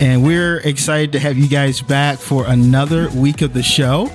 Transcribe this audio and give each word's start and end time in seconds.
And 0.00 0.22
we're 0.24 0.58
excited 0.58 1.12
to 1.12 1.18
have 1.18 1.38
you 1.38 1.48
guys 1.48 1.80
back 1.80 2.18
for 2.18 2.46
another 2.46 3.08
week 3.10 3.40
of 3.40 3.54
the 3.54 3.62
show. 3.62 4.10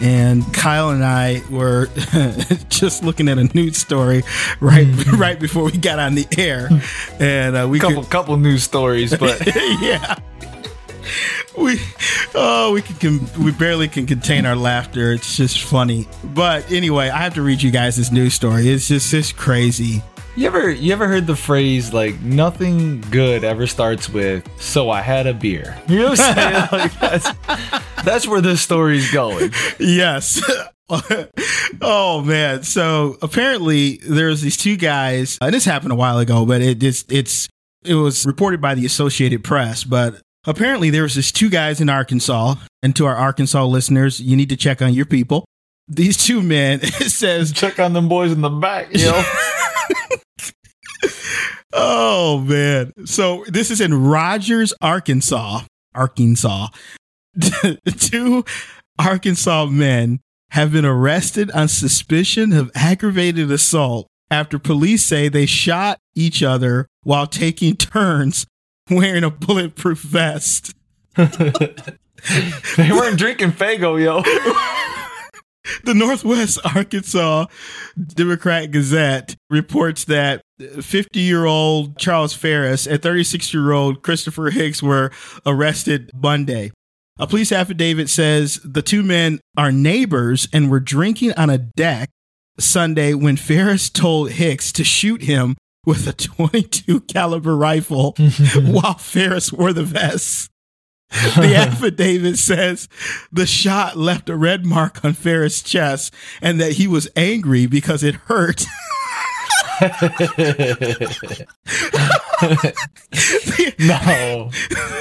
And 0.00 0.42
Kyle 0.54 0.90
and 0.90 1.04
I 1.04 1.42
were 1.50 1.88
just 2.68 3.02
looking 3.02 3.28
at 3.28 3.38
a 3.38 3.44
news 3.44 3.76
story 3.78 4.22
right 4.60 4.86
mm-hmm. 4.86 5.16
right 5.20 5.38
before 5.38 5.64
we 5.64 5.72
got 5.72 5.98
on 5.98 6.14
the 6.14 6.26
air, 6.36 6.68
and 7.18 7.56
uh, 7.56 7.66
we 7.66 7.78
couple 7.78 8.02
could, 8.02 8.10
couple 8.10 8.36
news 8.36 8.62
stories, 8.62 9.16
but 9.16 9.40
yeah, 9.80 10.18
we 11.56 11.80
oh 12.34 12.72
we 12.74 12.82
can 12.82 13.26
we 13.42 13.52
barely 13.52 13.88
can 13.88 14.04
contain 14.04 14.44
our 14.44 14.54
laughter. 14.54 15.12
It's 15.12 15.34
just 15.34 15.62
funny. 15.62 16.06
But 16.22 16.70
anyway, 16.70 17.08
I 17.08 17.22
have 17.22 17.32
to 17.34 17.42
read 17.42 17.62
you 17.62 17.70
guys 17.70 17.96
this 17.96 18.12
news 18.12 18.34
story. 18.34 18.68
It's 18.68 18.88
just 18.88 19.10
just 19.10 19.38
crazy. 19.38 20.02
You 20.36 20.46
ever 20.48 20.70
you 20.70 20.92
ever 20.92 21.08
heard 21.08 21.26
the 21.26 21.34
phrase 21.34 21.94
like 21.94 22.20
nothing 22.20 23.00
good 23.10 23.42
ever 23.42 23.66
starts 23.66 24.06
with 24.10 24.46
so 24.60 24.90
I 24.90 25.00
had 25.00 25.26
a 25.26 25.32
beer? 25.32 25.74
You 25.88 26.00
know 26.00 26.10
what 26.10 26.20
I'm 26.20 26.34
saying? 26.34 26.68
like 26.72 27.00
that's 27.00 27.32
that's 28.04 28.28
where 28.28 28.42
this 28.42 28.60
story's 28.60 29.10
going. 29.10 29.52
Yes. 29.80 30.42
oh 31.80 32.20
man. 32.20 32.64
So 32.64 33.16
apparently 33.22 33.96
there's 33.96 34.42
these 34.42 34.58
two 34.58 34.76
guys 34.76 35.38
and 35.40 35.54
this 35.54 35.64
happened 35.64 35.92
a 35.92 35.96
while 35.96 36.18
ago, 36.18 36.44
but 36.44 36.60
it 36.60 36.82
it's 36.82 37.06
it's 37.08 37.48
it 37.82 37.94
was 37.94 38.26
reported 38.26 38.60
by 38.60 38.74
the 38.74 38.84
Associated 38.84 39.42
Press, 39.42 39.84
but 39.84 40.20
apparently 40.44 40.90
there 40.90 41.04
was 41.04 41.14
this 41.14 41.32
two 41.32 41.48
guys 41.48 41.80
in 41.80 41.88
Arkansas, 41.88 42.56
and 42.82 42.94
to 42.96 43.06
our 43.06 43.16
Arkansas 43.16 43.64
listeners, 43.64 44.20
you 44.20 44.36
need 44.36 44.50
to 44.50 44.56
check 44.56 44.82
on 44.82 44.92
your 44.92 45.06
people. 45.06 45.46
These 45.88 46.18
two 46.26 46.42
men, 46.42 46.80
it 46.82 47.10
says 47.10 47.52
check 47.52 47.78
on 47.78 47.94
them 47.94 48.08
boys 48.08 48.32
in 48.32 48.42
the 48.42 48.50
back, 48.50 48.88
yo. 48.92 49.22
oh 51.72 52.40
man. 52.40 52.92
So 53.04 53.44
this 53.48 53.70
is 53.70 53.80
in 53.80 53.94
Rogers, 53.94 54.72
Arkansas. 54.80 55.62
Arkansas. 55.94 56.68
Two 57.98 58.44
Arkansas 58.98 59.66
men 59.66 60.20
have 60.50 60.72
been 60.72 60.84
arrested 60.84 61.50
on 61.50 61.68
suspicion 61.68 62.52
of 62.52 62.70
aggravated 62.74 63.50
assault 63.50 64.06
after 64.30 64.58
police 64.58 65.04
say 65.04 65.28
they 65.28 65.46
shot 65.46 65.98
each 66.14 66.42
other 66.42 66.88
while 67.02 67.26
taking 67.26 67.76
turns 67.76 68.46
wearing 68.90 69.24
a 69.24 69.30
bulletproof 69.30 70.00
vest. 70.00 70.74
they 71.16 72.90
weren't 72.90 73.18
drinking 73.18 73.52
Faygo, 73.52 74.02
yo. 74.02 74.22
The 75.84 75.94
Northwest 75.94 76.58
Arkansas 76.64 77.46
Democrat 77.96 78.70
Gazette 78.70 79.36
reports 79.50 80.04
that 80.04 80.42
50 80.58 81.20
year 81.20 81.44
old 81.44 81.98
Charles 81.98 82.34
Ferris 82.34 82.86
and 82.86 83.02
36 83.02 83.52
year 83.52 83.72
old 83.72 84.02
Christopher 84.02 84.50
Hicks 84.50 84.82
were 84.82 85.10
arrested 85.44 86.10
Monday. 86.14 86.72
A 87.18 87.26
police 87.26 87.50
affidavit 87.50 88.10
says 88.10 88.60
the 88.62 88.82
two 88.82 89.02
men 89.02 89.40
are 89.56 89.72
neighbors 89.72 90.48
and 90.52 90.70
were 90.70 90.80
drinking 90.80 91.32
on 91.34 91.48
a 91.48 91.58
deck 91.58 92.10
Sunday 92.58 93.14
when 93.14 93.36
Ferris 93.36 93.88
told 93.90 94.32
Hicks 94.32 94.70
to 94.72 94.84
shoot 94.84 95.22
him 95.22 95.56
with 95.86 96.06
a 96.06 96.12
22 96.12 97.00
caliber 97.02 97.56
rifle 97.56 98.14
while 98.56 98.94
Ferris 98.94 99.52
wore 99.52 99.72
the 99.72 99.84
vest. 99.84 100.50
the 101.10 101.54
affidavit 101.56 102.36
says 102.36 102.88
the 103.30 103.46
shot 103.46 103.96
left 103.96 104.28
a 104.28 104.36
red 104.36 104.66
mark 104.66 105.04
on 105.04 105.12
Ferris' 105.12 105.62
chest 105.62 106.12
and 106.42 106.60
that 106.60 106.72
he 106.72 106.86
was 106.86 107.08
angry 107.14 107.66
because 107.66 108.02
it 108.02 108.16
hurt. 108.26 108.64
no, 109.80 109.90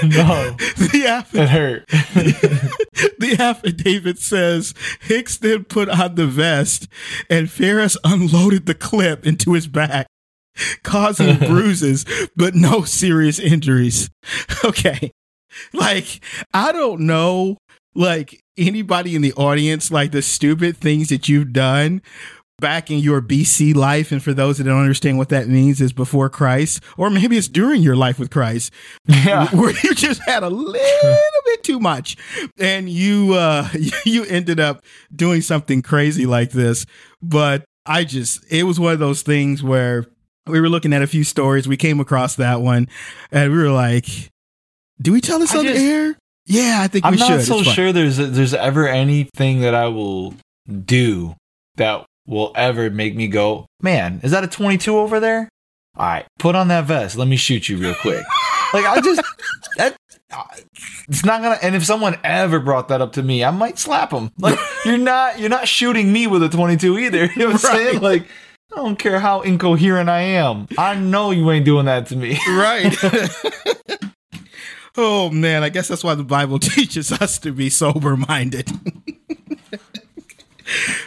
no, 0.03 0.55
the 0.77 1.03
affidavit, 1.07 1.33
it 1.33 1.49
hurt. 1.49 1.87
the 3.19 3.35
affidavit 3.39 4.19
says 4.19 4.73
Hicks 5.01 5.37
then 5.37 5.63
put 5.63 5.87
on 5.89 6.15
the 6.15 6.27
vest 6.27 6.87
and 7.29 7.49
Ferris 7.49 7.97
unloaded 8.03 8.65
the 8.65 8.75
clip 8.75 9.25
into 9.25 9.53
his 9.53 9.67
back, 9.67 10.07
causing 10.83 11.37
bruises 11.37 12.05
but 12.35 12.53
no 12.53 12.83
serious 12.83 13.39
injuries. 13.39 14.09
Okay, 14.63 15.11
like, 15.73 16.23
I 16.53 16.71
don't 16.71 17.01
know, 17.01 17.57
like, 17.93 18.41
anybody 18.57 19.15
in 19.15 19.21
the 19.21 19.33
audience, 19.33 19.91
like 19.91 20.11
the 20.11 20.21
stupid 20.21 20.77
things 20.77 21.09
that 21.09 21.27
you've 21.27 21.53
done 21.53 22.01
back 22.59 22.89
in 22.89 22.99
your 22.99 23.21
BC 23.21 23.75
life. 23.75 24.11
And 24.11 24.23
for 24.23 24.33
those 24.33 24.57
that 24.57 24.63
don't 24.65 24.79
understand 24.79 25.17
what 25.17 25.29
that 25.29 25.47
means, 25.47 25.81
is 25.81 25.93
before 25.93 26.29
Christ, 26.29 26.81
or 26.97 27.09
maybe 27.09 27.37
it's 27.37 27.47
during 27.47 27.81
your 27.81 27.95
life 27.95 28.19
with 28.19 28.31
Christ, 28.31 28.71
yeah. 29.07 29.47
where 29.55 29.73
you 29.83 29.93
just 29.93 30.21
had 30.21 30.43
a 30.43 30.49
little 30.49 31.41
bit 31.45 31.63
too 31.63 31.79
much 31.79 32.17
and 32.57 32.89
you, 32.89 33.33
uh, 33.33 33.67
you 34.05 34.25
ended 34.25 34.59
up 34.59 34.83
doing 35.13 35.41
something 35.41 35.81
crazy 35.81 36.25
like 36.25 36.51
this. 36.51 36.85
But 37.21 37.65
I 37.85 38.03
just, 38.03 38.43
it 38.49 38.63
was 38.63 38.79
one 38.79 38.93
of 38.93 38.99
those 38.99 39.21
things 39.21 39.61
where 39.61 40.05
we 40.47 40.61
were 40.61 40.69
looking 40.69 40.93
at 40.93 41.01
a 41.01 41.07
few 41.07 41.23
stories. 41.23 41.67
We 41.67 41.77
came 41.77 41.99
across 41.99 42.35
that 42.35 42.61
one 42.61 42.87
and 43.31 43.51
we 43.51 43.57
were 43.57 43.71
like, 43.71 44.05
do 45.01 45.11
we 45.11 45.21
tell 45.21 45.39
this 45.39 45.53
I 45.53 45.59
on 45.59 45.65
just, 45.65 45.77
the 45.77 45.85
air? 45.85 46.17
Yeah, 46.45 46.77
I 46.81 46.87
think 46.87 47.05
I'm 47.05 47.11
we 47.11 47.17
should. 47.17 47.29
I'm 47.29 47.37
not 47.37 47.45
so 47.45 47.63
sure 47.63 47.91
there's 47.91 48.17
there's 48.17 48.53
ever 48.53 48.87
anything 48.87 49.61
that 49.61 49.73
I 49.73 49.87
will 49.87 50.35
do 50.67 51.35
that 51.75 52.05
will 52.27 52.51
ever 52.55 52.89
make 52.89 53.15
me 53.15 53.27
go, 53.27 53.65
man, 53.81 54.19
is 54.23 54.31
that 54.31 54.43
a 54.43 54.47
22 54.47 54.97
over 54.97 55.19
there? 55.19 55.49
All 55.97 56.05
right, 56.05 56.25
put 56.39 56.55
on 56.55 56.67
that 56.69 56.85
vest. 56.85 57.17
Let 57.17 57.27
me 57.27 57.37
shoot 57.37 57.69
you 57.69 57.77
real 57.77 57.95
quick. 57.95 58.23
like 58.73 58.85
I 58.85 58.99
just 59.01 59.21
that 59.77 59.95
it's 61.07 61.23
not 61.23 61.41
gonna. 61.41 61.57
And 61.61 61.75
if 61.75 61.85
someone 61.85 62.17
ever 62.23 62.59
brought 62.59 62.89
that 62.89 63.01
up 63.01 63.13
to 63.13 63.23
me, 63.23 63.43
I 63.43 63.51
might 63.51 63.79
slap 63.79 64.09
them. 64.09 64.31
Like 64.39 64.59
you're 64.83 64.97
not 64.97 65.39
you're 65.39 65.49
not 65.49 65.67
shooting 65.67 66.11
me 66.11 66.27
with 66.27 66.43
a 66.43 66.49
22 66.49 66.99
either. 66.99 67.25
You 67.35 67.47
know 67.47 67.51
what 67.53 67.65
I'm 67.65 67.71
right. 67.71 67.87
saying? 67.87 68.01
Like 68.01 68.27
I 68.73 68.77
don't 68.77 68.99
care 68.99 69.19
how 69.19 69.41
incoherent 69.41 70.09
I 70.09 70.21
am. 70.21 70.67
I 70.77 70.95
know 70.95 71.31
you 71.31 71.49
ain't 71.51 71.65
doing 71.65 71.85
that 71.85 72.07
to 72.07 72.15
me. 72.15 72.37
Right. 72.49 72.93
Oh 74.97 75.29
man, 75.29 75.63
I 75.63 75.69
guess 75.69 75.87
that's 75.87 76.03
why 76.03 76.15
the 76.15 76.23
Bible 76.23 76.59
teaches 76.75 77.11
us 77.11 77.37
to 77.39 77.51
be 77.51 77.69
sober 77.69 78.15
minded. 78.15 78.67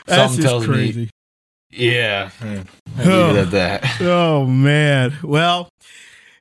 that's 0.07 0.37
just 0.37 0.67
crazy. 0.67 1.05
Me, 1.05 1.11
yeah. 1.71 2.31
Oh, 2.99 3.37
at 3.37 3.51
that. 3.53 3.85
oh 4.01 4.47
man. 4.47 5.17
Well, 5.23 5.69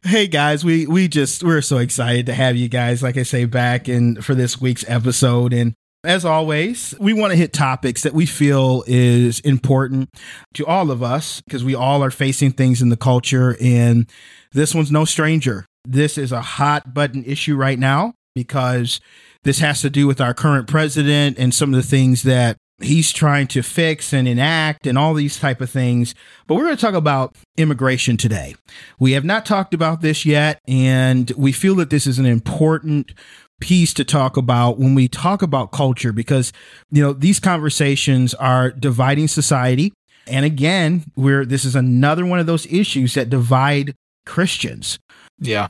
hey 0.03 0.27
guys, 0.27 0.65
we 0.65 0.87
we 0.87 1.07
just 1.07 1.43
we're 1.43 1.61
so 1.61 1.77
excited 1.77 2.25
to 2.25 2.33
have 2.33 2.55
you 2.55 2.67
guys, 2.67 3.01
like 3.01 3.17
I 3.17 3.23
say, 3.23 3.45
back 3.45 3.87
in 3.87 4.21
for 4.21 4.35
this 4.35 4.59
week's 4.59 4.83
episode. 4.89 5.53
And 5.53 5.73
as 6.03 6.25
always, 6.25 6.93
we 6.99 7.13
want 7.13 7.31
to 7.31 7.37
hit 7.37 7.53
topics 7.53 8.03
that 8.03 8.13
we 8.13 8.25
feel 8.25 8.83
is 8.87 9.39
important 9.41 10.09
to 10.55 10.65
all 10.65 10.91
of 10.91 11.01
us 11.01 11.41
because 11.41 11.63
we 11.63 11.75
all 11.75 12.03
are 12.03 12.11
facing 12.11 12.51
things 12.51 12.81
in 12.81 12.89
the 12.89 12.97
culture, 12.97 13.55
and 13.61 14.09
this 14.51 14.75
one's 14.75 14.91
no 14.91 15.05
stranger 15.05 15.65
this 15.91 16.17
is 16.17 16.31
a 16.31 16.41
hot 16.41 16.93
button 16.93 17.23
issue 17.23 17.55
right 17.55 17.79
now 17.79 18.13
because 18.35 18.99
this 19.43 19.59
has 19.59 19.81
to 19.81 19.89
do 19.89 20.07
with 20.07 20.21
our 20.21 20.33
current 20.33 20.67
president 20.67 21.37
and 21.39 21.53
some 21.53 21.73
of 21.73 21.75
the 21.81 21.87
things 21.87 22.23
that 22.23 22.57
he's 22.79 23.11
trying 23.11 23.47
to 23.47 23.63
fix 23.63 24.13
and 24.13 24.27
enact 24.27 24.85
and 24.85 24.97
all 24.97 25.13
these 25.15 25.39
type 25.39 25.61
of 25.61 25.69
things 25.69 26.13
but 26.45 26.55
we're 26.55 26.65
going 26.65 26.75
to 26.75 26.81
talk 26.81 26.93
about 26.93 27.35
immigration 27.57 28.17
today 28.17 28.53
we 28.99 29.13
have 29.13 29.25
not 29.25 29.45
talked 29.45 29.73
about 29.73 30.01
this 30.01 30.25
yet 30.25 30.59
and 30.67 31.31
we 31.31 31.51
feel 31.51 31.73
that 31.75 31.89
this 31.89 32.05
is 32.05 32.19
an 32.19 32.27
important 32.27 33.13
piece 33.59 33.95
to 33.95 34.03
talk 34.03 34.37
about 34.37 34.77
when 34.77 34.93
we 34.93 35.07
talk 35.07 35.41
about 35.41 35.71
culture 35.71 36.13
because 36.13 36.53
you 36.91 37.01
know 37.01 37.13
these 37.13 37.39
conversations 37.39 38.35
are 38.35 38.69
dividing 38.69 39.27
society 39.27 39.91
And 40.29 40.45
again, 40.45 41.05
we're 41.15 41.45
this 41.45 41.65
is 41.65 41.75
another 41.75 42.25
one 42.25 42.39
of 42.39 42.45
those 42.45 42.65
issues 42.67 43.13
that 43.15 43.29
divide 43.29 43.95
Christians. 44.25 44.99
Yeah. 45.39 45.69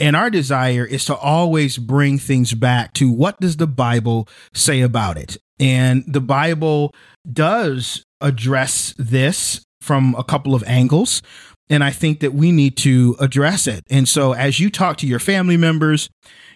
And 0.00 0.16
our 0.16 0.30
desire 0.30 0.84
is 0.84 1.04
to 1.06 1.16
always 1.16 1.78
bring 1.78 2.18
things 2.18 2.54
back 2.54 2.92
to 2.94 3.10
what 3.10 3.38
does 3.40 3.56
the 3.56 3.66
Bible 3.66 4.28
say 4.52 4.80
about 4.80 5.16
it? 5.16 5.36
And 5.60 6.04
the 6.06 6.20
Bible 6.20 6.92
does 7.30 8.04
address 8.20 8.94
this 8.98 9.64
from 9.80 10.14
a 10.18 10.24
couple 10.24 10.54
of 10.54 10.64
angles. 10.66 11.22
And 11.70 11.82
I 11.84 11.90
think 11.90 12.20
that 12.20 12.34
we 12.34 12.52
need 12.52 12.76
to 12.78 13.16
address 13.20 13.66
it. 13.66 13.84
And 13.88 14.08
so 14.08 14.32
as 14.32 14.60
you 14.60 14.68
talk 14.68 14.98
to 14.98 15.06
your 15.06 15.18
family 15.18 15.56
members, 15.56 16.10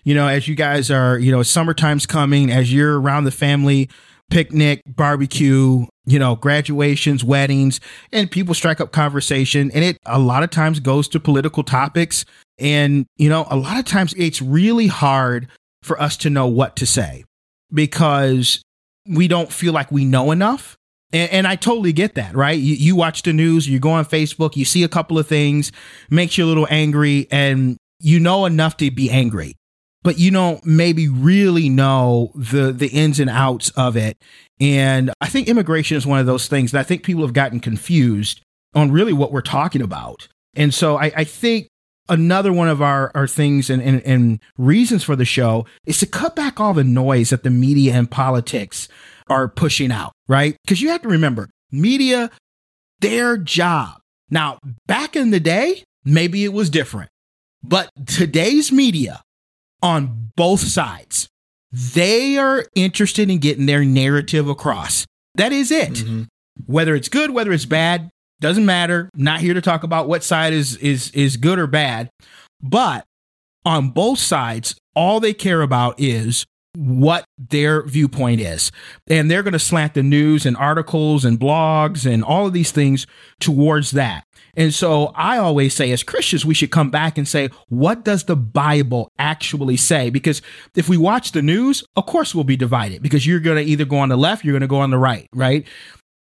you 0.05 0.15
know, 0.15 0.27
as 0.27 0.49
you 0.49 0.55
guys 0.55 0.91
are, 0.91 1.19
you 1.19 1.31
know, 1.31 1.43
summertime's 1.43 2.07
coming, 2.07 2.51
as 2.51 2.73
you're 2.73 3.01
around 3.01 3.25
the 3.25 3.31
family 3.31 3.89
picnic, 4.31 4.83
barbecue, 4.87 5.87
you 6.11 6.19
know, 6.19 6.37
graduations, 6.37 7.23
weddings, 7.23 7.81
and 8.13 8.31
people 8.31 8.55
strike 8.55 8.81
up 8.81 8.93
conversation. 8.93 9.71
And 9.73 9.85
it 9.85 9.99
a 10.07 10.19
lot 10.19 10.43
of 10.43 10.51
times 10.51 10.81
goes 10.81 11.09
to 11.09 11.21
political 11.21 11.63
topics. 11.63 12.25
And, 12.59 13.07
you 13.17 13.29
know, 13.29 13.47
a 13.51 13.57
lot 13.57 13.79
of 13.79 13.85
times 13.85 14.15
it's 14.17 14.41
really 14.41 14.87
hard 14.87 15.49
for 15.83 16.01
us 16.01 16.17
to 16.19 16.31
know 16.31 16.47
what 16.47 16.77
to 16.77 16.87
say 16.87 17.25
because 17.73 18.63
we 19.07 19.29
don't 19.29 19.53
feel 19.53 19.73
like 19.73 19.93
we 19.93 20.05
know 20.05 20.31
enough. 20.31 20.77
And, 21.13 21.31
and, 21.31 21.47
I 21.47 21.57
totally 21.57 21.95
get 21.95 22.17
that, 22.17 22.35
right? 22.35 22.59
You, 22.59 22.75
you 22.75 22.95
watch 22.95 23.23
the 23.23 23.33
news, 23.33 23.67
you 23.67 23.79
go 23.79 23.91
on 23.91 24.05
Facebook, 24.05 24.57
you 24.57 24.67
see 24.67 24.83
a 24.83 24.89
couple 24.89 25.19
of 25.19 25.27
things, 25.27 25.73
makes 26.11 26.37
you 26.37 26.45
a 26.45 26.47
little 26.47 26.67
angry, 26.69 27.27
and 27.31 27.79
you 27.99 28.21
know 28.21 28.45
enough 28.45 28.77
to 28.79 28.91
be 28.91 29.11
angry, 29.11 29.57
but 30.03 30.19
you 30.19 30.31
don't 30.31 30.65
maybe 30.65 31.09
really 31.09 31.69
know 31.69 32.33
the 32.35 32.73
the 32.73 32.89
ins 32.89 33.21
and 33.21 33.31
outs 33.31 33.71
of 33.71 33.97
it. 33.97 34.17
And 34.61 35.13
I 35.21 35.29
think 35.29 35.49
immigration 35.49 35.97
is 35.97 36.07
one 36.07 36.19
of 36.19 36.27
those 36.27 36.49
things 36.49 36.73
that 36.73 36.81
I 36.81 36.85
think 36.85 37.03
people 37.03 37.23
have 37.23 37.33
gotten 37.33 37.61
confused 37.61 38.41
on 38.75 38.91
really 38.91 39.13
what 39.13 39.33
we're 39.33 39.41
talking 39.41 39.83
about. 39.83 40.29
And 40.55 40.75
so 40.75 40.97
I, 40.97 41.13
I 41.17 41.25
think 41.25 41.69
another 42.09 42.53
one 42.53 42.69
of 42.69 42.83
our, 42.83 43.13
our 43.15 43.27
things 43.27 43.71
and, 43.71 43.83
and, 43.83 44.03
and 44.03 44.41
reasons 44.57 45.05
for 45.05 45.15
the 45.15 45.25
show 45.25 45.67
is 45.87 45.99
to 45.99 46.07
cut 46.07 46.35
back 46.35 46.59
all 46.59 46.75
the 46.75 46.85
noise 46.85 47.31
that 47.31 47.43
the 47.43 47.51
media 47.51 47.95
and 47.95 48.11
politics 48.11 48.89
are 49.29 49.49
pushing 49.49 49.93
out, 49.93 50.13
right? 50.27 50.57
Because 50.65 50.81
you 50.81 50.89
have 50.89 51.03
to 51.03 51.09
remember, 51.09 51.49
media, 51.71 52.31
their 53.01 53.37
job. 53.37 54.01
Now, 54.31 54.59
back 54.87 55.17
in 55.17 55.31
the 55.31 55.41
day, 55.41 55.85
maybe 56.05 56.45
it 56.45 56.53
was 56.53 56.71
different, 56.71 57.11
but 57.63 57.91
today's 58.07 58.73
media 58.73 59.23
on 59.83 60.31
both 60.37 60.61
sides, 60.61 61.29
they 61.73 62.39
are 62.39 62.67
interested 62.75 63.31
in 63.31 63.39
getting 63.39 63.67
their 63.67 63.85
narrative 63.85 64.49
across. 64.49 65.07
That 65.35 65.53
is 65.53 65.71
it. 65.71 65.91
Mm-hmm. 65.91 66.23
Whether 66.67 66.95
it's 66.95 67.09
good, 67.09 67.31
whether 67.31 67.53
it's 67.53 67.67
bad, 67.67 68.11
doesn't 68.41 68.67
matter. 68.67 69.11
Not 69.15 69.41
here 69.41 69.55
to 69.55 69.61
talk 69.61 69.83
about 69.83 70.09
what 70.09 70.25
side 70.25 70.53
is 70.53 70.77
is 70.77 71.11
is 71.11 71.37
good 71.37 71.59
or 71.59 71.67
bad, 71.67 72.11
but 72.63 73.05
on 73.65 73.91
both 73.91 74.19
sides, 74.19 74.77
all 74.95 75.21
they 75.21 75.35
care 75.35 75.63
about 75.63 75.95
is 75.99 76.45
what 76.79 77.25
their 77.37 77.83
viewpoint 77.83 78.41
is. 78.41 78.71
And 79.09 79.29
they're 79.29 79.43
going 79.43 79.53
to 79.53 79.59
slant 79.59 79.95
the 79.95 80.03
news 80.03 80.47
and 80.47 80.57
articles 80.57 81.25
and 81.25 81.39
blogs 81.39 82.09
and 82.09 82.23
all 82.23 82.47
of 82.47 82.53
these 82.53 82.71
things 82.71 83.05
towards 83.41 83.91
that. 83.93 84.25
And 84.55 84.73
so 84.73 85.07
I 85.17 85.39
always 85.39 85.75
say, 85.75 85.91
as 85.91 86.05
Christians, 86.05 86.47
we 86.47 86.55
should 86.55 86.71
come 86.71 86.91
back 86.91 87.19
and 87.19 87.27
say, 87.27 87.51
what 87.69 88.05
does 88.05 88.25
the 88.25 88.37
Bible 88.37 89.11
actually 89.19 89.77
say? 89.77 90.09
Because 90.09 90.41
if 90.77 90.89
we 90.89 90.97
watch 90.97 91.33
the 91.33 91.43
news, 91.43 91.83
of 91.97 92.07
course 92.07 92.33
we'll 92.33 92.45
be 92.45 92.57
divided 92.57 93.03
because 93.03 93.27
you're 93.27 93.41
going 93.41 93.65
to 93.65 93.69
either 93.69 93.85
go 93.85 93.99
on 93.99 94.09
the 94.09 94.17
left, 94.17 94.45
you're 94.45 94.53
going 94.53 94.61
to 94.61 94.69
go 94.69 94.79
on 94.79 94.91
the 94.91 94.99
right, 94.99 95.27
right? 95.35 95.67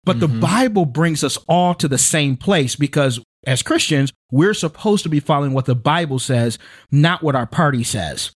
But 0.04 0.18
mm-hmm. 0.18 0.34
the 0.34 0.40
Bible 0.40 0.86
brings 0.86 1.24
us 1.24 1.38
all 1.48 1.74
to 1.76 1.88
the 1.88 1.98
same 1.98 2.36
place 2.36 2.76
because 2.76 3.22
as 3.48 3.62
Christians, 3.62 4.12
we're 4.30 4.54
supposed 4.54 5.04
to 5.04 5.10
be 5.10 5.22
following 5.22 5.54
what 5.54 5.66
the 5.66 5.76
Bible 5.76 6.20
says, 6.20 6.60
not 6.92 7.24
what 7.24 7.36
our 7.36 7.48
party 7.48 7.84
says. 7.84 8.32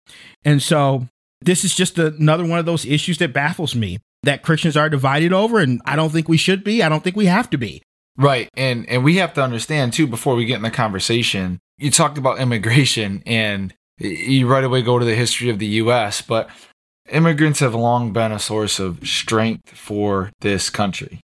And 0.45 0.63
so 0.63 1.07
this 1.42 1.63
is 1.63 1.75
just 1.75 1.98
another 1.98 2.45
one 2.45 2.60
of 2.60 2.66
those 2.66 2.86
issues 2.86 3.18
that 3.19 3.34
baffles 3.34 3.75
me 3.75 4.00
that 4.24 4.44
Christians 4.44 4.75
are 4.75 4.89
divided 4.89 5.34
over. 5.34 5.60
And 5.60 5.81
I 5.86 5.95
don't 5.95 6.12
think 6.12 6.28
we 6.28 6.38
should 6.38 6.63
be. 6.63 6.81
I 6.84 6.89
don't 6.89 7.04
think 7.04 7.16
we 7.16 7.28
have 7.28 7.50
to 7.51 7.57
be. 7.57 7.81
Right. 8.18 8.50
And 8.56 8.89
and 8.89 9.04
we 9.04 9.18
have 9.18 9.34
to 9.36 9.44
understand 9.44 9.94
too, 9.94 10.07
before 10.07 10.36
we 10.36 10.45
get 10.45 10.56
in 10.56 10.63
the 10.63 10.72
conversation, 10.72 11.60
you 11.78 11.92
talked 11.92 12.18
about 12.18 12.39
immigration 12.39 13.22
and 13.25 13.74
you 14.00 14.48
right 14.48 14.63
away 14.63 14.81
go 14.81 15.00
to 15.00 15.06
the 15.06 15.16
history 15.16 15.50
of 15.50 15.60
the 15.60 15.68
US, 15.68 16.22
but 16.22 16.50
immigrants 17.10 17.60
have 17.60 17.75
long 17.75 18.13
been 18.13 18.31
a 18.31 18.40
source 18.40 18.80
of 18.80 19.07
strength 19.07 19.69
for 19.69 20.31
this 20.42 20.69
country. 20.69 21.22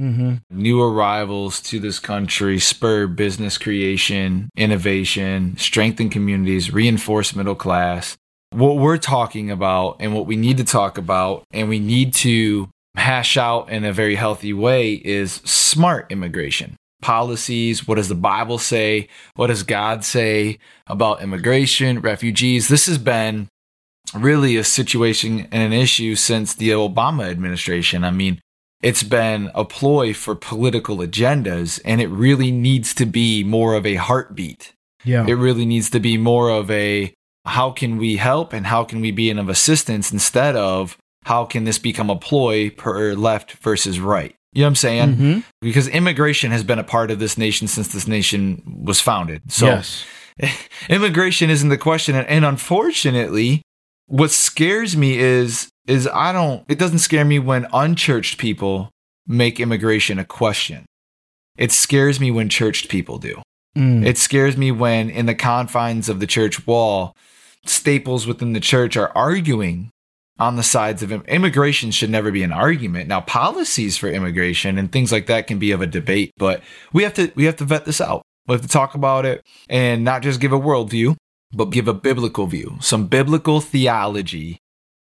Mm-hmm. 0.00 0.36
New 0.50 0.82
arrivals 0.82 1.60
to 1.62 1.80
this 1.80 1.98
country 1.98 2.58
spur 2.58 3.06
business 3.06 3.56
creation, 3.58 4.50
innovation, 4.56 5.56
strengthen 5.56 6.10
communities, 6.10 6.72
reinforce 6.72 7.34
middle 7.34 7.54
class. 7.54 8.16
What 8.50 8.76
we're 8.76 8.98
talking 8.98 9.50
about 9.50 9.96
and 10.00 10.14
what 10.14 10.26
we 10.26 10.36
need 10.36 10.56
to 10.58 10.64
talk 10.64 10.98
about 10.98 11.44
and 11.52 11.68
we 11.68 11.78
need 11.78 12.14
to 12.14 12.68
hash 12.96 13.36
out 13.36 13.70
in 13.70 13.84
a 13.84 13.92
very 13.92 14.14
healthy 14.14 14.52
way 14.52 14.94
is 14.94 15.34
smart 15.44 16.10
immigration. 16.10 16.76
Policies, 17.02 17.86
what 17.86 17.96
does 17.96 18.08
the 18.08 18.14
Bible 18.14 18.58
say? 18.58 19.08
What 19.34 19.48
does 19.48 19.62
God 19.62 20.04
say 20.04 20.58
about 20.86 21.22
immigration, 21.22 22.00
refugees? 22.00 22.68
This 22.68 22.86
has 22.86 22.98
been 22.98 23.48
really 24.14 24.56
a 24.56 24.64
situation 24.64 25.40
and 25.52 25.62
an 25.62 25.72
issue 25.72 26.14
since 26.14 26.54
the 26.54 26.70
Obama 26.70 27.28
administration. 27.28 28.04
I 28.04 28.10
mean, 28.10 28.40
it's 28.82 29.02
been 29.02 29.50
a 29.54 29.64
ploy 29.64 30.14
for 30.14 30.34
political 30.34 30.98
agendas 30.98 31.80
and 31.84 32.00
it 32.00 32.08
really 32.08 32.50
needs 32.50 32.94
to 32.94 33.06
be 33.06 33.44
more 33.44 33.74
of 33.74 33.84
a 33.84 33.96
heartbeat. 33.96 34.72
Yeah. 35.04 35.26
It 35.26 35.34
really 35.34 35.66
needs 35.66 35.90
to 35.90 36.00
be 36.00 36.16
more 36.16 36.50
of 36.50 36.70
a 36.70 37.12
how 37.46 37.70
can 37.70 37.96
we 37.96 38.16
help 38.16 38.52
and 38.52 38.66
how 38.66 38.84
can 38.84 39.00
we 39.00 39.10
be 39.10 39.30
of 39.30 39.48
assistance 39.48 40.12
instead 40.12 40.56
of 40.56 40.98
how 41.24 41.44
can 41.44 41.64
this 41.64 41.78
become 41.78 42.10
a 42.10 42.16
ploy 42.16 42.70
per 42.70 43.14
left 43.14 43.52
versus 43.54 43.98
right. 43.98 44.34
You 44.52 44.60
know 44.60 44.66
what 44.66 44.70
I'm 44.70 44.74
saying? 44.76 45.08
Mm-hmm. 45.08 45.38
Because 45.60 45.88
immigration 45.88 46.50
has 46.50 46.64
been 46.64 46.78
a 46.78 46.84
part 46.84 47.10
of 47.10 47.18
this 47.18 47.36
nation 47.36 47.68
since 47.68 47.88
this 47.88 48.06
nation 48.06 48.62
was 48.64 49.00
founded. 49.00 49.52
So 49.52 49.66
yes. 49.66 50.04
immigration 50.88 51.50
isn't 51.50 51.68
the 51.68 51.78
question. 51.78 52.14
And 52.14 52.44
unfortunately, 52.44 53.62
what 54.06 54.30
scares 54.30 54.96
me 54.96 55.18
is 55.18 55.68
is 55.86 56.08
I 56.12 56.32
don't 56.32 56.64
it 56.68 56.78
doesn't 56.78 57.00
scare 57.00 57.24
me 57.24 57.38
when 57.38 57.66
unchurched 57.72 58.38
people 58.38 58.90
make 59.26 59.60
immigration 59.60 60.18
a 60.18 60.24
question. 60.24 60.86
It 61.56 61.72
scares 61.72 62.20
me 62.20 62.30
when 62.30 62.48
churched 62.48 62.88
people 62.88 63.18
do. 63.18 63.42
Mm. 63.76 64.06
It 64.06 64.16
scares 64.16 64.56
me 64.56 64.70
when 64.70 65.10
in 65.10 65.26
the 65.26 65.34
confines 65.34 66.08
of 66.08 66.20
the 66.20 66.26
church 66.26 66.66
wall, 66.66 67.14
staples 67.68 68.26
within 68.26 68.52
the 68.52 68.60
church 68.60 68.96
are 68.96 69.12
arguing 69.14 69.90
on 70.38 70.56
the 70.56 70.62
sides 70.62 71.02
of 71.02 71.12
immigration 71.12 71.90
should 71.90 72.10
never 72.10 72.30
be 72.30 72.42
an 72.42 72.52
argument. 72.52 73.08
Now 73.08 73.20
policies 73.20 73.96
for 73.96 74.08
immigration 74.08 74.78
and 74.78 74.92
things 74.92 75.10
like 75.10 75.26
that 75.26 75.46
can 75.46 75.58
be 75.58 75.70
of 75.70 75.80
a 75.80 75.86
debate, 75.86 76.32
but 76.36 76.62
we 76.92 77.02
have 77.02 77.14
to 77.14 77.32
we 77.34 77.44
have 77.44 77.56
to 77.56 77.64
vet 77.64 77.84
this 77.84 78.00
out. 78.00 78.22
We 78.46 78.52
have 78.52 78.62
to 78.62 78.68
talk 78.68 78.94
about 78.94 79.24
it 79.24 79.44
and 79.68 80.04
not 80.04 80.22
just 80.22 80.40
give 80.40 80.52
a 80.52 80.60
worldview, 80.60 81.16
but 81.52 81.66
give 81.66 81.88
a 81.88 81.94
biblical 81.94 82.46
view, 82.46 82.76
some 82.80 83.06
biblical 83.06 83.60
theology 83.60 84.58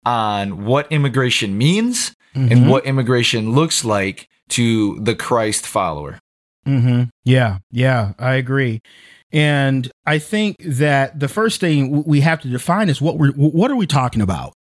on 0.04 0.64
what 0.64 0.90
immigration 0.90 1.56
means 1.56 2.12
mm-hmm. 2.34 2.50
and 2.50 2.70
what 2.70 2.84
immigration 2.84 3.52
looks 3.52 3.84
like 3.84 4.28
to 4.48 4.98
the 5.00 5.14
Christ 5.14 5.66
follower. 5.66 6.18
Mm-hmm. 6.66 7.04
Yeah, 7.24 7.58
yeah, 7.70 8.12
I 8.18 8.34
agree. 8.34 8.80
And 9.32 9.90
I 10.06 10.18
think 10.18 10.56
that 10.60 11.20
the 11.20 11.28
first 11.28 11.60
thing 11.60 12.02
we 12.04 12.20
have 12.20 12.40
to 12.40 12.48
define 12.48 12.88
is 12.88 13.00
what 13.00 13.16
we're 13.18 13.32
what 13.32 13.70
are 13.70 13.76
we 13.76 13.86
talking 13.86 14.22
about? 14.22 14.54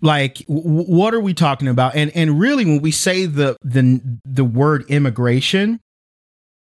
Like 0.00 0.42
what 0.48 1.14
are 1.14 1.20
we 1.20 1.34
talking 1.34 1.68
about? 1.68 1.94
And 1.94 2.10
and 2.16 2.38
really 2.40 2.64
when 2.64 2.80
we 2.80 2.90
say 2.90 3.26
the 3.26 3.56
the 3.62 4.00
the 4.24 4.44
word 4.44 4.84
immigration, 4.88 5.78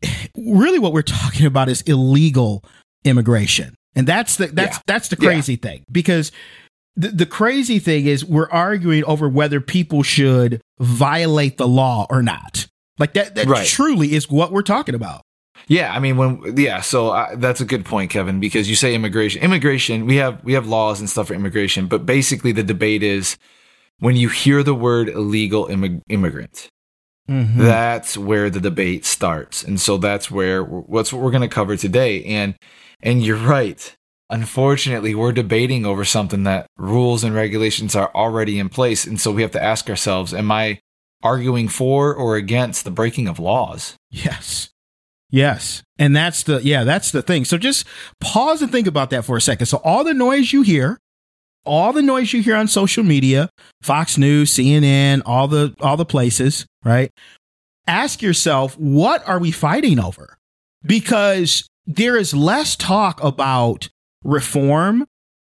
really 0.36 0.78
what 0.78 0.92
we're 0.92 1.02
talking 1.02 1.46
about 1.46 1.68
is 1.68 1.82
illegal 1.82 2.64
immigration. 3.04 3.74
And 3.94 4.06
that's 4.06 4.36
the 4.36 4.46
that's 4.46 4.76
yeah. 4.76 4.82
that's 4.86 5.08
the 5.08 5.16
crazy 5.16 5.54
yeah. 5.54 5.70
thing 5.70 5.84
because 5.92 6.32
the, 6.96 7.08
the 7.08 7.26
crazy 7.26 7.78
thing 7.78 8.06
is 8.06 8.24
we're 8.24 8.48
arguing 8.48 9.04
over 9.04 9.28
whether 9.28 9.60
people 9.60 10.02
should 10.02 10.62
violate 10.78 11.58
the 11.58 11.68
law 11.68 12.06
or 12.08 12.22
not. 12.22 12.66
Like 12.98 13.12
that 13.12 13.34
that 13.34 13.46
right. 13.46 13.66
truly 13.66 14.14
is 14.14 14.30
what 14.30 14.52
we're 14.52 14.62
talking 14.62 14.94
about. 14.94 15.22
Yeah, 15.68 15.92
I 15.92 15.98
mean 15.98 16.16
when 16.16 16.56
yeah, 16.56 16.80
so 16.80 17.10
uh, 17.10 17.34
that's 17.36 17.60
a 17.60 17.64
good 17.64 17.84
point, 17.84 18.10
Kevin, 18.10 18.38
because 18.38 18.68
you 18.68 18.76
say 18.76 18.94
immigration. 18.94 19.42
Immigration, 19.42 20.06
we 20.06 20.16
have 20.16 20.42
we 20.44 20.52
have 20.52 20.68
laws 20.68 21.00
and 21.00 21.10
stuff 21.10 21.28
for 21.28 21.34
immigration, 21.34 21.86
but 21.86 22.06
basically 22.06 22.52
the 22.52 22.62
debate 22.62 23.02
is 23.02 23.36
when 23.98 24.16
you 24.16 24.28
hear 24.28 24.62
the 24.62 24.74
word 24.74 25.08
illegal 25.08 25.66
immig- 25.66 26.02
immigrant. 26.08 26.68
Mm-hmm. 27.28 27.60
That's 27.60 28.16
where 28.16 28.48
the 28.48 28.60
debate 28.60 29.04
starts, 29.04 29.64
and 29.64 29.80
so 29.80 29.96
that's 29.96 30.30
where 30.30 30.62
what's 30.62 31.12
what 31.12 31.22
we're 31.22 31.32
going 31.32 31.42
to 31.42 31.48
cover 31.48 31.76
today. 31.76 32.24
And 32.24 32.54
and 33.00 33.24
you're 33.24 33.36
right. 33.36 33.94
Unfortunately, 34.30 35.14
we're 35.14 35.32
debating 35.32 35.86
over 35.86 36.04
something 36.04 36.44
that 36.44 36.66
rules 36.76 37.22
and 37.22 37.34
regulations 37.34 37.94
are 37.94 38.10
already 38.12 38.58
in 38.58 38.68
place. 38.68 39.06
And 39.06 39.20
so 39.20 39.30
we 39.30 39.42
have 39.42 39.52
to 39.52 39.62
ask 39.62 39.88
ourselves, 39.88 40.34
am 40.34 40.50
I 40.50 40.80
arguing 41.22 41.68
for 41.68 42.14
or 42.14 42.36
against 42.36 42.84
the 42.84 42.90
breaking 42.90 43.28
of 43.28 43.38
laws. 43.38 43.96
Yes. 44.10 44.70
Yes. 45.36 45.82
And 45.98 46.16
that's 46.16 46.44
the, 46.44 46.62
yeah, 46.62 46.84
that's 46.84 47.10
the 47.10 47.20
thing. 47.20 47.44
So 47.44 47.58
just 47.58 47.86
pause 48.20 48.62
and 48.62 48.72
think 48.72 48.86
about 48.86 49.10
that 49.10 49.26
for 49.26 49.36
a 49.36 49.40
second. 49.40 49.66
So 49.66 49.82
all 49.84 50.02
the 50.02 50.14
noise 50.14 50.50
you 50.50 50.62
hear, 50.62 50.98
all 51.66 51.92
the 51.92 52.00
noise 52.00 52.32
you 52.32 52.40
hear 52.40 52.56
on 52.56 52.68
social 52.68 53.04
media, 53.04 53.50
Fox 53.82 54.16
News, 54.16 54.54
CNN, 54.54 55.20
all 55.26 55.46
the, 55.46 55.74
all 55.82 55.98
the 55.98 56.06
places, 56.06 56.64
right? 56.86 57.10
Ask 57.86 58.22
yourself, 58.22 58.78
what 58.78 59.28
are 59.28 59.38
we 59.38 59.50
fighting 59.50 60.00
over? 60.00 60.38
Because 60.86 61.68
there 61.86 62.16
is 62.16 62.32
less 62.32 62.74
talk 62.74 63.22
about 63.22 63.90
reform 64.24 65.04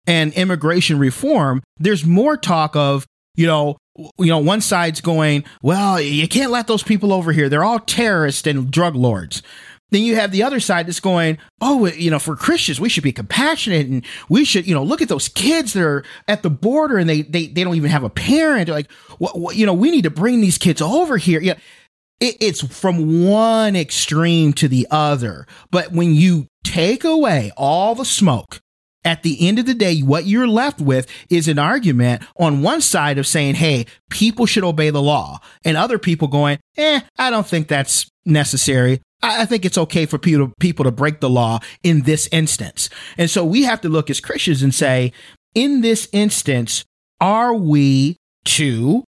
and 0.06 0.34
immigration 0.34 0.98
reform. 0.98 1.62
There's 1.78 2.04
more 2.04 2.36
talk 2.36 2.76
of, 2.76 3.06
you 3.36 3.46
know, 3.46 3.78
you 4.18 4.26
know, 4.26 4.38
one 4.38 4.60
side's 4.60 5.00
going, 5.00 5.44
well, 5.62 5.98
you 5.98 6.28
can't 6.28 6.52
let 6.52 6.66
those 6.66 6.82
people 6.82 7.10
over 7.12 7.32
here. 7.32 7.48
They're 7.48 7.64
all 7.64 7.80
terrorists 7.80 8.46
and 8.46 8.70
drug 8.70 8.94
lords. 8.94 9.42
Then 9.90 10.02
you 10.02 10.16
have 10.16 10.32
the 10.32 10.42
other 10.42 10.60
side 10.60 10.86
that's 10.86 11.00
going, 11.00 11.38
oh, 11.60 11.86
you 11.86 12.10
know, 12.10 12.18
for 12.18 12.36
Christians, 12.36 12.78
we 12.78 12.88
should 12.88 13.04
be 13.04 13.12
compassionate 13.12 13.86
and 13.86 14.04
we 14.28 14.44
should, 14.44 14.66
you 14.66 14.74
know, 14.74 14.82
look 14.82 15.00
at 15.00 15.08
those 15.08 15.28
kids 15.28 15.72
that 15.72 15.82
are 15.82 16.04
at 16.26 16.42
the 16.42 16.50
border 16.50 16.98
and 16.98 17.08
they 17.08 17.22
they, 17.22 17.46
they 17.46 17.64
don't 17.64 17.76
even 17.76 17.90
have 17.90 18.04
a 18.04 18.10
parent. 18.10 18.68
Like, 18.68 18.90
what, 19.18 19.38
what, 19.38 19.56
you 19.56 19.64
know, 19.64 19.74
we 19.74 19.90
need 19.90 20.04
to 20.04 20.10
bring 20.10 20.40
these 20.40 20.58
kids 20.58 20.82
over 20.82 21.16
here. 21.16 21.40
Yeah, 21.40 21.54
it, 22.20 22.36
it's 22.40 22.66
from 22.66 23.26
one 23.26 23.76
extreme 23.76 24.52
to 24.54 24.68
the 24.68 24.86
other. 24.90 25.46
But 25.70 25.92
when 25.92 26.14
you 26.14 26.48
take 26.64 27.04
away 27.04 27.50
all 27.56 27.94
the 27.94 28.04
smoke 28.04 28.60
at 29.08 29.22
the 29.22 29.48
end 29.48 29.58
of 29.58 29.64
the 29.64 29.72
day, 29.72 30.00
what 30.00 30.26
you're 30.26 30.46
left 30.46 30.82
with 30.82 31.06
is 31.30 31.48
an 31.48 31.58
argument 31.58 32.22
on 32.38 32.60
one 32.60 32.82
side 32.82 33.16
of 33.16 33.26
saying, 33.26 33.54
hey, 33.54 33.86
people 34.10 34.44
should 34.44 34.64
obey 34.64 34.90
the 34.90 35.00
law, 35.00 35.40
and 35.64 35.78
other 35.78 35.98
people 35.98 36.28
going, 36.28 36.58
eh, 36.76 37.00
I 37.16 37.30
don't 37.30 37.46
think 37.46 37.68
that's 37.68 38.06
necessary. 38.26 39.00
I 39.22 39.46
think 39.46 39.64
it's 39.64 39.78
okay 39.78 40.04
for 40.04 40.18
people, 40.18 40.52
people 40.60 40.84
to 40.84 40.90
break 40.90 41.20
the 41.20 41.30
law 41.30 41.60
in 41.82 42.02
this 42.02 42.28
instance. 42.32 42.90
And 43.16 43.30
so 43.30 43.46
we 43.46 43.62
have 43.62 43.80
to 43.80 43.88
look 43.88 44.10
as 44.10 44.20
Christians 44.20 44.62
and 44.62 44.74
say, 44.74 45.12
in 45.54 45.80
this 45.80 46.06
instance, 46.12 46.84
are 47.18 47.54
we 47.54 48.18
to, 48.44 49.04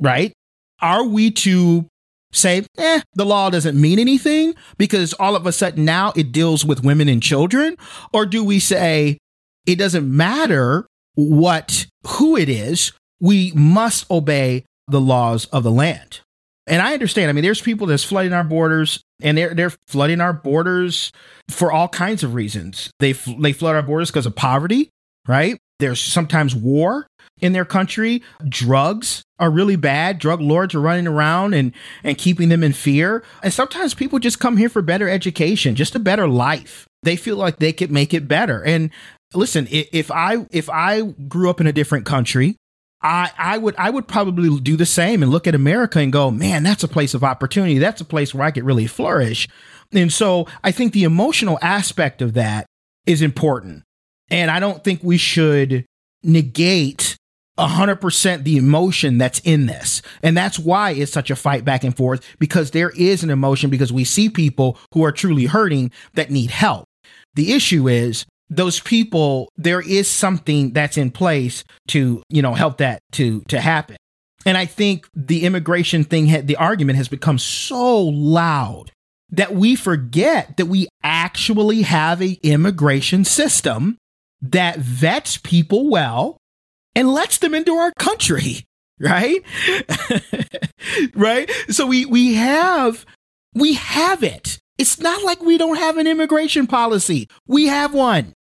right? 0.00 0.32
Are 0.80 1.04
we 1.04 1.30
to 1.30 1.86
say, 2.32 2.66
eh, 2.76 3.00
the 3.14 3.24
law 3.24 3.50
doesn't 3.50 3.80
mean 3.80 4.00
anything 4.00 4.56
because 4.78 5.14
all 5.14 5.36
of 5.36 5.46
a 5.46 5.52
sudden 5.52 5.84
now 5.84 6.12
it 6.16 6.32
deals 6.32 6.64
with 6.64 6.82
women 6.82 7.08
and 7.08 7.22
children? 7.22 7.76
Or 8.12 8.26
do 8.26 8.42
we 8.42 8.58
say, 8.58 9.18
it 9.66 9.76
doesn't 9.76 10.10
matter 10.10 10.86
what, 11.14 11.86
who 12.06 12.36
it 12.36 12.48
is, 12.48 12.92
we 13.20 13.52
must 13.54 14.10
obey 14.10 14.64
the 14.88 15.00
laws 15.00 15.46
of 15.46 15.62
the 15.62 15.70
land. 15.70 16.20
And 16.66 16.80
I 16.80 16.94
understand. 16.94 17.28
I 17.28 17.32
mean, 17.32 17.44
there's 17.44 17.60
people 17.60 17.86
that's 17.86 18.04
flooding 18.04 18.32
our 18.32 18.44
borders, 18.44 19.02
and 19.22 19.36
they're 19.36 19.54
they're 19.54 19.72
flooding 19.86 20.22
our 20.22 20.32
borders 20.32 21.12
for 21.50 21.70
all 21.70 21.88
kinds 21.88 22.22
of 22.22 22.34
reasons. 22.34 22.90
They 23.00 23.12
they 23.12 23.52
flood 23.52 23.76
our 23.76 23.82
borders 23.82 24.10
because 24.10 24.24
of 24.24 24.34
poverty, 24.34 24.88
right? 25.28 25.58
There's 25.78 26.00
sometimes 26.00 26.54
war 26.54 27.06
in 27.40 27.52
their 27.52 27.66
country. 27.66 28.22
Drugs 28.48 29.22
are 29.38 29.50
really 29.50 29.76
bad. 29.76 30.18
Drug 30.18 30.40
lords 30.40 30.74
are 30.74 30.80
running 30.80 31.06
around 31.06 31.52
and 31.52 31.72
and 32.02 32.16
keeping 32.16 32.48
them 32.48 32.64
in 32.64 32.72
fear. 32.72 33.22
And 33.42 33.52
sometimes 33.52 33.92
people 33.92 34.18
just 34.18 34.40
come 34.40 34.56
here 34.56 34.70
for 34.70 34.80
better 34.80 35.08
education, 35.08 35.74
just 35.74 35.94
a 35.94 35.98
better 36.00 36.26
life. 36.26 36.86
They 37.02 37.16
feel 37.16 37.36
like 37.36 37.58
they 37.58 37.74
could 37.74 37.90
make 37.90 38.14
it 38.14 38.26
better. 38.26 38.64
And 38.64 38.90
listen, 39.34 39.68
if 39.70 40.10
I 40.10 40.46
if 40.50 40.70
I 40.70 41.02
grew 41.02 41.50
up 41.50 41.60
in 41.60 41.66
a 41.66 41.72
different 41.72 42.06
country, 42.06 42.56
I, 43.02 43.30
I 43.36 43.58
would 43.58 43.74
I 43.76 43.90
would 43.90 44.08
probably 44.08 44.58
do 44.60 44.76
the 44.76 44.86
same 44.86 45.22
and 45.22 45.30
look 45.30 45.46
at 45.46 45.54
America 45.54 45.98
and 45.98 46.12
go, 46.12 46.30
man, 46.30 46.62
that's 46.62 46.82
a 46.82 46.88
place 46.88 47.14
of 47.14 47.22
opportunity. 47.22 47.78
That's 47.78 48.00
a 48.00 48.04
place 48.04 48.34
where 48.34 48.46
I 48.46 48.50
could 48.50 48.64
really 48.64 48.86
flourish. 48.86 49.48
And 49.92 50.12
so 50.12 50.46
I 50.62 50.72
think 50.72 50.92
the 50.92 51.04
emotional 51.04 51.58
aspect 51.60 52.22
of 52.22 52.32
that 52.34 52.66
is 53.06 53.20
important. 53.22 53.82
And 54.30 54.50
I 54.50 54.58
don't 54.58 54.82
think 54.82 55.00
we 55.02 55.18
should 55.18 55.84
negate 56.22 57.16
100% 57.58 58.42
the 58.42 58.56
emotion 58.56 59.18
that's 59.18 59.38
in 59.40 59.66
this. 59.66 60.02
And 60.22 60.36
that's 60.36 60.58
why 60.58 60.92
it's 60.92 61.12
such 61.12 61.30
a 61.30 61.36
fight 61.36 61.64
back 61.64 61.84
and 61.84 61.96
forth 61.96 62.24
because 62.38 62.70
there 62.70 62.90
is 62.90 63.22
an 63.22 63.30
emotion 63.30 63.70
because 63.70 63.92
we 63.92 64.04
see 64.04 64.28
people 64.28 64.78
who 64.92 65.04
are 65.04 65.12
truly 65.12 65.44
hurting 65.44 65.92
that 66.14 66.30
need 66.30 66.50
help. 66.50 66.86
The 67.34 67.52
issue 67.52 67.86
is 67.86 68.24
those 68.56 68.80
people 68.80 69.48
there 69.56 69.80
is 69.80 70.08
something 70.08 70.72
that's 70.72 70.96
in 70.96 71.10
place 71.10 71.64
to 71.88 72.22
you 72.28 72.42
know 72.42 72.54
help 72.54 72.78
that 72.78 73.00
to 73.12 73.40
to 73.42 73.60
happen 73.60 73.96
and 74.46 74.56
i 74.56 74.64
think 74.64 75.08
the 75.14 75.44
immigration 75.44 76.04
thing 76.04 76.26
had 76.26 76.46
the 76.46 76.56
argument 76.56 76.96
has 76.96 77.08
become 77.08 77.38
so 77.38 78.02
loud 78.02 78.90
that 79.30 79.54
we 79.54 79.74
forget 79.74 80.56
that 80.56 80.66
we 80.66 80.86
actually 81.02 81.82
have 81.82 82.22
a 82.22 82.38
immigration 82.42 83.24
system 83.24 83.96
that 84.40 84.78
vets 84.78 85.38
people 85.38 85.88
well 85.88 86.36
and 86.94 87.12
lets 87.12 87.38
them 87.38 87.54
into 87.54 87.74
our 87.74 87.92
country 87.98 88.64
right 89.00 89.42
right 91.14 91.50
so 91.68 91.86
we 91.86 92.06
we 92.06 92.34
have 92.34 93.04
we 93.54 93.74
have 93.74 94.22
it 94.22 94.58
it's 94.78 94.98
not 94.98 95.22
like 95.22 95.40
we 95.40 95.56
don't 95.56 95.76
have 95.76 95.98
an 95.98 96.06
immigration 96.06 96.66
policy. 96.66 97.28
We 97.46 97.66
have 97.66 97.94
one. 97.94 98.32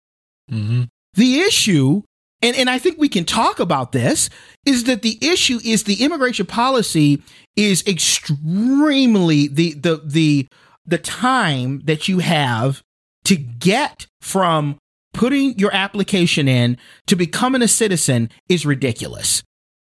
Mm-hmm. 0.53 0.83
The 1.15 1.41
issue, 1.41 2.03
and, 2.41 2.57
and 2.57 2.71
I 2.71 2.79
think 2.79 2.99
we 2.99 3.09
can 3.09 3.25
talk 3.25 3.61
about 3.61 3.93
this, 3.93 4.31
is 4.67 4.85
that 4.85 5.03
the 5.03 5.19
issue 5.21 5.59
is 5.65 5.85
the 5.85 6.03
immigration 6.03 6.47
policy 6.47 7.23
is 7.57 7.87
extremely 7.87 9.49
the 9.49 9.75
the 9.75 10.01
the 10.05 10.49
the 10.87 10.99
time 10.99 11.81
that 11.85 12.09
you 12.09 12.19
have 12.21 12.83
to 13.25 13.37
get 13.37 14.07
from 14.21 14.79
putting 15.13 15.59
your 15.59 15.73
application 15.75 16.49
in 16.49 16.79
to 17.07 17.17
becoming 17.17 17.63
a 17.63 17.69
citizen 17.69 18.31
is 18.49 18.67
ridiculous. 18.67 19.43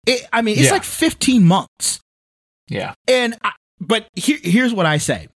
It, 0.06 0.26
I 0.32 0.42
mean, 0.42 0.56
it's 0.56 0.66
yeah. 0.66 0.72
like 0.72 0.84
15 0.84 1.44
months. 1.44 2.00
Yeah. 2.68 2.94
And 3.06 3.36
I, 3.42 3.52
but 3.80 4.06
here, 4.14 4.38
here's 4.42 4.72
what 4.72 4.86
I 4.86 4.98
say 4.98 5.28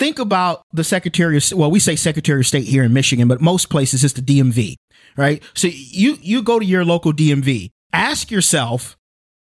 think 0.00 0.18
about 0.18 0.64
the 0.72 0.82
Secretary 0.82 1.36
of 1.36 1.44
well, 1.52 1.70
we 1.70 1.78
say 1.78 1.94
Secretary 1.94 2.40
of 2.40 2.46
State 2.46 2.66
here 2.66 2.82
in 2.82 2.92
Michigan, 2.92 3.28
but 3.28 3.40
most 3.40 3.70
places 3.70 4.02
it's 4.02 4.14
the 4.14 4.22
DMV, 4.22 4.74
right? 5.16 5.40
So 5.54 5.68
you 5.70 6.18
you 6.20 6.42
go 6.42 6.58
to 6.58 6.64
your 6.64 6.84
local 6.84 7.12
DMV, 7.12 7.70
ask 7.92 8.30
yourself, 8.30 8.96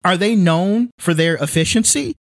are 0.04 0.18
they 0.18 0.36
known 0.36 0.90
for 0.98 1.14
their 1.14 1.36
efficiency? 1.36 2.16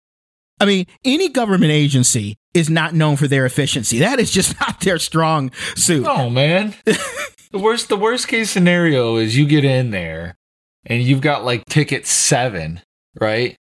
I 0.60 0.66
mean, 0.66 0.86
any 1.04 1.28
government 1.28 1.72
agency 1.72 2.36
is 2.52 2.68
not 2.68 2.94
known 2.94 3.16
for 3.16 3.28
their 3.28 3.46
efficiency. 3.46 4.00
That 4.00 4.20
is 4.20 4.30
just 4.30 4.60
not 4.60 4.80
their 4.80 4.98
strong 4.98 5.50
suit. 5.74 6.06
Oh 6.06 6.28
man. 6.30 6.74
the 6.84 7.58
worst 7.58 7.88
the 7.88 7.96
worst 7.96 8.28
case 8.28 8.50
scenario 8.50 9.16
is 9.16 9.36
you 9.36 9.46
get 9.46 9.64
in 9.64 9.90
there 9.90 10.36
and 10.84 11.02
you've 11.02 11.22
got 11.22 11.44
like 11.44 11.64
ticket 11.64 12.06
7, 12.06 12.82
right? 13.18 13.56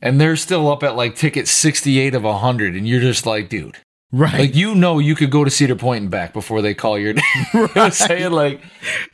And 0.00 0.20
they're 0.20 0.36
still 0.36 0.70
up 0.70 0.82
at 0.82 0.96
like 0.96 1.16
ticket 1.16 1.48
68 1.48 2.14
of 2.14 2.22
100 2.22 2.76
and 2.76 2.86
you're 2.86 3.00
just 3.00 3.24
like, 3.24 3.48
dude, 3.48 3.78
Right. 4.14 4.40
Like 4.40 4.54
you 4.54 4.74
know 4.74 4.98
you 4.98 5.14
could 5.14 5.30
go 5.30 5.42
to 5.42 5.50
Cedar 5.50 5.74
Point 5.74 6.02
and 6.02 6.10
back 6.10 6.34
before 6.34 6.60
they 6.60 6.74
call 6.74 6.98
your 6.98 7.14
name. 7.14 7.24
right. 7.54 7.76
I'm 7.76 7.90
saying 7.90 8.30
like 8.30 8.60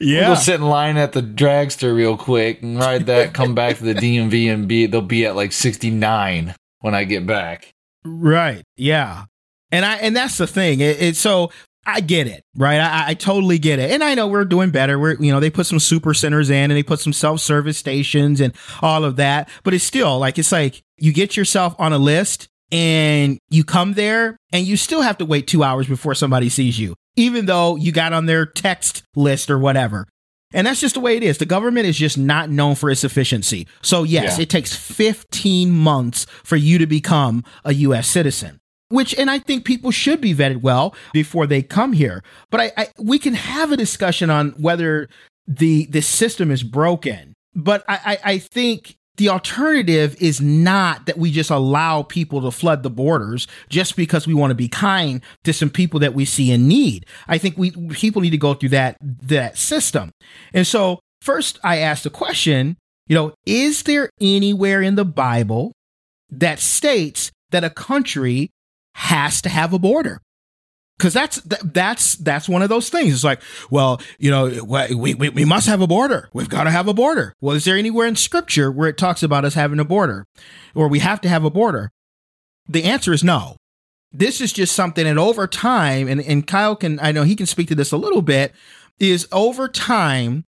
yeah. 0.01 0.29
We'll 0.29 0.37
go 0.37 0.41
sit 0.41 0.57
in 0.57 0.67
line 0.67 0.97
at 0.97 1.13
the 1.13 1.23
dragster 1.23 1.95
real 1.95 2.17
quick 2.17 2.63
and 2.63 2.79
ride 2.79 3.07
that, 3.07 3.33
come 3.33 3.55
back 3.55 3.79
to 3.79 3.85
the 3.85 3.95
DMV 3.95 4.53
and 4.53 4.67
be 4.67 4.87
they'll 4.87 5.01
be 5.01 5.25
at 5.25 5.37
like 5.37 5.53
69 5.53 6.55
when 6.81 6.95
I 6.95 7.05
get 7.05 7.27
back. 7.27 7.73
Right. 8.05 8.65
Yeah. 8.77 9.27
And 9.71 9.85
I 9.85 9.97
and 9.97 10.17
that's 10.17 10.39
the 10.39 10.47
thing. 10.47 10.81
It, 10.81 11.01
it 11.01 11.17
so 11.17 11.51
I 11.89 12.01
get 12.01 12.27
it, 12.27 12.45
right? 12.55 12.81
I, 12.81 13.09
I, 13.09 13.15
totally 13.15 13.59
get 13.59 13.79
it, 13.79 13.91
and 13.91 14.05
I 14.05 14.15
know 14.15 14.27
we're 14.27 14.45
doing 14.45 14.71
better. 14.71 14.99
We're, 14.99 15.15
you 15.15 15.33
know, 15.33 15.41
they 15.41 15.49
put 15.49 15.65
some 15.65 15.79
super 15.79 16.13
centers 16.13 16.51
in, 16.51 16.71
and 16.71 16.73
they 16.73 16.83
put 16.83 17.01
some 17.01 17.15
self 17.15 17.41
service 17.41 17.79
stations 17.79 18.43
and 18.43 18.53
all 18.83 19.05
of 19.05 19.17
that. 19.17 19.49
But 19.65 19.73
it's 19.73 19.85
still 19.85 20.19
like 20.19 20.39
it's 20.39 20.53
like 20.53 20.83
you 20.99 21.15
get 21.15 21.35
yourself 21.35 21.75
on 21.79 21.95
a 21.95 21.99
list, 21.99 22.49
and 22.71 23.39
you 23.49 23.65
come 23.65 23.95
there 23.95 24.37
and 24.53 24.67
you 24.67 24.77
still 24.77 25.03
have 25.03 25.19
to 25.19 25.25
wait 25.25 25.47
two 25.47 25.63
hours 25.63 25.87
before 25.87 26.15
somebody 26.15 26.49
sees 26.49 26.79
you, 26.79 26.95
even 27.17 27.47
though 27.47 27.77
you 27.77 27.93
got 27.93 28.13
on 28.13 28.27
their 28.27 28.47
text 28.47 29.03
list 29.17 29.51
or 29.51 29.59
whatever. 29.59 30.07
And 30.53 30.67
that's 30.67 30.81
just 30.81 30.95
the 30.95 31.01
way 31.01 31.17
it 31.17 31.23
is. 31.23 31.39
The 31.39 31.47
government 31.47 31.87
is 31.87 31.99
just 31.99 32.17
not 32.17 32.49
known 32.49 32.75
for 32.75 32.91
its 32.91 33.05
efficiency. 33.05 33.67
So, 33.83 34.03
yes, 34.03 34.39
yeah. 34.39 34.43
it 34.43 34.51
takes 34.51 34.75
15 34.75 35.71
months 35.71 36.27
for 36.43 36.57
you 36.57 36.79
to 36.79 36.87
become 36.87 37.45
a 37.65 37.75
U.S. 37.75 38.09
citizen. 38.09 38.59
Which, 38.91 39.15
and 39.19 39.31
I 39.31 39.39
think 39.39 39.67
people 39.67 39.91
should 39.91 40.23
be 40.23 40.35
vetted 40.35 40.63
well 40.63 40.95
before 41.13 41.47
they 41.47 41.61
come 41.61 41.93
here. 41.93 42.23
But 42.51 42.61
I, 42.61 42.73
I 42.79 42.89
we 42.99 43.19
can 43.19 43.35
have 43.35 43.71
a 43.71 43.77
discussion 43.77 44.31
on 44.31 44.53
whether 44.53 45.11
the 45.47 45.85
the 45.91 46.01
system 46.01 46.51
is 46.51 46.63
broken. 46.63 47.35
But 47.55 47.85
I, 47.87 47.99
I, 48.05 48.19
I 48.33 48.39
think 48.39 48.97
the 49.19 49.29
alternative 49.29 50.17
is 50.21 50.41
not 50.41 51.07
that 51.07 51.19
we 51.19 51.31
just 51.31 51.51
allow 51.51 52.03
people 52.03 52.41
to 52.43 52.51
flood 52.51 52.83
the 52.83 52.91
borders 52.91 53.47
just 53.69 53.97
because 53.97 54.27
we 54.27 54.35
want 54.35 54.53
to 54.53 54.55
be 54.55 54.69
kind 54.69 55.21
to 55.45 55.53
some 55.53 55.71
people 55.71 56.01
that 56.01 56.15
we 56.15 56.25
see 56.25 56.51
in 56.51 56.67
need. 56.67 57.05
I 57.27 57.37
think 57.37 57.59
we 57.59 57.73
people 57.91 58.23
need 58.23 58.31
to 58.31 58.39
go 58.39 58.55
through 58.55 58.71
that 58.71 58.97
that 59.03 59.59
system. 59.59 60.13
And 60.55 60.67
so 60.67 61.01
first 61.21 61.59
I 61.63 61.79
asked 61.79 62.05
the 62.05 62.11
question, 62.11 62.77
you 63.09 63.15
know, 63.15 63.35
is 63.45 63.83
there 63.83 64.09
anywhere 64.21 64.81
in 64.83 64.95
the 64.95 65.05
Bible 65.05 65.73
that 66.31 66.61
states 66.61 67.31
that 67.51 67.65
a 67.65 67.71
country 67.71 68.51
has 68.95 69.43
to 69.43 69.49
have 69.49 69.73
a 69.73 69.79
border 69.79 70.21
because 70.99 71.15
that's 71.15 71.41
that's 71.43 72.17
that's 72.17 72.49
one 72.49 72.63
of 72.63 72.69
those 72.69 72.91
things. 72.91 73.15
It's 73.15 73.25
like, 73.25 73.41
well, 73.71 74.01
you 74.19 74.31
know, 74.31 74.65
we, 74.65 75.15
we 75.15 75.29
we 75.29 75.45
must 75.45 75.67
have 75.69 75.81
a 75.81 75.87
border. 75.87 76.29
We've 76.33 76.49
got 76.49 76.65
to 76.65 76.71
have 76.71 76.89
a 76.89 76.95
border. 76.95 77.35
Well, 77.41 77.55
is 77.55 77.65
there 77.65 77.77
anywhere 77.77 78.07
in 78.07 78.17
Scripture 78.17 78.71
where 78.71 78.89
it 78.89 78.99
talks 78.99 79.23
about 79.23 79.45
us 79.45 79.55
having 79.55 79.79
a 79.79 79.85
border, 79.85 80.27
or 80.75 80.89
we 80.89 80.99
have 80.99 81.21
to 81.23 81.29
have 81.29 81.45
a 81.45 81.51
border? 81.51 81.91
The 82.69 82.85
answer 82.85 83.13
is 83.13 83.23
no. 83.23 83.57
This 84.11 84.41
is 84.41 84.53
just 84.53 84.75
something 84.75 85.05
that 85.05 85.19
over 85.19 85.47
time, 85.47 86.09
and 86.09 86.21
and 86.21 86.47
Kyle 86.47 86.75
can 86.75 86.99
I 87.01 87.13
know 87.13 87.23
he 87.23 87.37
can 87.37 87.47
speak 87.47 87.69
to 87.69 87.75
this 87.75 87.93
a 87.93 87.97
little 87.97 88.23
bit. 88.23 88.53
Is 88.99 89.29
over 89.31 89.69
time, 89.69 90.45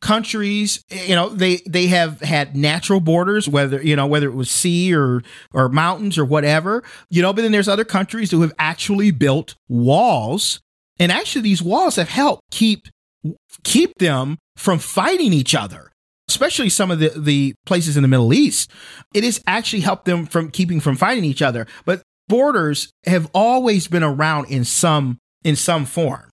countries 0.00 0.82
you 0.90 1.14
know 1.14 1.28
they 1.28 1.56
they 1.66 1.86
have 1.86 2.20
had 2.20 2.56
natural 2.56 3.00
borders 3.00 3.46
whether 3.46 3.82
you 3.82 3.94
know 3.94 4.06
whether 4.06 4.28
it 4.28 4.34
was 4.34 4.50
sea 4.50 4.94
or 4.94 5.22
or 5.52 5.68
mountains 5.68 6.16
or 6.16 6.24
whatever 6.24 6.82
you 7.10 7.20
know 7.20 7.32
but 7.32 7.42
then 7.42 7.52
there's 7.52 7.68
other 7.68 7.84
countries 7.84 8.30
who 8.30 8.40
have 8.42 8.52
actually 8.58 9.10
built 9.10 9.54
walls. 9.68 10.60
And 10.98 11.10
actually 11.10 11.42
these 11.42 11.62
walls 11.62 11.96
have 11.96 12.10
helped 12.10 12.42
keep 12.50 12.88
keep 13.64 13.94
them 13.98 14.38
from 14.56 14.78
fighting 14.78 15.32
each 15.32 15.54
other 15.54 15.90
especially 16.28 16.68
some 16.68 16.90
of 16.90 16.98
the 16.98 17.12
the 17.16 17.54
places 17.66 17.96
in 17.96 18.02
the 18.02 18.08
middle 18.08 18.32
east. 18.32 18.70
It 19.14 19.24
has 19.24 19.42
actually 19.46 19.80
helped 19.80 20.04
them 20.04 20.26
from 20.26 20.50
keeping 20.50 20.80
from 20.80 20.96
fighting 20.96 21.24
each 21.24 21.42
other. 21.42 21.66
But 21.84 22.02
borders 22.28 22.92
have 23.04 23.28
always 23.34 23.88
been 23.88 24.04
around 24.04 24.46
in 24.46 24.64
some 24.64 25.18
in 25.42 25.56
some 25.56 25.84
form 25.84 26.29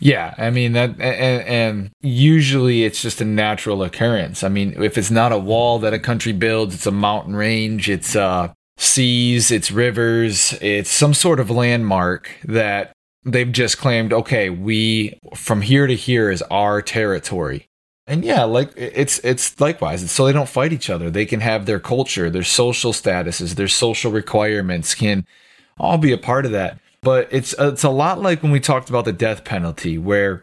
yeah, 0.00 0.34
I 0.38 0.48
mean 0.50 0.72
that, 0.72 0.98
and, 0.98 1.42
and, 1.46 1.90
usually 2.00 2.84
it's 2.84 3.02
just 3.02 3.20
a 3.20 3.24
natural 3.24 3.82
occurrence. 3.82 4.42
I 4.42 4.48
mean, 4.48 4.82
if 4.82 4.96
it's 4.96 5.10
not 5.10 5.30
a 5.30 5.38
wall 5.38 5.78
that 5.80 5.92
a 5.92 5.98
country 5.98 6.32
builds, 6.32 6.74
it's 6.74 6.86
a 6.86 6.90
mountain 6.90 7.36
range, 7.36 7.90
it's 7.90 8.16
uh, 8.16 8.52
seas, 8.78 9.50
it's 9.50 9.70
rivers, 9.70 10.54
it's 10.62 10.90
some 10.90 11.12
sort 11.12 11.38
of 11.38 11.50
landmark 11.50 12.30
that 12.44 12.92
they've 13.24 13.52
just 13.52 13.76
claimed. 13.76 14.12
Okay, 14.12 14.48
we 14.48 15.18
from 15.34 15.60
here 15.60 15.86
to 15.86 15.94
here 15.94 16.30
is 16.30 16.42
our 16.50 16.80
territory. 16.80 17.68
And 18.06 18.24
yeah, 18.24 18.44
like 18.44 18.72
it's 18.76 19.18
it's 19.18 19.60
likewise. 19.60 20.10
So 20.10 20.24
they 20.24 20.32
don't 20.32 20.48
fight 20.48 20.72
each 20.72 20.88
other. 20.88 21.10
They 21.10 21.26
can 21.26 21.40
have 21.40 21.66
their 21.66 21.78
culture, 21.78 22.30
their 22.30 22.42
social 22.42 22.92
statuses, 22.92 23.54
their 23.54 23.68
social 23.68 24.10
requirements 24.10 24.94
can 24.94 25.26
all 25.78 25.98
be 25.98 26.12
a 26.12 26.18
part 26.18 26.46
of 26.46 26.52
that. 26.52 26.78
But 27.02 27.28
it's 27.30 27.54
it's 27.58 27.84
a 27.84 27.90
lot 27.90 28.20
like 28.20 28.42
when 28.42 28.52
we 28.52 28.60
talked 28.60 28.90
about 28.90 29.06
the 29.06 29.12
death 29.12 29.44
penalty, 29.44 29.96
where 29.96 30.42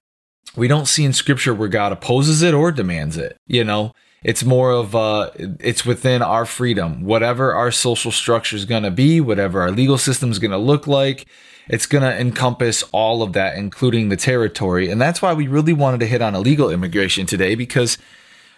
we 0.55 0.67
don't 0.67 0.87
see 0.87 1.05
in 1.05 1.13
scripture 1.13 1.53
where 1.53 1.67
God 1.67 1.91
opposes 1.91 2.41
it 2.41 2.53
or 2.53 2.71
demands 2.71 3.15
it. 3.15 3.37
You 3.45 3.63
know, 3.63 3.93
it's 4.23 4.43
more 4.43 4.71
of 4.71 4.95
uh, 4.95 5.29
it's 5.59 5.85
within 5.85 6.23
our 6.23 6.45
freedom. 6.45 7.03
Whatever 7.03 7.53
our 7.53 7.71
social 7.71 8.11
structure 8.11 8.55
is 8.55 8.65
going 8.65 8.83
to 8.83 8.91
be, 8.91 9.21
whatever 9.21 9.61
our 9.61 9.71
legal 9.71 9.99
system 9.99 10.31
is 10.31 10.39
going 10.39 10.51
to 10.51 10.57
look 10.57 10.87
like, 10.87 11.27
it's 11.69 11.85
going 11.85 12.01
to 12.01 12.19
encompass 12.19 12.83
all 12.91 13.21
of 13.21 13.33
that, 13.33 13.55
including 13.55 14.09
the 14.09 14.17
territory. 14.17 14.89
And 14.89 14.99
that's 14.99 15.21
why 15.21 15.33
we 15.33 15.47
really 15.47 15.73
wanted 15.73 15.99
to 15.99 16.07
hit 16.07 16.23
on 16.23 16.33
illegal 16.33 16.71
immigration 16.71 17.27
today, 17.27 17.53
because 17.53 17.99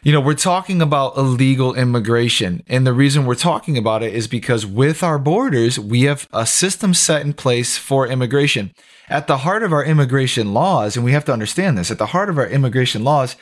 you 0.01 0.11
know, 0.11 0.21
we're 0.21 0.33
talking 0.33 0.81
about 0.81 1.17
illegal 1.17 1.73
immigration. 1.73 2.63
And 2.67 2.87
the 2.87 2.93
reason 2.93 3.25
we're 3.25 3.35
talking 3.35 3.77
about 3.77 4.03
it 4.03 4.13
is 4.13 4.27
because 4.27 4.65
with 4.65 5.03
our 5.03 5.19
borders, 5.19 5.79
we 5.79 6.03
have 6.03 6.27
a 6.31 6.45
system 6.45 6.93
set 6.93 7.21
in 7.21 7.33
place 7.33 7.77
for 7.77 8.07
immigration. 8.07 8.71
At 9.09 9.27
the 9.27 9.39
heart 9.39 9.63
of 9.63 9.73
our 9.73 9.83
immigration 9.83 10.53
laws, 10.53 10.95
and 10.95 11.03
we 11.03 11.11
have 11.11 11.25
to 11.25 11.33
understand 11.33 11.77
this, 11.77 11.91
at 11.91 11.97
the 11.97 12.07
heart 12.07 12.29
of 12.29 12.37
our 12.37 12.47
immigration 12.47 13.03
laws, 13.03 13.35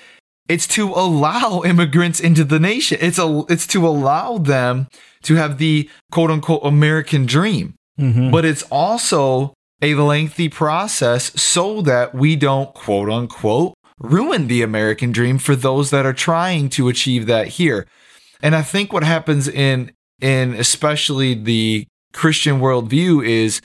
it's 0.50 0.68
to 0.68 0.90
allow 0.90 1.62
immigrants 1.66 2.20
into 2.20 2.44
the 2.44 2.60
nation. 2.60 2.98
It's 3.02 3.20
a, 3.20 3.44
it's 3.50 3.68
to 3.68 3.88
allow 3.88 4.38
them 4.38 4.88
to 5.24 5.36
have 5.36 5.58
the 5.58 5.90
quote 6.12 6.32
unquote 6.32 6.62
American 6.64 7.26
dream. 7.26 7.76
Mm-hmm. 8.00 8.32
But 8.32 8.46
it's 8.46 8.64
also 8.64 9.54
a 9.82 9.94
lengthy 9.94 10.50
process 10.50 11.40
so 11.40 11.82
that 11.84 12.16
we 12.16 12.36
don't 12.36 12.74
quote 12.74 13.10
unquote 13.10 13.74
ruin 14.00 14.48
the 14.48 14.62
American 14.62 15.12
dream 15.12 15.38
for 15.38 15.56
those 15.56 15.90
that 15.90 16.06
are 16.06 16.14
trying 16.14 16.70
to 16.70 16.88
achieve 16.88 17.26
that 17.26 17.48
here. 17.48 17.88
And 18.42 18.56
I 18.56 18.62
think 18.62 18.94
what 18.94 19.04
happens 19.04 19.48
in 19.48 19.92
in 20.22 20.54
especially 20.56 21.34
the 21.34 21.86
Christian 22.14 22.60
worldview 22.60 23.26
is 23.26 23.62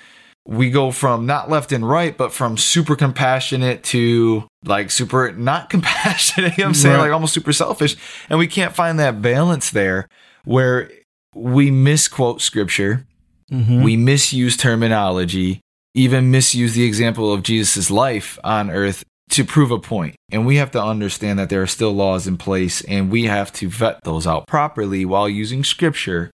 we 0.47 0.71
go 0.71 0.91
from 0.91 1.25
not 1.25 1.49
left 1.49 1.73
and 1.73 1.89
right, 1.89 2.17
but 2.17 2.33
from 2.33 2.57
super 2.57 2.97
compassionate 2.97 3.85
to 3.85 4.47
like 4.65 4.91
super 4.91 5.33
not 5.33 5.71
compassionate. 5.71 6.57
You 6.57 6.65
know 6.65 6.69
I'm 6.69 6.75
saying? 6.75 6.97
Right. 6.97 7.03
Like 7.03 7.13
almost 7.13 7.35
super 7.35 7.53
selfish. 7.53 7.97
And 8.29 8.39
we 8.39 8.47
can't 8.47 8.75
find 8.75 8.99
that 8.99 9.23
balance 9.23 9.71
there 9.71 10.09
where 10.45 10.91
we 11.35 11.71
misquote 11.71 12.43
scripture, 12.43 13.07
mm-hmm. 13.51 13.83
we 13.83 13.97
misuse 13.97 14.57
terminology, 14.57 15.61
even 15.95 16.31
misuse 16.31 16.75
the 16.75 16.85
example 16.85 17.33
of 17.33 17.43
Jesus' 17.43 17.91
life 17.91 18.39
on 18.45 18.71
earth 18.71 19.05
to 19.33 19.45
prove 19.45 19.71
a 19.71 19.79
point. 19.79 20.15
And 20.31 20.45
we 20.47 20.57
have 20.57 20.71
to 20.73 20.83
understand 20.83 21.39
that 21.39 21.49
there 21.49 21.63
are 21.63 21.67
still 21.67 21.93
laws 21.93 22.27
in 22.27 22.37
place 22.37 22.83
and 22.83 23.11
we 23.11 23.25
have 23.25 23.51
to 23.55 23.69
vet 23.69 24.05
those 24.05 24.27
out 24.27 24.47
properly 24.47 25.05
while 25.05 25.29
using 25.29 25.65
scripture 25.65 26.31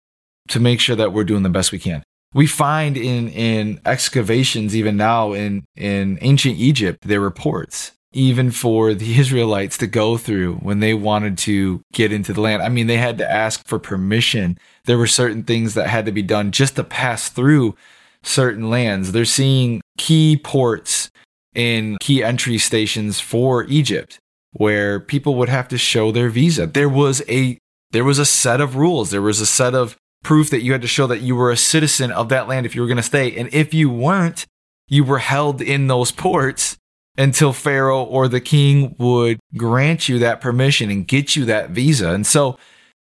to 0.47 0.59
make 0.61 0.79
sure 0.79 0.95
that 0.95 1.11
we're 1.11 1.25
doing 1.25 1.43
the 1.43 1.49
best 1.49 1.71
we 1.71 1.79
can. 1.79 2.03
We 2.33 2.47
find 2.47 2.95
in, 2.95 3.29
in 3.29 3.81
excavations, 3.85 4.75
even 4.75 4.95
now 4.95 5.33
in, 5.33 5.65
in 5.75 6.17
ancient 6.21 6.57
Egypt, 6.57 6.99
there 7.05 7.19
are 7.19 7.23
reports, 7.23 7.91
even 8.13 8.49
for 8.51 8.93
the 8.93 9.19
Israelites 9.19 9.77
to 9.79 9.87
go 9.87 10.17
through 10.17 10.55
when 10.55 10.79
they 10.79 10.93
wanted 10.93 11.37
to 11.39 11.81
get 11.91 12.13
into 12.13 12.31
the 12.31 12.41
land. 12.41 12.63
I 12.63 12.69
mean, 12.69 12.87
they 12.87 12.97
had 12.97 13.17
to 13.17 13.29
ask 13.29 13.65
for 13.67 13.77
permission. 13.77 14.57
There 14.85 14.97
were 14.97 15.07
certain 15.07 15.43
things 15.43 15.73
that 15.73 15.89
had 15.89 16.05
to 16.05 16.13
be 16.13 16.21
done 16.21 16.51
just 16.51 16.77
to 16.77 16.83
pass 16.85 17.27
through 17.27 17.75
certain 18.23 18.69
lands. 18.69 19.11
They're 19.11 19.25
seeing 19.25 19.81
key 19.97 20.37
ports 20.37 21.09
in 21.55 21.97
key 21.99 22.23
entry 22.23 22.57
stations 22.57 23.19
for 23.19 23.63
Egypt 23.65 24.19
where 24.53 24.99
people 24.99 25.35
would 25.35 25.49
have 25.49 25.67
to 25.67 25.77
show 25.77 26.11
their 26.11 26.29
visa. 26.29 26.65
There 26.65 26.89
was 26.89 27.21
a 27.27 27.57
there 27.91 28.03
was 28.03 28.19
a 28.19 28.25
set 28.25 28.61
of 28.61 28.75
rules. 28.75 29.11
There 29.11 29.21
was 29.21 29.39
a 29.39 29.45
set 29.45 29.73
of 29.73 29.95
proof 30.23 30.49
that 30.49 30.61
you 30.61 30.71
had 30.71 30.81
to 30.81 30.87
show 30.87 31.07
that 31.07 31.21
you 31.21 31.35
were 31.35 31.51
a 31.51 31.57
citizen 31.57 32.11
of 32.11 32.29
that 32.29 32.47
land 32.47 32.65
if 32.65 32.75
you 32.75 32.81
were 32.81 32.87
going 32.87 32.97
to 32.97 33.03
stay. 33.03 33.35
And 33.35 33.53
if 33.53 33.73
you 33.73 33.89
weren't, 33.89 34.45
you 34.87 35.03
were 35.03 35.19
held 35.19 35.61
in 35.61 35.87
those 35.87 36.11
ports 36.11 36.77
until 37.17 37.53
Pharaoh 37.53 38.03
or 38.03 38.27
the 38.27 38.41
king 38.41 38.95
would 38.97 39.39
grant 39.55 40.09
you 40.09 40.19
that 40.19 40.41
permission 40.41 40.89
and 40.89 41.07
get 41.07 41.35
you 41.35 41.45
that 41.45 41.69
visa. 41.69 42.09
And 42.09 42.25
so 42.25 42.57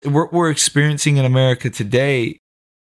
what 0.04 0.32
we're 0.32 0.50
experiencing 0.50 1.18
in 1.18 1.24
America 1.24 1.70
today, 1.70 2.38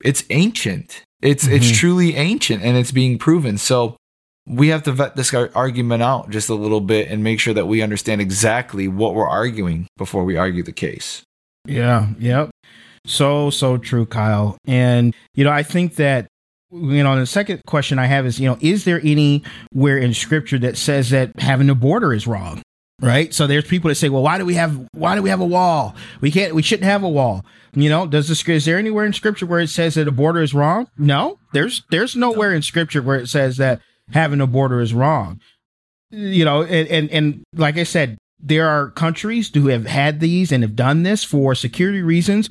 it's 0.02 0.24
ancient. 0.30 1.02
It's 1.22 1.44
mm-hmm. 1.44 1.54
it's 1.54 1.78
truly 1.78 2.16
ancient 2.16 2.62
and 2.62 2.76
it's 2.76 2.92
being 2.92 3.18
proven. 3.18 3.58
So 3.58 3.96
we 4.46 4.68
have 4.68 4.84
to 4.84 4.92
vet 4.92 5.16
this 5.16 5.34
argument 5.34 6.02
out 6.02 6.30
just 6.30 6.48
a 6.48 6.54
little 6.54 6.80
bit 6.80 7.08
and 7.08 7.24
make 7.24 7.40
sure 7.40 7.54
that 7.54 7.66
we 7.66 7.82
understand 7.82 8.20
exactly 8.20 8.86
what 8.86 9.14
we're 9.14 9.28
arguing 9.28 9.88
before 9.96 10.24
we 10.24 10.36
argue 10.36 10.62
the 10.62 10.72
case. 10.72 11.22
Yeah, 11.66 12.08
yep. 12.18 12.50
So, 13.04 13.50
so 13.50 13.76
true, 13.76 14.06
Kyle. 14.06 14.56
And, 14.66 15.14
you 15.34 15.44
know, 15.44 15.50
I 15.50 15.62
think 15.62 15.96
that, 15.96 16.28
you 16.70 17.02
know, 17.02 17.18
the 17.18 17.26
second 17.26 17.62
question 17.66 17.98
I 17.98 18.06
have 18.06 18.26
is, 18.26 18.38
you 18.38 18.48
know, 18.48 18.58
is 18.60 18.84
there 18.84 19.00
anywhere 19.02 19.98
in 19.98 20.14
scripture 20.14 20.58
that 20.58 20.76
says 20.76 21.10
that 21.10 21.32
having 21.38 21.70
a 21.70 21.74
border 21.74 22.12
is 22.12 22.26
wrong? 22.26 22.62
Right. 23.00 23.34
So 23.34 23.46
there's 23.46 23.66
people 23.66 23.88
that 23.88 23.96
say, 23.96 24.08
well, 24.08 24.22
why 24.22 24.38
do 24.38 24.46
we 24.46 24.54
have, 24.54 24.88
why 24.92 25.16
do 25.16 25.22
we 25.22 25.28
have 25.28 25.40
a 25.40 25.46
wall? 25.46 25.94
We 26.20 26.30
can't, 26.30 26.54
we 26.54 26.62
shouldn't 26.62 26.88
have 26.88 27.02
a 27.02 27.08
wall. 27.08 27.44
You 27.74 27.90
know, 27.90 28.06
does 28.06 28.28
this, 28.28 28.48
is 28.48 28.64
there 28.64 28.78
anywhere 28.78 29.04
in 29.04 29.12
scripture 29.12 29.44
where 29.44 29.60
it 29.60 29.68
says 29.68 29.96
that 29.96 30.08
a 30.08 30.12
border 30.12 30.40
is 30.40 30.54
wrong? 30.54 30.88
No, 30.96 31.38
there's, 31.52 31.82
there's 31.90 32.16
nowhere 32.16 32.54
in 32.54 32.62
scripture 32.62 33.02
where 33.02 33.18
it 33.18 33.28
says 33.28 33.58
that 33.58 33.82
having 34.12 34.40
a 34.40 34.46
border 34.46 34.80
is 34.80 34.94
wrong. 34.94 35.40
You 36.10 36.44
know, 36.44 36.62
and, 36.62 36.88
and, 36.88 37.10
and 37.10 37.42
like 37.54 37.76
I 37.76 37.82
said, 37.82 38.16
there 38.38 38.68
are 38.68 38.90
countries 38.90 39.50
who 39.52 39.68
have 39.68 39.86
had 39.86 40.20
these 40.20 40.52
and 40.52 40.62
have 40.62 40.76
done 40.76 41.02
this 41.02 41.24
for 41.24 41.54
security 41.54 42.02
reasons. 42.02 42.48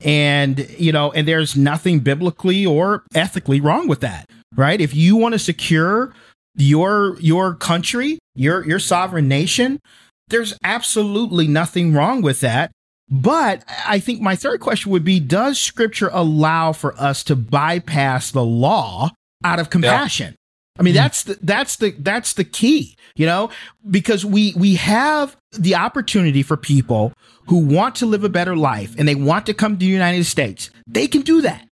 And, 0.00 0.68
you 0.78 0.92
know, 0.92 1.12
and 1.12 1.26
there's 1.26 1.56
nothing 1.56 2.00
biblically 2.00 2.66
or 2.66 3.04
ethically 3.14 3.60
wrong 3.60 3.88
with 3.88 4.00
that, 4.00 4.28
right? 4.54 4.80
If 4.80 4.94
you 4.94 5.16
want 5.16 5.32
to 5.32 5.38
secure 5.38 6.12
your 6.56 7.18
your 7.20 7.54
country, 7.54 8.18
your 8.34 8.66
your 8.66 8.78
sovereign 8.78 9.28
nation, 9.28 9.80
there's 10.28 10.54
absolutely 10.62 11.46
nothing 11.48 11.94
wrong 11.94 12.22
with 12.22 12.40
that. 12.40 12.70
But 13.08 13.64
I 13.86 13.98
think 13.98 14.20
my 14.20 14.36
third 14.36 14.60
question 14.60 14.90
would 14.92 15.04
be 15.04 15.20
Does 15.20 15.58
scripture 15.58 16.10
allow 16.12 16.72
for 16.72 16.94
us 17.00 17.22
to 17.24 17.36
bypass 17.36 18.30
the 18.30 18.44
law 18.44 19.10
out 19.42 19.58
of 19.58 19.70
compassion? 19.70 20.34
I 20.78 20.82
mean, 20.82 20.94
hmm. 20.94 20.98
that's 20.98 21.22
the, 21.22 21.38
that's 21.40 21.76
the, 21.76 21.90
that's 21.98 22.32
the 22.32 22.44
key, 22.44 22.96
you 23.14 23.26
know, 23.26 23.50
because 23.88 24.24
we, 24.24 24.54
we 24.56 24.74
have 24.76 25.36
the 25.52 25.74
opportunity 25.74 26.42
for 26.42 26.56
people 26.56 27.12
who 27.46 27.58
want 27.58 27.94
to 27.96 28.06
live 28.06 28.24
a 28.24 28.28
better 28.28 28.56
life 28.56 28.94
and 28.98 29.06
they 29.06 29.14
want 29.14 29.46
to 29.46 29.54
come 29.54 29.74
to 29.74 29.78
the 29.78 29.86
United 29.86 30.24
States. 30.24 30.70
They 30.86 31.06
can 31.06 31.22
do 31.22 31.40
that, 31.42 31.68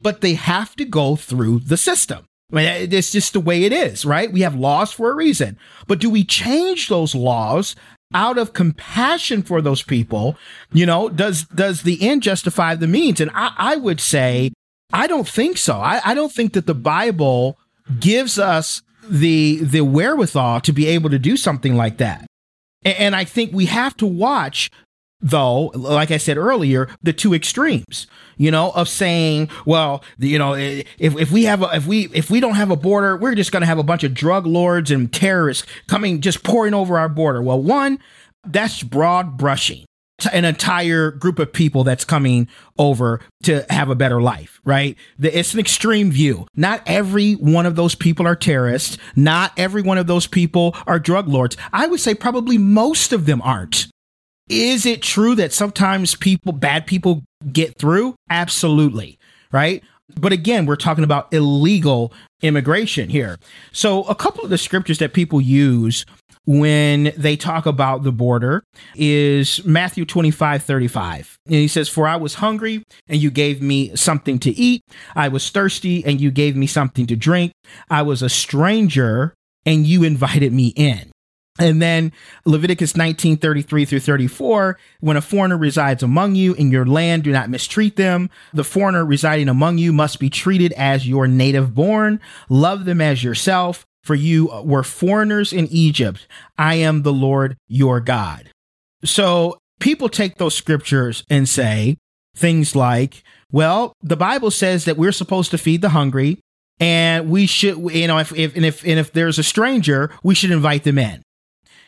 but 0.00 0.20
they 0.20 0.34
have 0.34 0.74
to 0.76 0.84
go 0.84 1.16
through 1.16 1.60
the 1.60 1.76
system. 1.76 2.24
I 2.52 2.56
mean, 2.56 2.92
it's 2.92 3.12
just 3.12 3.32
the 3.32 3.40
way 3.40 3.62
it 3.62 3.72
is, 3.72 4.04
right? 4.04 4.32
We 4.32 4.40
have 4.40 4.56
laws 4.56 4.90
for 4.90 5.10
a 5.10 5.14
reason, 5.14 5.56
but 5.86 6.00
do 6.00 6.10
we 6.10 6.24
change 6.24 6.88
those 6.88 7.14
laws 7.14 7.76
out 8.12 8.38
of 8.38 8.52
compassion 8.52 9.42
for 9.42 9.62
those 9.62 9.82
people, 9.82 10.36
you 10.72 10.84
know, 10.84 11.08
does 11.08 11.44
does 11.44 11.82
the 11.82 12.08
end 12.08 12.22
justify 12.22 12.74
the 12.74 12.88
means? 12.88 13.20
And 13.20 13.30
I, 13.34 13.52
I 13.56 13.76
would 13.76 14.00
say 14.00 14.52
I 14.92 15.06
don't 15.06 15.28
think 15.28 15.56
so. 15.56 15.76
I, 15.76 16.00
I 16.04 16.14
don't 16.14 16.32
think 16.32 16.54
that 16.54 16.66
the 16.66 16.74
Bible 16.74 17.58
gives 17.98 18.38
us 18.38 18.82
the 19.08 19.58
the 19.62 19.80
wherewithal 19.80 20.60
to 20.60 20.72
be 20.72 20.86
able 20.86 21.10
to 21.10 21.18
do 21.18 21.36
something 21.36 21.74
like 21.74 21.96
that. 21.98 22.26
And, 22.84 22.96
and 22.96 23.16
I 23.16 23.24
think 23.24 23.52
we 23.52 23.66
have 23.66 23.96
to 23.98 24.06
watch 24.06 24.70
though, 25.20 25.66
like 25.74 26.10
I 26.10 26.16
said 26.16 26.38
earlier, 26.38 26.88
the 27.02 27.12
two 27.12 27.34
extremes, 27.34 28.06
you 28.36 28.50
know, 28.50 28.70
of 28.70 28.88
saying, 28.88 29.50
well, 29.66 30.02
you 30.18 30.38
know, 30.38 30.54
if, 30.54 30.86
if 30.98 31.30
we 31.30 31.44
have 31.44 31.62
a, 31.62 31.76
if 31.76 31.86
we, 31.86 32.08
if 32.12 32.30
we 32.30 32.40
don't 32.40 32.54
have 32.54 32.70
a 32.70 32.76
border, 32.76 33.16
we're 33.16 33.34
just 33.34 33.52
going 33.52 33.60
to 33.60 33.66
have 33.66 33.78
a 33.78 33.82
bunch 33.82 34.02
of 34.02 34.14
drug 34.14 34.46
lords 34.46 34.90
and 34.90 35.12
terrorists 35.12 35.66
coming, 35.88 36.20
just 36.20 36.42
pouring 36.42 36.72
over 36.72 36.98
our 36.98 37.08
border. 37.08 37.42
Well, 37.42 37.60
one, 37.60 37.98
that's 38.46 38.82
broad 38.82 39.36
brushing 39.36 39.84
an 40.26 40.44
entire 40.44 41.10
group 41.10 41.38
of 41.38 41.52
people 41.52 41.84
that's 41.84 42.04
coming 42.04 42.48
over 42.78 43.20
to 43.42 43.64
have 43.70 43.88
a 43.90 43.94
better 43.94 44.20
life, 44.20 44.60
right? 44.64 44.96
It's 45.18 45.54
an 45.54 45.60
extreme 45.60 46.10
view. 46.10 46.46
Not 46.54 46.82
every 46.86 47.34
one 47.34 47.66
of 47.66 47.76
those 47.76 47.94
people 47.94 48.26
are 48.26 48.36
terrorists. 48.36 48.98
Not 49.16 49.52
every 49.56 49.82
one 49.82 49.98
of 49.98 50.06
those 50.06 50.26
people 50.26 50.76
are 50.86 50.98
drug 50.98 51.28
lords. 51.28 51.56
I 51.72 51.86
would 51.86 52.00
say 52.00 52.14
probably 52.14 52.58
most 52.58 53.12
of 53.12 53.26
them 53.26 53.42
aren't. 53.42 53.88
Is 54.48 54.84
it 54.84 55.02
true 55.02 55.34
that 55.36 55.52
sometimes 55.52 56.14
people, 56.16 56.52
bad 56.52 56.86
people 56.86 57.22
get 57.52 57.78
through? 57.78 58.16
Absolutely. 58.28 59.18
Right. 59.52 59.82
But 60.18 60.32
again, 60.32 60.66
we're 60.66 60.76
talking 60.76 61.04
about 61.04 61.32
illegal 61.32 62.12
immigration 62.42 63.08
here. 63.08 63.38
So 63.70 64.02
a 64.04 64.14
couple 64.14 64.42
of 64.42 64.50
the 64.50 64.58
scriptures 64.58 64.98
that 64.98 65.12
people 65.12 65.40
use 65.40 66.04
when 66.46 67.12
they 67.16 67.36
talk 67.36 67.66
about 67.66 68.02
the 68.02 68.12
border 68.12 68.64
is 68.94 69.64
Matthew 69.64 70.04
25, 70.04 70.62
35. 70.62 71.38
And 71.46 71.54
he 71.54 71.68
says, 71.68 71.88
For 71.88 72.06
I 72.06 72.16
was 72.16 72.34
hungry 72.34 72.84
and 73.08 73.20
you 73.20 73.30
gave 73.30 73.62
me 73.62 73.94
something 73.96 74.38
to 74.40 74.50
eat. 74.50 74.82
I 75.14 75.28
was 75.28 75.50
thirsty 75.50 76.04
and 76.04 76.20
you 76.20 76.30
gave 76.30 76.56
me 76.56 76.66
something 76.66 77.06
to 77.06 77.16
drink. 77.16 77.52
I 77.88 78.02
was 78.02 78.22
a 78.22 78.28
stranger 78.28 79.34
and 79.66 79.86
you 79.86 80.02
invited 80.02 80.52
me 80.52 80.68
in. 80.76 81.10
And 81.58 81.82
then 81.82 82.12
Leviticus 82.46 82.96
19, 82.96 83.36
33 83.36 83.84
through 83.84 84.00
34, 84.00 84.78
when 85.00 85.16
a 85.18 85.20
foreigner 85.20 85.58
resides 85.58 86.02
among 86.02 86.34
you 86.34 86.54
in 86.54 86.70
your 86.70 86.86
land, 86.86 87.24
do 87.24 87.32
not 87.32 87.50
mistreat 87.50 87.96
them. 87.96 88.30
The 88.54 88.64
foreigner 88.64 89.04
residing 89.04 89.48
among 89.48 89.76
you 89.76 89.92
must 89.92 90.18
be 90.18 90.30
treated 90.30 90.72
as 90.72 91.06
your 91.06 91.28
native 91.28 91.74
born. 91.74 92.20
Love 92.48 92.86
them 92.86 93.02
as 93.02 93.22
yourself, 93.22 93.84
for 94.02 94.14
you 94.14 94.46
were 94.64 94.82
foreigners 94.82 95.52
in 95.52 95.66
Egypt. 95.68 96.26
I 96.58 96.76
am 96.76 97.02
the 97.02 97.12
Lord 97.12 97.56
your 97.68 98.00
God. 98.00 98.50
So 99.04 99.58
people 99.78 100.08
take 100.08 100.36
those 100.36 100.54
scriptures 100.54 101.24
and 101.28 101.48
say 101.48 101.96
things 102.36 102.76
like, 102.76 103.22
well, 103.52 103.92
the 104.02 104.16
Bible 104.16 104.50
says 104.50 104.84
that 104.84 104.96
we're 104.96 105.12
supposed 105.12 105.50
to 105.50 105.58
feed 105.58 105.82
the 105.82 105.90
hungry 105.90 106.38
and 106.78 107.28
we 107.28 107.46
should, 107.46 107.76
you 107.92 108.06
know, 108.06 108.18
if, 108.18 108.32
if, 108.32 108.56
and 108.56 108.64
if, 108.64 108.82
and 108.84 108.98
if 108.98 109.12
there's 109.12 109.38
a 109.38 109.42
stranger, 109.42 110.10
we 110.22 110.34
should 110.34 110.50
invite 110.50 110.84
them 110.84 110.98
in. 110.98 111.22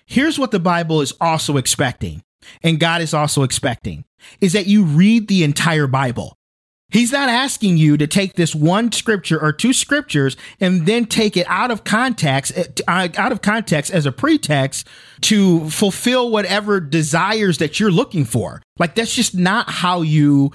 Here's 0.05 0.39
what 0.39 0.51
the 0.51 0.61
Bible 0.61 1.01
is 1.01 1.15
also 1.21 1.57
expecting, 1.57 2.23
and 2.63 2.79
God 2.79 3.01
is 3.01 3.15
also 3.15 3.45
expecting, 3.45 4.05
is 4.41 4.53
that 4.53 4.67
you 4.67 4.85
read 4.85 5.29
the 5.29 5.45
entire 5.45 5.87
Bible. 5.87 6.37
He's 6.93 7.11
not 7.11 7.31
asking 7.31 7.79
you 7.79 7.97
to 7.97 8.07
take 8.07 8.35
this 8.35 8.55
one 8.55 8.93
scripture 8.93 9.41
or 9.41 9.53
two 9.53 9.73
scriptures 9.73 10.37
and 10.61 10.85
then 10.85 11.07
take 11.07 11.39
it 11.39 11.47
out 11.49 11.71
of 11.71 11.85
context, 11.85 12.53
uh, 12.87 13.09
out 13.17 13.33
of 13.33 13.41
context 13.41 13.91
as 13.91 14.05
a 14.05 14.13
pretext 14.13 14.87
to 15.23 15.71
fulfill 15.71 16.31
whatever 16.31 16.81
desires 16.81 17.59
that 17.59 17.81
you're 17.81 17.91
looking 17.91 18.27
for. 18.27 18.61
Like 18.79 18.95
that's 18.95 19.15
just 19.15 19.35
not 19.35 19.71
how 19.71 20.03
you 20.03 20.53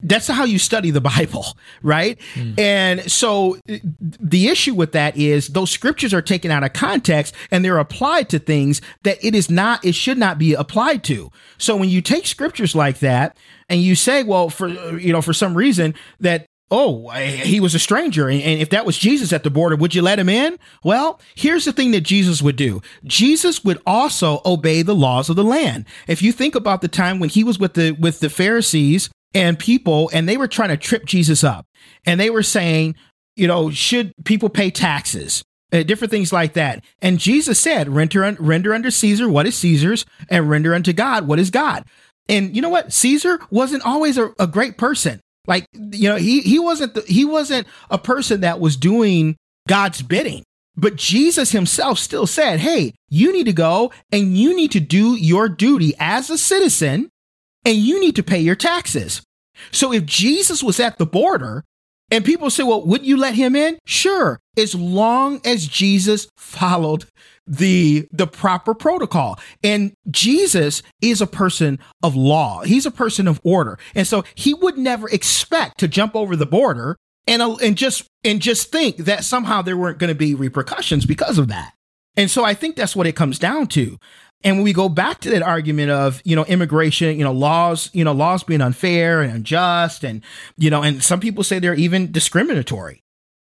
that's 0.00 0.26
how 0.28 0.44
you 0.44 0.58
study 0.58 0.90
the 0.90 1.00
Bible, 1.16 1.46
right? 1.82 2.18
Mm. 2.34 2.58
And 2.58 3.10
so 3.10 3.58
the 3.66 4.48
issue 4.48 4.74
with 4.74 4.92
that 4.92 5.16
is 5.16 5.48
those 5.48 5.70
scriptures 5.70 6.12
are 6.12 6.22
taken 6.22 6.50
out 6.50 6.64
of 6.64 6.72
context 6.72 7.34
and 7.50 7.64
they're 7.64 7.78
applied 7.78 8.28
to 8.30 8.38
things 8.38 8.80
that 9.04 9.22
it 9.24 9.34
is 9.34 9.50
not, 9.50 9.84
it 9.84 9.94
should 9.94 10.18
not 10.18 10.38
be 10.38 10.54
applied 10.54 11.04
to. 11.04 11.30
So 11.58 11.76
when 11.76 11.88
you 11.88 12.00
take 12.00 12.26
scriptures 12.26 12.74
like 12.74 12.98
that 13.00 13.36
and 13.68 13.80
you 13.80 13.94
say, 13.94 14.22
well, 14.22 14.50
for, 14.50 14.68
you 14.68 15.12
know, 15.12 15.22
for 15.22 15.32
some 15.32 15.56
reason 15.56 15.94
that 16.20 16.46
oh, 16.70 17.08
he 17.10 17.60
was 17.60 17.74
a 17.74 17.78
stranger. 17.78 18.28
And 18.28 18.42
if 18.42 18.70
that 18.70 18.84
was 18.84 18.98
Jesus 18.98 19.32
at 19.32 19.44
the 19.44 19.50
border, 19.50 19.76
would 19.76 19.94
you 19.94 20.02
let 20.02 20.18
him 20.18 20.28
in? 20.28 20.58
Well, 20.82 21.20
here's 21.34 21.64
the 21.64 21.72
thing 21.72 21.92
that 21.92 22.00
Jesus 22.00 22.42
would 22.42 22.56
do. 22.56 22.82
Jesus 23.04 23.62
would 23.64 23.80
also 23.86 24.40
obey 24.44 24.82
the 24.82 24.94
laws 24.94 25.30
of 25.30 25.36
the 25.36 25.44
land. 25.44 25.84
If 26.08 26.22
you 26.22 26.32
think 26.32 26.54
about 26.54 26.80
the 26.80 26.88
time 26.88 27.20
when 27.20 27.28
he 27.28 27.44
was 27.44 27.58
with 27.58 27.74
the, 27.74 27.92
with 27.92 28.18
the 28.18 28.30
Pharisees 28.30 29.10
and 29.36 29.58
people, 29.58 30.10
and 30.14 30.26
they 30.26 30.38
were 30.38 30.48
trying 30.48 30.70
to 30.70 30.78
trip 30.78 31.04
Jesus 31.04 31.44
up. 31.44 31.66
And 32.06 32.18
they 32.18 32.30
were 32.30 32.42
saying, 32.42 32.94
you 33.36 33.46
know, 33.46 33.70
should 33.70 34.14
people 34.24 34.48
pay 34.48 34.70
taxes? 34.70 35.44
Uh, 35.70 35.82
different 35.82 36.10
things 36.10 36.32
like 36.32 36.54
that. 36.54 36.82
And 37.02 37.18
Jesus 37.18 37.60
said, 37.60 37.90
render, 37.90 38.34
render 38.40 38.72
unto 38.72 38.90
Caesar 38.90 39.28
what 39.28 39.46
is 39.46 39.54
Caesar's, 39.58 40.06
and 40.30 40.48
render 40.48 40.74
unto 40.74 40.94
God 40.94 41.28
what 41.28 41.38
is 41.38 41.50
God. 41.50 41.84
And 42.30 42.56
you 42.56 42.62
know 42.62 42.70
what? 42.70 42.94
Caesar 42.94 43.38
wasn't 43.50 43.84
always 43.84 44.16
a, 44.16 44.32
a 44.38 44.46
great 44.46 44.78
person. 44.78 45.20
Like, 45.46 45.66
you 45.74 46.08
know, 46.08 46.16
he, 46.16 46.40
he 46.40 46.58
wasn't, 46.58 46.94
the, 46.94 47.02
he 47.02 47.26
wasn't 47.26 47.66
a 47.90 47.98
person 47.98 48.40
that 48.40 48.58
was 48.58 48.76
doing 48.76 49.36
God's 49.68 50.00
bidding. 50.00 50.44
But 50.78 50.96
Jesus 50.96 51.52
himself 51.52 51.98
still 51.98 52.26
said, 52.26 52.60
Hey, 52.60 52.94
you 53.10 53.32
need 53.32 53.46
to 53.46 53.52
go 53.52 53.92
and 54.10 54.36
you 54.36 54.56
need 54.56 54.72
to 54.72 54.80
do 54.80 55.14
your 55.14 55.48
duty 55.48 55.94
as 55.98 56.30
a 56.30 56.38
citizen 56.38 57.10
and 57.66 57.76
you 57.76 58.00
need 58.00 58.16
to 58.16 58.22
pay 58.22 58.38
your 58.38 58.54
taxes. 58.54 59.22
So 59.72 59.92
if 59.92 60.06
Jesus 60.06 60.62
was 60.62 60.80
at 60.80 60.98
the 60.98 61.06
border 61.06 61.64
and 62.10 62.24
people 62.24 62.50
say, 62.50 62.62
well, 62.62 62.84
would 62.84 63.04
you 63.04 63.16
let 63.16 63.34
him 63.34 63.56
in? 63.56 63.78
Sure, 63.86 64.38
as 64.56 64.74
long 64.74 65.40
as 65.44 65.66
Jesus 65.66 66.28
followed 66.36 67.06
the 67.46 68.08
the 68.10 68.26
proper 68.26 68.74
protocol. 68.74 69.38
And 69.62 69.92
Jesus 70.10 70.82
is 71.00 71.20
a 71.20 71.26
person 71.26 71.78
of 72.02 72.16
law. 72.16 72.62
He's 72.62 72.86
a 72.86 72.90
person 72.90 73.28
of 73.28 73.40
order. 73.44 73.78
And 73.94 74.06
so 74.06 74.24
he 74.34 74.54
would 74.54 74.76
never 74.76 75.08
expect 75.08 75.78
to 75.78 75.88
jump 75.88 76.16
over 76.16 76.34
the 76.36 76.46
border 76.46 76.96
and 77.26 77.42
uh, 77.42 77.54
and 77.56 77.76
just 77.76 78.04
and 78.24 78.40
just 78.40 78.72
think 78.72 78.98
that 78.98 79.24
somehow 79.24 79.62
there 79.62 79.76
weren't 79.76 79.98
going 79.98 80.08
to 80.08 80.14
be 80.14 80.34
repercussions 80.34 81.06
because 81.06 81.38
of 81.38 81.48
that. 81.48 81.72
And 82.16 82.30
so 82.30 82.44
I 82.44 82.54
think 82.54 82.76
that's 82.76 82.96
what 82.96 83.06
it 83.06 83.14
comes 83.14 83.38
down 83.38 83.66
to. 83.68 83.98
And 84.46 84.58
when 84.58 84.64
we 84.64 84.72
go 84.72 84.88
back 84.88 85.18
to 85.22 85.30
that 85.30 85.42
argument 85.42 85.90
of, 85.90 86.22
you 86.24 86.36
know, 86.36 86.44
immigration, 86.44 87.18
you 87.18 87.24
know, 87.24 87.32
laws, 87.32 87.90
you 87.92 88.04
know, 88.04 88.12
laws 88.12 88.44
being 88.44 88.60
unfair 88.60 89.20
and 89.20 89.32
unjust 89.32 90.04
and, 90.04 90.22
you 90.56 90.70
know, 90.70 90.84
and 90.84 91.02
some 91.02 91.18
people 91.18 91.42
say 91.42 91.58
they're 91.58 91.74
even 91.74 92.12
discriminatory. 92.12 93.02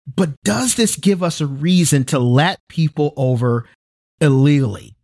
But 0.05 0.31
does 0.43 0.75
this 0.75 0.97
give 0.97 1.23
us 1.23 1.39
a 1.39 1.47
reason 1.47 2.03
to 2.05 2.19
let 2.19 2.59
people 2.67 3.13
over 3.15 3.69
illegally? 4.19 4.97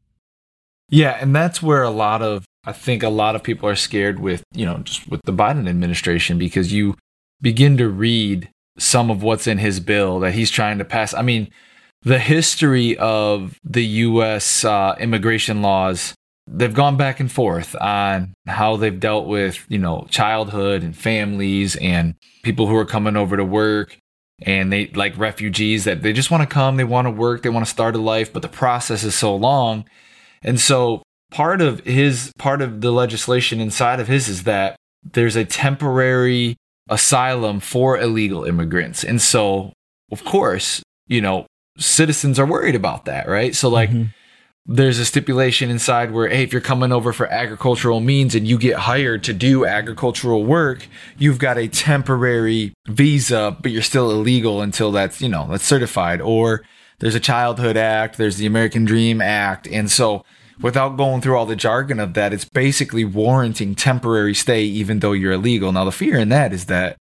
Yeah, 0.90 1.18
and 1.22 1.34
that's 1.34 1.64
where 1.64 1.84
a 1.84 1.90
lot 1.90 2.22
of 2.22 2.44
I 2.66 2.74
think 2.74 3.02
a 3.02 3.08
lot 3.08 3.38
of 3.38 3.44
people 3.44 3.70
are 3.70 3.76
scared 3.76 4.20
with, 4.20 4.44
you 4.52 4.66
know, 4.66 4.80
just 4.80 5.08
with 5.08 5.22
the 5.24 5.32
Biden 5.32 5.70
administration 5.70 6.38
because 6.38 6.74
you 6.74 6.96
begin 7.40 7.78
to 7.78 7.88
read 7.88 8.50
some 8.78 9.10
of 9.10 9.24
what's 9.24 9.48
in 9.48 9.58
his 9.58 9.80
bill 9.80 10.20
that 10.20 10.34
he's 10.34 10.52
trying 10.52 10.80
to 10.80 10.86
pass. 10.86 11.14
I 11.14 11.22
mean, 11.22 11.50
the 12.04 12.20
history 12.20 12.98
of 12.98 13.60
the 13.64 13.86
U.S. 13.86 14.64
Uh, 14.64 14.96
immigration 15.00 15.62
laws, 15.62 16.14
they've 16.48 16.74
gone 16.74 16.98
back 16.98 17.20
and 17.20 17.32
forth 17.32 17.76
on 17.82 18.34
how 18.46 18.78
they've 18.78 19.00
dealt 19.00 19.28
with, 19.28 19.66
you 19.68 19.78
know, 19.78 20.08
childhood 20.10 20.84
and 20.84 20.96
families 20.96 21.76
and 21.78 22.16
people 22.44 22.68
who 22.68 22.76
are 22.76 22.86
coming 22.86 23.18
over 23.18 23.36
to 23.38 23.44
work 23.44 23.98
and 24.42 24.72
they 24.72 24.88
like 24.88 25.18
refugees 25.18 25.84
that 25.86 26.02
they 26.02 26.14
just 26.14 26.32
want 26.32 26.48
to 26.48 26.54
come, 26.54 26.78
they 26.78 26.84
want 26.84 27.08
to 27.08 27.12
work, 27.12 27.42
they 27.42 27.50
want 27.50 27.66
to 27.66 27.72
start 27.72 27.96
a 27.96 28.00
life, 28.00 28.32
but 28.32 28.42
the 28.42 28.48
process 28.48 29.04
is 29.04 29.16
so 29.16 29.36
long. 29.36 29.86
And 30.44 30.60
so 30.60 31.02
part 31.32 31.62
of 31.62 31.80
his, 31.82 32.32
part 32.38 32.62
of 32.62 32.82
the 32.82 32.92
legislation 32.92 33.60
inside 33.60 34.00
of 34.00 34.08
his 34.08 34.28
is 34.28 34.44
that 34.44 34.76
there's 35.04 35.36
a 35.36 35.46
temporary 35.46 36.56
asylum 36.90 37.60
for 37.60 37.98
illegal 37.98 38.44
immigrants. 38.44 39.04
And 39.04 39.22
so, 39.22 39.74
of 40.12 40.24
course, 40.24 40.84
you 41.08 41.22
know, 41.22 41.48
citizens 41.78 42.40
are 42.40 42.46
worried 42.46 42.76
about 42.76 43.06
that, 43.06 43.28
right? 43.28 43.56
So 43.56 43.70
like 43.70 43.90
mm-hmm. 43.90 44.10
there's 44.66 45.00
a 45.00 45.06
stipulation 45.06 45.70
inside 45.70 46.12
where 46.12 46.28
hey, 46.28 46.44
if 46.44 46.52
you're 46.52 46.62
coming 46.62 46.92
over 46.92 47.14
for 47.14 47.28
agricultural 47.28 48.00
means 48.00 48.36
and 48.36 48.48
you 48.48 48.58
get 48.58 48.78
hired 48.78 49.24
to 49.26 49.34
do 49.34 49.66
agricultural 49.66 50.44
work, 50.44 50.88
you've 51.18 51.40
got 51.40 51.58
a 51.58 51.68
temporary 51.68 52.74
visa, 52.88 53.56
but 53.62 53.72
you're 53.72 53.82
still 53.82 54.12
illegal 54.12 54.62
until 54.62 54.92
that's, 54.92 55.22
you 55.22 55.30
know, 55.30 55.48
that's 55.50 55.66
certified 55.66 56.22
or 56.22 56.64
there's 57.00 57.16
a 57.16 57.20
childhood 57.20 57.78
act, 57.78 58.18
there's 58.18 58.38
the 58.38 58.48
American 58.48 58.84
Dream 58.84 59.22
Act, 59.22 59.68
and 59.68 59.90
so 59.90 60.24
without 60.62 60.98
going 60.98 61.22
through 61.22 61.38
all 61.38 61.46
the 61.46 61.56
jargon 61.56 62.00
of 62.00 62.14
that, 62.16 62.34
it's 62.34 62.46
basically 62.46 63.06
warranting 63.06 63.76
temporary 63.76 64.34
stay 64.34 64.64
even 64.64 65.00
though 65.00 65.12
you're 65.12 65.34
illegal. 65.34 65.72
Now 65.72 65.86
the 65.86 65.92
fear 65.92 66.18
in 66.18 66.30
that 66.30 66.54
is 66.54 66.66
that 66.66 66.98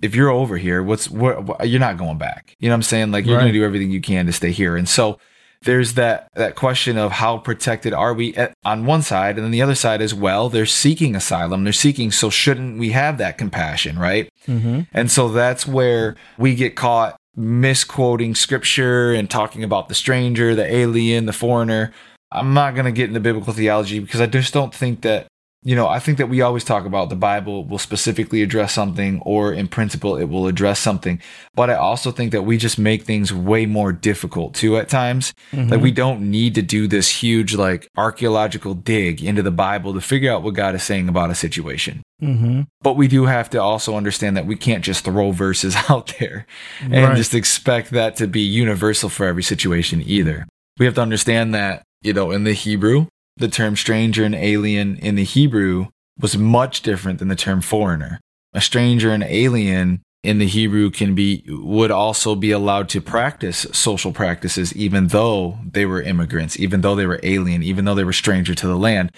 if 0.00 0.14
you're 0.14 0.30
over 0.30 0.56
here, 0.56 0.82
what's 0.82 1.10
what, 1.10 1.66
you're 1.68 1.80
not 1.80 1.96
going 1.96 2.18
back. 2.18 2.54
You 2.58 2.68
know 2.68 2.74
what 2.74 2.78
I'm 2.78 2.82
saying? 2.82 3.10
Like 3.10 3.26
you're 3.26 3.36
right. 3.36 3.42
going 3.42 3.52
to 3.52 3.58
do 3.58 3.64
everything 3.64 3.90
you 3.90 4.00
can 4.00 4.26
to 4.26 4.32
stay 4.32 4.52
here. 4.52 4.76
And 4.76 4.88
so 4.88 5.18
there's 5.62 5.94
that 5.94 6.28
that 6.34 6.54
question 6.54 6.96
of 6.96 7.10
how 7.12 7.38
protected 7.38 7.92
are 7.92 8.14
we 8.14 8.34
at, 8.36 8.54
on 8.64 8.86
one 8.86 9.02
side 9.02 9.36
and 9.36 9.44
then 9.44 9.50
the 9.50 9.62
other 9.62 9.74
side 9.74 10.00
as 10.00 10.14
well 10.14 10.48
they're 10.48 10.64
seeking 10.66 11.16
asylum 11.16 11.64
they're 11.64 11.72
seeking 11.72 12.12
so 12.12 12.30
shouldn't 12.30 12.78
we 12.78 12.90
have 12.90 13.18
that 13.18 13.36
compassion 13.38 13.98
right 13.98 14.30
Mm-hmm. 14.46 14.82
and 14.94 15.10
so 15.10 15.28
that's 15.28 15.66
where 15.66 16.16
we 16.38 16.54
get 16.54 16.74
caught 16.74 17.16
misquoting 17.36 18.34
scripture 18.34 19.12
and 19.12 19.28
talking 19.28 19.62
about 19.62 19.88
the 19.88 19.94
stranger 19.94 20.54
the 20.54 20.64
alien 20.72 21.26
the 21.26 21.32
foreigner 21.32 21.92
i'm 22.32 22.54
not 22.54 22.74
going 22.74 22.86
to 22.86 22.92
get 22.92 23.08
into 23.08 23.20
biblical 23.20 23.52
theology 23.52 23.98
because 23.98 24.20
i 24.20 24.26
just 24.26 24.54
don't 24.54 24.74
think 24.74 25.02
that 25.02 25.26
you 25.62 25.74
know, 25.74 25.88
I 25.88 25.98
think 25.98 26.18
that 26.18 26.28
we 26.28 26.40
always 26.40 26.62
talk 26.62 26.84
about 26.86 27.08
the 27.10 27.16
Bible 27.16 27.64
will 27.64 27.78
specifically 27.78 28.42
address 28.42 28.72
something, 28.72 29.20
or 29.24 29.52
in 29.52 29.66
principle, 29.66 30.16
it 30.16 30.24
will 30.28 30.46
address 30.46 30.78
something. 30.78 31.20
But 31.54 31.68
I 31.68 31.74
also 31.74 32.12
think 32.12 32.30
that 32.32 32.42
we 32.42 32.56
just 32.58 32.78
make 32.78 33.02
things 33.02 33.32
way 33.34 33.66
more 33.66 33.92
difficult 33.92 34.54
too 34.54 34.76
at 34.76 34.88
times. 34.88 35.34
Like, 35.52 35.80
we 35.80 35.90
don't 35.90 36.30
need 36.30 36.54
to 36.54 36.62
do 36.62 36.86
this 36.86 37.08
huge, 37.22 37.54
like, 37.56 37.88
archaeological 37.96 38.74
dig 38.74 39.22
into 39.22 39.42
the 39.42 39.50
Bible 39.50 39.94
to 39.94 40.00
figure 40.00 40.32
out 40.32 40.42
what 40.42 40.54
God 40.54 40.74
is 40.76 40.82
saying 40.84 41.08
about 41.08 41.30
a 41.30 41.34
situation. 41.34 42.02
Mm-hmm. 42.22 42.62
But 42.82 42.94
we 42.94 43.08
do 43.08 43.26
have 43.26 43.50
to 43.50 43.58
also 43.60 43.96
understand 43.96 44.36
that 44.36 44.46
we 44.46 44.56
can't 44.56 44.84
just 44.84 45.04
throw 45.04 45.32
verses 45.32 45.76
out 45.88 46.14
there 46.20 46.46
and 46.80 46.92
Right. 47.04 47.16
just 47.16 47.34
expect 47.34 47.90
that 47.90 48.16
to 48.16 48.26
be 48.28 48.40
universal 48.42 49.08
for 49.08 49.26
every 49.26 49.42
situation 49.42 50.02
either. 50.06 50.46
We 50.78 50.86
have 50.86 50.94
to 50.94 51.02
understand 51.02 51.52
that, 51.54 51.82
you 52.02 52.12
know, 52.12 52.30
in 52.30 52.44
the 52.44 52.52
Hebrew, 52.52 53.06
the 53.38 53.48
term 53.48 53.76
stranger 53.76 54.24
and 54.24 54.34
alien 54.34 54.96
in 54.96 55.14
the 55.14 55.24
Hebrew 55.24 55.86
was 56.20 56.36
much 56.36 56.82
different 56.82 57.18
than 57.18 57.28
the 57.28 57.36
term 57.36 57.60
foreigner. 57.60 58.20
A 58.52 58.60
stranger 58.60 59.10
and 59.10 59.22
alien 59.22 60.02
in 60.22 60.38
the 60.38 60.46
Hebrew 60.46 60.90
can 60.90 61.14
be 61.14 61.44
would 61.48 61.90
also 61.90 62.34
be 62.34 62.50
allowed 62.50 62.88
to 62.90 63.00
practice 63.00 63.66
social 63.72 64.12
practices 64.12 64.74
even 64.74 65.08
though 65.08 65.58
they 65.64 65.86
were 65.86 66.02
immigrants, 66.02 66.58
even 66.58 66.80
though 66.80 66.96
they 66.96 67.06
were 67.06 67.20
alien, 67.22 67.62
even 67.62 67.84
though 67.84 67.94
they 67.94 68.04
were 68.04 68.12
stranger 68.12 68.54
to 68.54 68.66
the 68.66 68.76
land. 68.76 69.12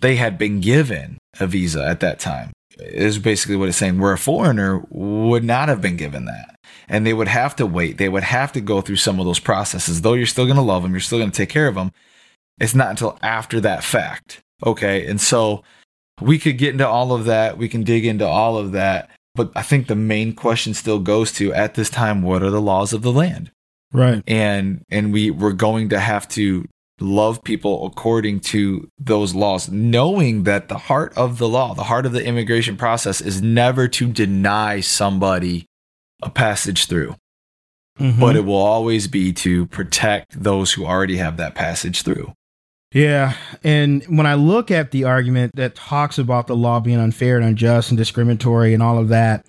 They 0.00 0.16
had 0.16 0.38
been 0.38 0.60
given 0.60 1.18
a 1.40 1.46
visa 1.46 1.84
at 1.84 2.00
that 2.00 2.20
time. 2.20 2.52
Is 2.78 3.18
basically 3.18 3.56
what 3.56 3.70
it's 3.70 3.78
saying. 3.78 3.98
Where 3.98 4.12
a 4.12 4.18
foreigner 4.18 4.84
would 4.90 5.42
not 5.42 5.68
have 5.68 5.80
been 5.80 5.96
given 5.96 6.26
that. 6.26 6.56
And 6.88 7.06
they 7.06 7.14
would 7.14 7.28
have 7.28 7.56
to 7.56 7.66
wait. 7.66 7.96
They 7.96 8.08
would 8.08 8.22
have 8.22 8.52
to 8.52 8.60
go 8.60 8.82
through 8.82 8.96
some 8.96 9.18
of 9.18 9.26
those 9.26 9.40
processes. 9.40 10.02
Though 10.02 10.12
you're 10.12 10.26
still 10.26 10.44
going 10.44 10.56
to 10.56 10.62
love 10.62 10.82
them, 10.82 10.92
you're 10.92 11.00
still 11.00 11.18
going 11.18 11.30
to 11.30 11.36
take 11.36 11.48
care 11.48 11.68
of 11.68 11.74
them. 11.74 11.90
It's 12.58 12.74
not 12.74 12.90
until 12.90 13.18
after 13.22 13.60
that 13.60 13.84
fact. 13.84 14.40
Okay. 14.64 15.06
And 15.06 15.20
so 15.20 15.62
we 16.20 16.38
could 16.38 16.58
get 16.58 16.72
into 16.72 16.86
all 16.88 17.12
of 17.12 17.26
that. 17.26 17.58
We 17.58 17.68
can 17.68 17.82
dig 17.82 18.06
into 18.06 18.26
all 18.26 18.56
of 18.56 18.72
that. 18.72 19.10
But 19.34 19.52
I 19.54 19.62
think 19.62 19.86
the 19.86 19.94
main 19.96 20.32
question 20.32 20.72
still 20.72 20.98
goes 20.98 21.30
to 21.32 21.52
at 21.52 21.74
this 21.74 21.90
time, 21.90 22.22
what 22.22 22.42
are 22.42 22.50
the 22.50 22.60
laws 22.60 22.94
of 22.94 23.02
the 23.02 23.12
land? 23.12 23.50
Right. 23.92 24.22
And 24.26 24.82
and 24.90 25.12
we 25.12 25.30
we're 25.30 25.52
going 25.52 25.90
to 25.90 26.00
have 26.00 26.26
to 26.30 26.66
love 26.98 27.44
people 27.44 27.86
according 27.86 28.40
to 28.40 28.88
those 28.98 29.34
laws, 29.34 29.68
knowing 29.70 30.44
that 30.44 30.68
the 30.68 30.78
heart 30.78 31.12
of 31.16 31.36
the 31.36 31.48
law, 31.48 31.74
the 31.74 31.84
heart 31.84 32.06
of 32.06 32.12
the 32.12 32.24
immigration 32.24 32.78
process 32.78 33.20
is 33.20 33.42
never 33.42 33.86
to 33.88 34.06
deny 34.06 34.80
somebody 34.80 35.66
a 36.22 36.30
passage 36.30 36.86
through 36.86 37.14
Mhm. 38.00 38.20
but 38.20 38.36
it 38.36 38.44
will 38.44 38.54
always 38.56 39.08
be 39.08 39.32
to 39.32 39.66
protect 39.66 40.42
those 40.42 40.72
who 40.72 40.84
already 40.84 41.16
have 41.16 41.36
that 41.38 41.54
passage 41.54 42.02
through. 42.02 42.32
Yeah. 42.96 43.34
And 43.62 44.02
when 44.04 44.26
I 44.26 44.36
look 44.36 44.70
at 44.70 44.90
the 44.90 45.04
argument 45.04 45.54
that 45.56 45.74
talks 45.74 46.16
about 46.16 46.46
the 46.46 46.56
law 46.56 46.80
being 46.80 46.98
unfair 46.98 47.36
and 47.36 47.44
unjust 47.44 47.90
and 47.90 47.98
discriminatory 47.98 48.72
and 48.72 48.82
all 48.82 48.96
of 48.96 49.08
that, 49.08 49.44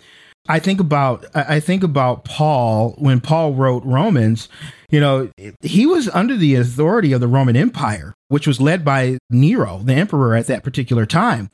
I 0.50 0.60
think 0.60 0.82
about 0.82 1.26
I 1.34 1.62
think 1.62 1.82
about 1.82 2.26
Paul 2.26 2.96
when 2.98 3.22
Paul 3.22 3.54
wrote 3.54 3.86
Romans, 3.86 4.50
you 4.90 5.00
know, 5.00 5.30
he 5.62 5.86
was 5.86 6.10
under 6.10 6.36
the 6.36 6.56
authority 6.56 7.14
of 7.14 7.22
the 7.22 7.28
Roman 7.30 7.56
Empire, 7.56 8.14
which 8.28 8.48
was 8.48 8.60
led 8.60 8.84
by 8.84 9.18
Nero, 9.30 9.80
the 9.82 9.94
emperor 9.94 10.36
at 10.36 10.48
that 10.48 10.64
particular 10.66 11.06
time. 11.06 11.50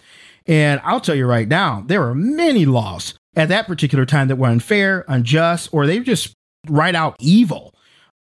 And 0.48 0.82
I'll 0.84 1.00
tell 1.00 1.16
you 1.16 1.28
right 1.28 1.48
now, 1.48 1.84
there 1.86 2.02
were 2.02 2.16
many 2.16 2.66
laws 2.66 3.14
at 3.36 3.50
that 3.50 3.68
particular 3.68 4.08
time 4.08 4.30
that 4.30 4.38
were 4.38 4.48
unfair, 4.48 5.06
unjust, 5.08 5.70
or 5.72 5.86
they 5.86 6.00
were 6.00 6.06
just 6.06 6.34
right 6.68 6.96
out 6.96 7.16
evil. 7.20 7.72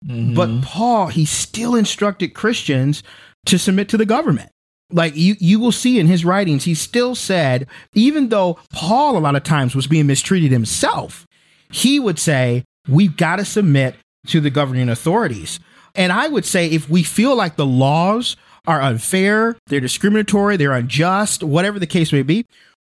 But 0.04 0.48
mm-hmm. 0.48 0.62
Paul, 0.62 1.06
he 1.06 1.24
still 1.24 1.76
instructed 1.76 2.34
Christians 2.34 3.04
to 3.46 3.58
submit 3.58 3.88
to 3.88 3.96
the 3.96 4.06
government. 4.06 4.50
Like 4.90 5.16
you, 5.16 5.36
you 5.38 5.58
will 5.58 5.72
see 5.72 5.98
in 5.98 6.06
his 6.06 6.24
writings, 6.24 6.64
he 6.64 6.74
still 6.74 7.14
said, 7.14 7.66
even 7.94 8.28
though 8.28 8.58
Paul 8.72 9.16
a 9.16 9.20
lot 9.20 9.36
of 9.36 9.42
times 9.42 9.74
was 9.74 9.86
being 9.86 10.06
mistreated 10.06 10.52
himself, 10.52 11.26
he 11.70 11.98
would 11.98 12.18
say, 12.18 12.64
we've 12.88 13.16
got 13.16 13.36
to 13.36 13.44
submit 13.44 13.94
to 14.26 14.40
the 14.40 14.50
governing 14.50 14.88
authorities. 14.88 15.58
And 15.94 16.12
I 16.12 16.28
would 16.28 16.44
say, 16.44 16.66
if 16.66 16.88
we 16.88 17.02
feel 17.02 17.34
like 17.34 17.56
the 17.56 17.66
laws 17.66 18.36
are 18.66 18.80
unfair, 18.80 19.56
they're 19.66 19.80
discriminatory, 19.80 20.56
they're 20.56 20.72
unjust, 20.72 21.42
whatever 21.42 21.78
the 21.78 21.86
case 21.86 22.12
may 22.12 22.22
be, 22.22 22.44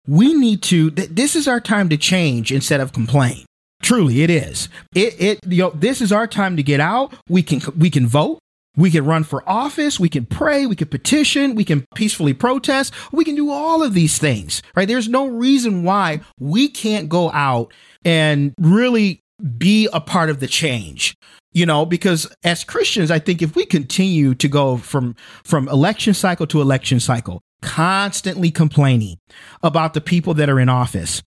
we 0.08 0.34
need 0.34 0.62
to, 0.64 0.92
th- 0.92 1.10
this 1.10 1.36
is 1.36 1.48
our 1.48 1.62
time 1.62 1.90
to 1.90 1.98
change 1.98 2.52
instead 2.52 2.82
of 2.82 2.92
complain. 2.94 3.46
Truly, 3.82 4.22
it 4.22 4.30
is. 4.30 4.70
It, 4.94 5.22
it, 5.22 5.40
you 5.48 5.64
know, 5.64 5.70
this 5.72 6.02
is 6.02 6.12
our 6.12 6.28
time 6.28 6.58
to 6.58 6.64
get 6.64 6.80
out. 6.80 7.14
We 7.28 7.44
can, 7.44 7.62
we 7.78 7.90
can 7.90 8.08
vote. 8.08 8.40
We 8.76 8.90
can 8.90 9.06
run 9.06 9.24
for 9.24 9.48
office. 9.48 10.00
We 10.00 10.10
can 10.10 10.26
pray. 10.26 10.66
We 10.66 10.76
can 10.76 10.88
petition. 10.88 11.56
We 11.56 11.64
can 11.64 11.86
peacefully 11.96 12.34
protest. 12.34 12.94
We 13.12 13.24
can 13.24 13.36
do 13.36 13.52
all 13.52 13.84
of 13.84 13.94
these 13.94 14.18
things, 14.18 14.64
right? 14.76 14.88
There's 14.88 15.10
no 15.10 15.28
reason 15.28 15.84
why 15.84 16.22
we 16.40 16.70
can't 16.70 17.08
go 17.08 17.32
out 17.32 17.72
and 18.04 18.54
really 18.60 19.22
be 19.58 19.88
a 19.94 20.02
part 20.02 20.30
of 20.30 20.40
the 20.40 20.48
change. 20.48 21.16
You 21.56 21.68
know, 21.68 21.86
because 21.86 22.28
as 22.44 22.64
Christians, 22.64 23.12
I 23.12 23.20
think 23.20 23.44
if 23.44 23.56
we 23.56 23.66
continue 23.66 24.34
to 24.36 24.48
go 24.48 24.78
from 24.78 25.16
from 25.44 25.70
election 25.70 26.16
cycle 26.16 26.48
to 26.48 26.62
election 26.62 27.00
cycle, 27.00 27.42
constantly 27.62 28.50
complaining 28.50 29.18
about 29.62 29.94
the 29.94 30.02
people 30.02 30.34
that 30.34 30.50
are 30.50 30.60
in 30.60 30.68
office, 30.68 31.22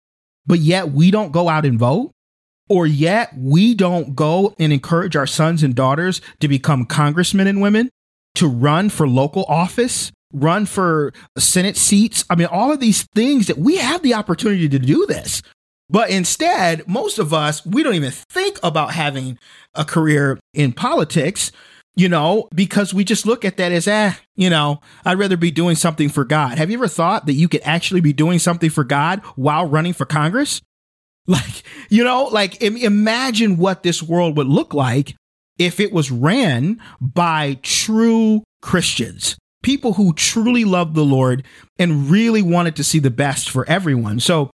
but 0.45 0.59
yet 0.59 0.91
we 0.91 1.13
don't 1.13 1.31
go 1.31 1.49
out 1.49 1.65
and 1.65 1.79
vote, 1.79 2.11
or 2.69 2.87
yet 2.87 3.33
we 3.37 3.75
don't 3.75 4.15
go 4.15 4.55
and 4.59 4.73
encourage 4.73 5.17
our 5.17 5.27
sons 5.27 5.63
and 5.63 5.75
daughters 5.75 6.21
to 6.41 6.49
become 6.49 6.85
congressmen 6.85 7.47
and 7.47 7.61
women, 7.61 7.91
to 8.35 8.49
run 8.49 8.91
for 8.91 9.09
local 9.09 9.45
office, 9.49 10.13
run 10.33 10.67
for 10.67 11.13
Senate 11.39 11.77
seats. 11.77 12.25
I 12.29 12.35
mean, 12.35 12.49
all 12.49 12.73
of 12.73 12.81
these 12.81 13.03
things 13.15 13.47
that 13.47 13.59
we 13.59 13.77
have 13.77 14.03
the 14.03 14.15
opportunity 14.15 14.69
to 14.69 14.79
do 14.79 15.07
this. 15.07 15.43
But 15.89 16.11
instead, 16.11 16.87
most 16.89 17.19
of 17.19 17.33
us, 17.33 17.65
we 17.65 17.83
don't 17.83 17.95
even 17.95 18.11
think 18.11 18.59
about 18.63 18.93
having 18.93 19.39
a 19.75 19.85
career 19.85 20.41
in 20.53 20.73
politics, 20.73 21.53
you 21.95 22.09
know, 22.09 22.49
because 22.53 22.93
we 22.93 23.05
just 23.05 23.25
look 23.25 23.45
at 23.45 23.57
that 23.59 23.71
as, 23.71 23.87
eh, 23.87 24.15
you 24.35 24.51
know, 24.51 24.81
I'd 25.05 25.19
rather 25.19 25.37
be 25.37 25.53
doing 25.53 25.77
something 25.77 26.09
for 26.09 26.25
God. 26.25 26.59
Have 26.59 26.71
you 26.71 26.79
ever 26.79 26.89
thought 26.89 27.27
that 27.27 27.35
you 27.35 27.49
could 27.49 27.63
actually 27.65 28.01
be 28.01 28.13
doing 28.13 28.41
something 28.41 28.69
for 28.69 28.83
God 28.83 29.21
while 29.37 29.65
running 29.65 29.93
for 29.93 30.07
Congress? 30.07 30.61
Like, 31.29 31.65
you 31.89 32.05
know, 32.05 32.25
like 32.25 32.63
im- 32.63 32.77
imagine 32.77 33.57
what 33.57 33.83
this 33.83 34.01
world 34.01 34.37
would 34.37 34.47
look 34.47 34.73
like 34.73 35.17
if 35.59 35.81
it 35.81 35.93
was 35.93 36.11
ran 36.11 36.81
by 37.01 37.59
true 37.63 38.45
Christians, 38.63 39.37
people 39.63 39.95
who 39.95 40.13
truly 40.13 40.65
loved 40.65 40.95
the 40.95 41.05
Lord 41.05 41.45
and 41.79 42.09
really 42.11 42.43
wanted 42.43 42.77
to 42.77 42.85
see 42.85 43.01
the 43.01 43.11
best 43.11 43.51
for 43.51 43.69
everyone. 43.69 44.21
So 44.21 44.51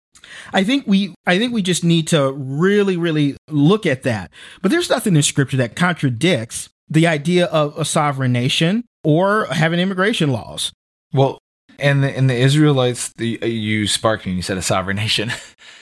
I 0.53 0.65
think 0.65 0.87
we 0.87 1.15
I 1.27 1.39
think 1.39 1.53
we 1.53 1.63
just 1.63 1.85
need 1.85 2.09
to 2.09 2.33
really 2.33 2.97
really 2.97 3.37
look 3.49 3.87
at 3.87 4.03
that. 4.03 4.31
But 4.63 4.71
there's 4.71 4.91
nothing 4.91 5.17
in 5.17 5.23
scripture 5.23 5.57
that 5.59 5.77
contradicts 5.77 6.69
the 6.89 7.07
idea 7.07 7.47
of 7.47 7.79
a 7.79 7.85
sovereign 7.85 8.33
nation 8.33 8.85
or 9.05 9.47
having 9.47 9.81
immigration 9.81 10.31
laws. 10.31 10.73
Well, 11.13 11.39
and 11.79 12.03
the, 12.03 12.17
and 12.17 12.29
the 12.31 12.37
Israelites, 12.37 13.13
the, 13.15 13.39
uh, 13.43 13.47
you 13.47 13.87
sparked 13.87 14.27
me. 14.27 14.33
You 14.33 14.43
said 14.43 14.59
a 14.59 14.63
sovereign 14.63 14.97
nation, 15.05 15.33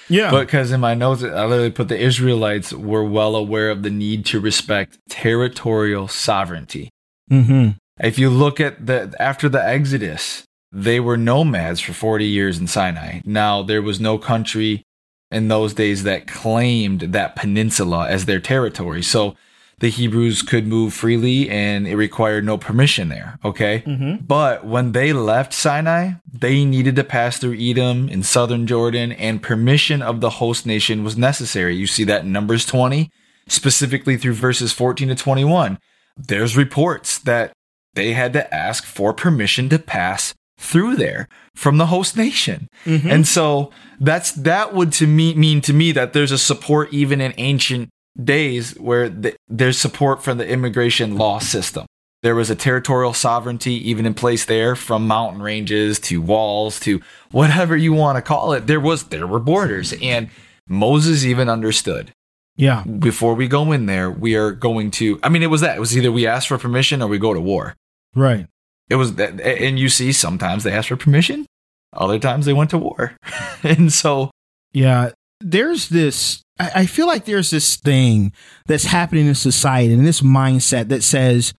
Yeah. 0.08 0.30
but 0.30 0.46
because 0.46 0.72
in 0.72 0.80
my 0.80 0.94
notes 0.94 1.22
I 1.22 1.44
literally 1.44 1.70
put 1.70 1.88
the 1.88 1.98
Israelites 1.98 2.72
were 2.72 3.04
well 3.04 3.36
aware 3.36 3.70
of 3.70 3.82
the 3.82 3.90
need 3.90 4.24
to 4.26 4.40
respect 4.40 4.98
territorial 5.08 6.08
sovereignty. 6.08 6.90
mm-hmm. 7.30 7.70
If 8.00 8.18
you 8.18 8.28
look 8.28 8.60
at 8.60 8.86
the 8.86 9.14
after 9.20 9.48
the 9.48 9.64
Exodus, 9.64 10.44
they 10.72 10.98
were 10.98 11.16
nomads 11.16 11.80
for 11.80 11.92
40 11.92 12.26
years 12.26 12.58
in 12.58 12.66
Sinai. 12.66 13.20
Now, 13.24 13.62
there 13.62 13.82
was 13.82 14.00
no 14.00 14.18
country 14.18 14.82
in 15.30 15.46
those 15.48 15.74
days 15.74 16.02
that 16.02 16.26
claimed 16.26 17.00
that 17.12 17.36
peninsula 17.36 18.08
as 18.08 18.24
their 18.26 18.40
territory. 18.40 19.02
So 19.02 19.36
the 19.80 19.90
Hebrews 19.90 20.42
could 20.42 20.66
move 20.66 20.94
freely 20.94 21.48
and 21.50 21.86
it 21.86 21.96
required 21.96 22.44
no 22.44 22.56
permission 22.56 23.08
there. 23.08 23.38
Okay. 23.44 23.82
Mm-hmm. 23.86 24.24
But 24.24 24.64
when 24.64 24.92
they 24.92 25.12
left 25.12 25.52
Sinai, 25.52 26.12
they 26.32 26.64
needed 26.64 26.96
to 26.96 27.04
pass 27.04 27.38
through 27.38 27.58
Edom 27.58 28.08
in 28.08 28.22
southern 28.22 28.66
Jordan, 28.66 29.12
and 29.12 29.42
permission 29.42 30.02
of 30.02 30.20
the 30.20 30.30
host 30.30 30.66
nation 30.66 31.04
was 31.04 31.16
necessary. 31.16 31.76
You 31.76 31.86
see 31.86 32.04
that 32.04 32.22
in 32.24 32.32
Numbers 32.32 32.64
20, 32.66 33.10
specifically 33.48 34.16
through 34.16 34.34
verses 34.34 34.72
14 34.72 35.08
to 35.08 35.14
21. 35.14 35.78
There's 36.16 36.56
reports 36.56 37.18
that 37.18 37.52
they 37.94 38.12
had 38.12 38.32
to 38.34 38.54
ask 38.54 38.84
for 38.84 39.12
permission 39.12 39.68
to 39.70 39.78
pass 39.78 40.34
through 40.58 40.96
there 40.96 41.28
from 41.54 41.78
the 41.78 41.86
host 41.86 42.16
nation. 42.16 42.68
Mm-hmm. 42.84 43.10
And 43.10 43.26
so 43.26 43.70
that's 44.00 44.32
that 44.32 44.74
would 44.74 44.92
to 44.92 45.06
me 45.06 45.34
mean 45.34 45.60
to 45.62 45.72
me 45.72 45.92
that 45.92 46.12
there's 46.12 46.32
a 46.32 46.38
support 46.38 46.92
even 46.92 47.20
in 47.20 47.34
ancient 47.36 47.90
days 48.22 48.78
where 48.78 49.10
th- 49.10 49.36
there's 49.48 49.78
support 49.78 50.22
from 50.22 50.38
the 50.38 50.48
immigration 50.48 51.16
law 51.16 51.38
system. 51.38 51.86
There 52.22 52.34
was 52.34 52.48
a 52.48 52.54
territorial 52.54 53.12
sovereignty 53.12 53.74
even 53.90 54.06
in 54.06 54.14
place 54.14 54.46
there 54.46 54.74
from 54.76 55.06
mountain 55.06 55.42
ranges 55.42 55.98
to 56.00 56.22
walls 56.22 56.80
to 56.80 57.02
whatever 57.32 57.76
you 57.76 57.92
want 57.92 58.16
to 58.16 58.22
call 58.22 58.52
it. 58.54 58.66
There 58.66 58.80
was 58.80 59.04
there 59.04 59.26
were 59.26 59.40
borders 59.40 59.92
and 60.00 60.30
Moses 60.66 61.24
even 61.24 61.50
understood. 61.50 62.12
Yeah. 62.56 62.82
Before 62.84 63.34
we 63.34 63.46
go 63.48 63.72
in 63.72 63.86
there, 63.86 64.10
we 64.10 64.36
are 64.36 64.52
going 64.52 64.90
to 64.92 65.20
I 65.22 65.28
mean 65.28 65.42
it 65.42 65.50
was 65.50 65.60
that. 65.60 65.76
It 65.76 65.80
was 65.80 65.96
either 65.96 66.10
we 66.10 66.26
ask 66.26 66.48
for 66.48 66.56
permission 66.56 67.02
or 67.02 67.08
we 67.08 67.18
go 67.18 67.34
to 67.34 67.40
war. 67.40 67.74
Right. 68.14 68.46
It 68.88 68.96
was 68.96 69.16
that 69.16 69.40
and 69.40 69.78
you 69.78 69.90
see 69.90 70.12
sometimes 70.12 70.64
they 70.64 70.72
ask 70.72 70.88
for 70.88 70.96
permission, 70.96 71.44
other 71.92 72.18
times 72.18 72.46
they 72.46 72.52
went 72.54 72.70
to 72.70 72.78
war. 72.78 73.16
and 73.62 73.92
so 73.92 74.30
Yeah. 74.72 75.10
There's 75.40 75.90
this 75.90 76.43
I 76.58 76.70
I 76.74 76.86
feel 76.86 77.06
like 77.06 77.24
there's 77.24 77.50
this 77.50 77.76
thing 77.76 78.32
that's 78.66 78.84
happening 78.84 79.26
in 79.26 79.34
society 79.34 79.94
and 79.94 80.06
this 80.06 80.20
mindset 80.20 80.88
that 80.88 81.02
says 81.02 81.52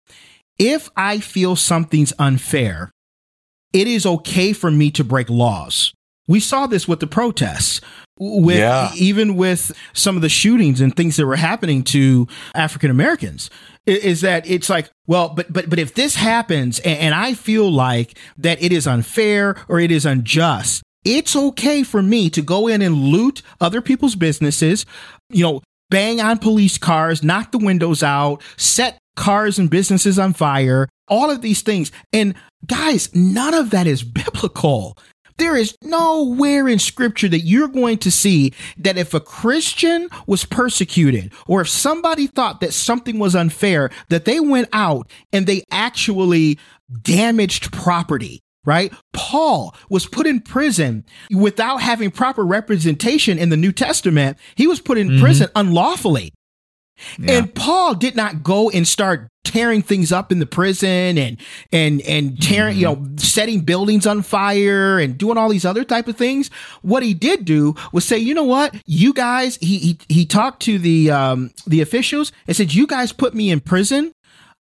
if 0.57 0.89
I 0.95 1.19
feel 1.19 1.55
something's 1.55 2.13
unfair, 2.17 2.91
it 3.73 3.87
is 3.87 4.05
okay 4.05 4.53
for 4.53 4.71
me 4.71 4.89
to 4.91 5.03
break 5.03 5.29
laws. 5.29 5.93
We 6.27 6.39
saw 6.39 6.65
this 6.65 6.87
with 6.87 7.01
the 7.01 7.07
protests, 7.07 7.81
with 8.17 8.57
Yeah. 8.57 8.91
even 8.95 9.35
with 9.35 9.71
some 9.93 10.15
of 10.15 10.21
the 10.23 10.29
shootings 10.29 10.81
and 10.81 10.95
things 10.95 11.17
that 11.17 11.25
were 11.25 11.35
happening 11.35 11.83
to 11.83 12.27
African 12.55 12.89
Americans. 12.89 13.49
Is 13.85 14.21
that 14.21 14.49
it's 14.49 14.67
like, 14.69 14.89
well, 15.05 15.29
but 15.29 15.51
but 15.53 15.69
but 15.69 15.77
if 15.77 15.93
this 15.93 16.15
happens 16.15 16.79
and, 16.79 16.97
and 16.97 17.13
I 17.13 17.35
feel 17.35 17.69
like 17.71 18.17
that 18.37 18.59
it 18.63 18.71
is 18.71 18.87
unfair 18.87 19.55
or 19.67 19.79
it 19.79 19.91
is 19.91 20.05
unjust, 20.07 20.81
it's 21.05 21.35
okay 21.35 21.83
for 21.83 22.01
me 22.01 22.29
to 22.31 22.41
go 22.41 22.67
in 22.67 22.81
and 22.81 22.95
loot 22.95 23.41
other 23.61 23.81
people's 23.81 24.15
businesses, 24.15 24.85
you 25.29 25.43
know, 25.43 25.61
bang 25.89 26.19
on 26.19 26.39
police 26.39 26.77
cars, 26.77 27.23
knock 27.23 27.51
the 27.51 27.59
windows 27.59 28.03
out, 28.03 28.41
set 28.57 28.97
cars 29.15 29.57
and 29.57 29.69
businesses 29.69 30.19
on 30.19 30.33
fire, 30.33 30.89
all 31.07 31.29
of 31.29 31.41
these 31.41 31.61
things. 31.61 31.91
And 32.11 32.35
guys, 32.65 33.13
none 33.15 33.53
of 33.53 33.69
that 33.69 33.87
is 33.87 34.03
biblical. 34.03 34.97
There 35.37 35.57
is 35.57 35.75
nowhere 35.81 36.67
in 36.67 36.79
scripture 36.79 37.27
that 37.27 37.41
you're 37.41 37.67
going 37.67 37.97
to 37.99 38.11
see 38.11 38.53
that 38.77 38.97
if 38.97 39.13
a 39.13 39.19
Christian 39.19 40.07
was 40.27 40.45
persecuted 40.45 41.33
or 41.45 41.61
if 41.61 41.69
somebody 41.69 42.27
thought 42.27 42.61
that 42.61 42.73
something 42.73 43.19
was 43.19 43.35
unfair, 43.35 43.89
that 44.09 44.23
they 44.23 44.39
went 44.39 44.69
out 44.71 45.11
and 45.33 45.45
they 45.45 45.63
actually 45.71 46.57
damaged 47.01 47.73
property. 47.73 48.41
Right? 48.65 48.91
Paul 49.13 49.75
was 49.89 50.05
put 50.07 50.25
in 50.27 50.41
prison 50.41 51.05
without 51.31 51.77
having 51.81 52.11
proper 52.11 52.43
representation 52.43 53.37
in 53.37 53.49
the 53.49 53.57
New 53.57 53.71
Testament. 53.71 54.37
He 54.55 54.67
was 54.67 54.81
put 54.81 54.97
in 54.97 55.19
prison 55.19 55.49
unlawfully. 55.55 56.33
yeah. 57.19 57.33
And 57.33 57.53
Paul 57.53 57.95
did 57.95 58.15
not 58.15 58.43
go 58.43 58.69
and 58.69 58.87
start 58.87 59.27
tearing 59.43 59.81
things 59.81 60.11
up 60.11 60.31
in 60.31 60.39
the 60.39 60.45
prison 60.45 61.17
and 61.17 61.37
and 61.71 62.01
and 62.01 62.41
tearing, 62.41 62.77
you 62.77 62.85
know, 62.85 63.05
setting 63.17 63.61
buildings 63.61 64.07
on 64.07 64.21
fire 64.23 64.97
and 64.97 65.17
doing 65.17 65.37
all 65.37 65.49
these 65.49 65.65
other 65.65 65.83
type 65.83 66.07
of 66.07 66.17
things. 66.17 66.49
What 66.81 67.03
he 67.03 67.13
did 67.13 67.45
do 67.45 67.75
was 67.93 68.03
say, 68.05 68.17
you 68.17 68.33
know 68.33 68.43
what, 68.43 68.75
you 68.85 69.13
guys. 69.13 69.57
He 69.57 69.77
he 69.77 69.97
he 70.09 70.25
talked 70.25 70.61
to 70.63 70.79
the 70.79 71.11
um 71.11 71.51
the 71.67 71.81
officials 71.81 72.31
and 72.47 72.55
said, 72.55 72.73
you 72.73 72.87
guys 72.87 73.11
put 73.13 73.35
me 73.35 73.51
in 73.51 73.59
prison 73.59 74.11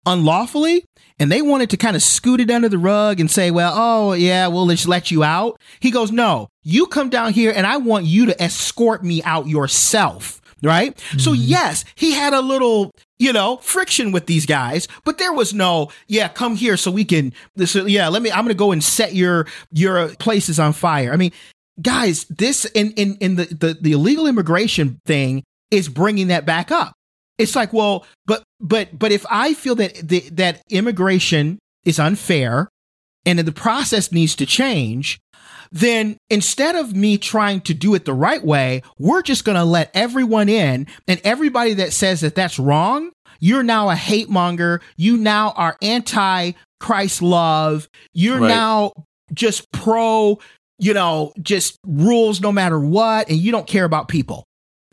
unlawfully. 0.06 0.84
And 1.18 1.30
they 1.30 1.42
wanted 1.42 1.70
to 1.70 1.76
kind 1.76 1.94
of 1.94 2.02
scoot 2.02 2.40
it 2.40 2.50
under 2.50 2.68
the 2.68 2.78
rug 2.78 3.20
and 3.20 3.30
say, 3.30 3.50
well, 3.50 3.72
oh, 3.74 4.12
yeah, 4.14 4.48
we'll 4.48 4.66
just 4.66 4.88
let 4.88 5.10
you 5.10 5.22
out. 5.22 5.60
He 5.78 5.90
goes, 5.90 6.10
no, 6.10 6.48
you 6.62 6.86
come 6.86 7.08
down 7.08 7.32
here 7.32 7.52
and 7.54 7.66
I 7.66 7.76
want 7.76 8.04
you 8.04 8.26
to 8.26 8.42
escort 8.42 9.04
me 9.04 9.22
out 9.22 9.46
yourself. 9.46 10.40
Right. 10.62 10.98
So, 11.18 11.32
mm-hmm. 11.32 11.42
yes, 11.42 11.84
he 11.94 12.12
had 12.12 12.32
a 12.32 12.40
little, 12.40 12.90
you 13.18 13.34
know, 13.34 13.58
friction 13.58 14.12
with 14.12 14.24
these 14.24 14.46
guys, 14.46 14.88
but 15.04 15.18
there 15.18 15.32
was 15.32 15.52
no, 15.52 15.90
yeah, 16.06 16.28
come 16.28 16.56
here 16.56 16.78
so 16.78 16.90
we 16.90 17.04
can, 17.04 17.34
this, 17.54 17.74
yeah, 17.74 18.08
let 18.08 18.22
me, 18.22 18.32
I'm 18.32 18.44
going 18.44 18.48
to 18.48 18.54
go 18.54 18.72
and 18.72 18.82
set 18.82 19.14
your, 19.14 19.46
your 19.72 20.08
places 20.16 20.58
on 20.58 20.72
fire. 20.72 21.12
I 21.12 21.16
mean, 21.16 21.32
guys, 21.82 22.24
this 22.30 22.64
in, 22.64 22.92
in, 22.92 23.16
in 23.16 23.36
the, 23.36 23.44
the, 23.44 23.78
the 23.78 23.92
illegal 23.92 24.26
immigration 24.26 25.00
thing 25.04 25.44
is 25.70 25.90
bringing 25.90 26.28
that 26.28 26.46
back 26.46 26.70
up. 26.70 26.94
It's 27.38 27.56
like, 27.56 27.72
well, 27.72 28.06
but 28.26 28.42
but 28.60 28.96
but 28.98 29.12
if 29.12 29.24
I 29.30 29.54
feel 29.54 29.74
that 29.76 29.94
the, 30.08 30.20
that 30.30 30.62
immigration 30.70 31.58
is 31.84 31.98
unfair 31.98 32.68
and 33.26 33.38
that 33.38 33.44
the 33.44 33.52
process 33.52 34.12
needs 34.12 34.36
to 34.36 34.46
change, 34.46 35.18
then 35.72 36.16
instead 36.30 36.76
of 36.76 36.94
me 36.94 37.18
trying 37.18 37.60
to 37.62 37.74
do 37.74 37.94
it 37.94 38.04
the 38.04 38.14
right 38.14 38.44
way, 38.44 38.82
we're 38.98 39.22
just 39.22 39.44
going 39.44 39.56
to 39.56 39.64
let 39.64 39.90
everyone 39.94 40.48
in, 40.48 40.86
and 41.08 41.20
everybody 41.24 41.74
that 41.74 41.92
says 41.92 42.20
that 42.20 42.34
that's 42.36 42.58
wrong, 42.58 43.10
you're 43.40 43.64
now 43.64 43.90
a 43.90 43.96
hate 43.96 44.30
monger. 44.30 44.80
You 44.96 45.16
now 45.16 45.52
are 45.56 45.76
anti 45.82 46.52
Christ 46.80 47.20
love. 47.22 47.88
You're 48.12 48.38
Right. 48.40 48.48
now 48.48 48.92
just 49.32 49.70
pro, 49.72 50.38
you 50.78 50.94
know, 50.94 51.32
just 51.42 51.78
rules 51.84 52.40
no 52.40 52.52
matter 52.52 52.78
what, 52.78 53.28
and 53.28 53.38
you 53.38 53.50
don't 53.50 53.66
care 53.66 53.84
about 53.84 54.06
people. 54.06 54.44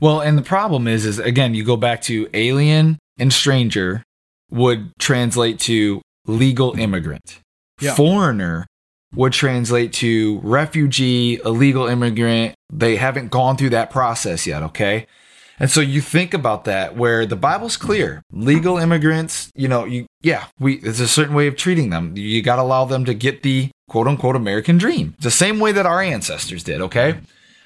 Well, 0.01 0.19
and 0.19 0.37
the 0.37 0.41
problem 0.41 0.87
is, 0.87 1.05
is 1.05 1.19
again, 1.19 1.53
you 1.53 1.63
go 1.63 1.77
back 1.77 2.01
to 2.03 2.27
alien 2.33 2.97
and 3.17 3.31
stranger 3.31 4.03
would 4.49 4.91
translate 4.99 5.59
to 5.61 6.01
legal 6.25 6.77
immigrant. 6.77 7.39
Yeah. 7.79 7.93
Foreigner 7.93 8.65
would 9.15 9.33
translate 9.33 9.93
to 9.93 10.39
refugee, 10.43 11.39
illegal 11.45 11.87
immigrant. 11.87 12.55
They 12.71 12.95
haven't 12.95 13.29
gone 13.29 13.57
through 13.57 13.71
that 13.71 13.89
process 13.91 14.47
yet, 14.47 14.63
okay? 14.63 15.07
And 15.59 15.69
so 15.69 15.79
you 15.79 16.01
think 16.01 16.33
about 16.33 16.65
that 16.65 16.95
where 16.97 17.25
the 17.25 17.35
Bible's 17.35 17.77
clear. 17.77 18.23
Legal 18.31 18.77
immigrants, 18.77 19.51
you 19.53 19.67
know, 19.67 19.85
you 19.85 20.07
yeah, 20.21 20.45
we 20.59 20.79
there's 20.79 20.99
a 20.99 21.07
certain 21.07 21.35
way 21.35 21.45
of 21.45 21.55
treating 21.55 21.91
them. 21.91 22.17
You 22.17 22.41
got 22.41 22.55
to 22.55 22.63
allow 22.63 22.85
them 22.85 23.05
to 23.05 23.13
get 23.13 23.43
the 23.43 23.69
quote 23.87 24.07
unquote 24.07 24.35
American 24.35 24.79
dream. 24.79 25.13
It's 25.17 25.25
the 25.25 25.31
same 25.31 25.59
way 25.59 25.71
that 25.71 25.85
our 25.85 26.01
ancestors 26.01 26.63
did, 26.63 26.81
okay? 26.81 27.19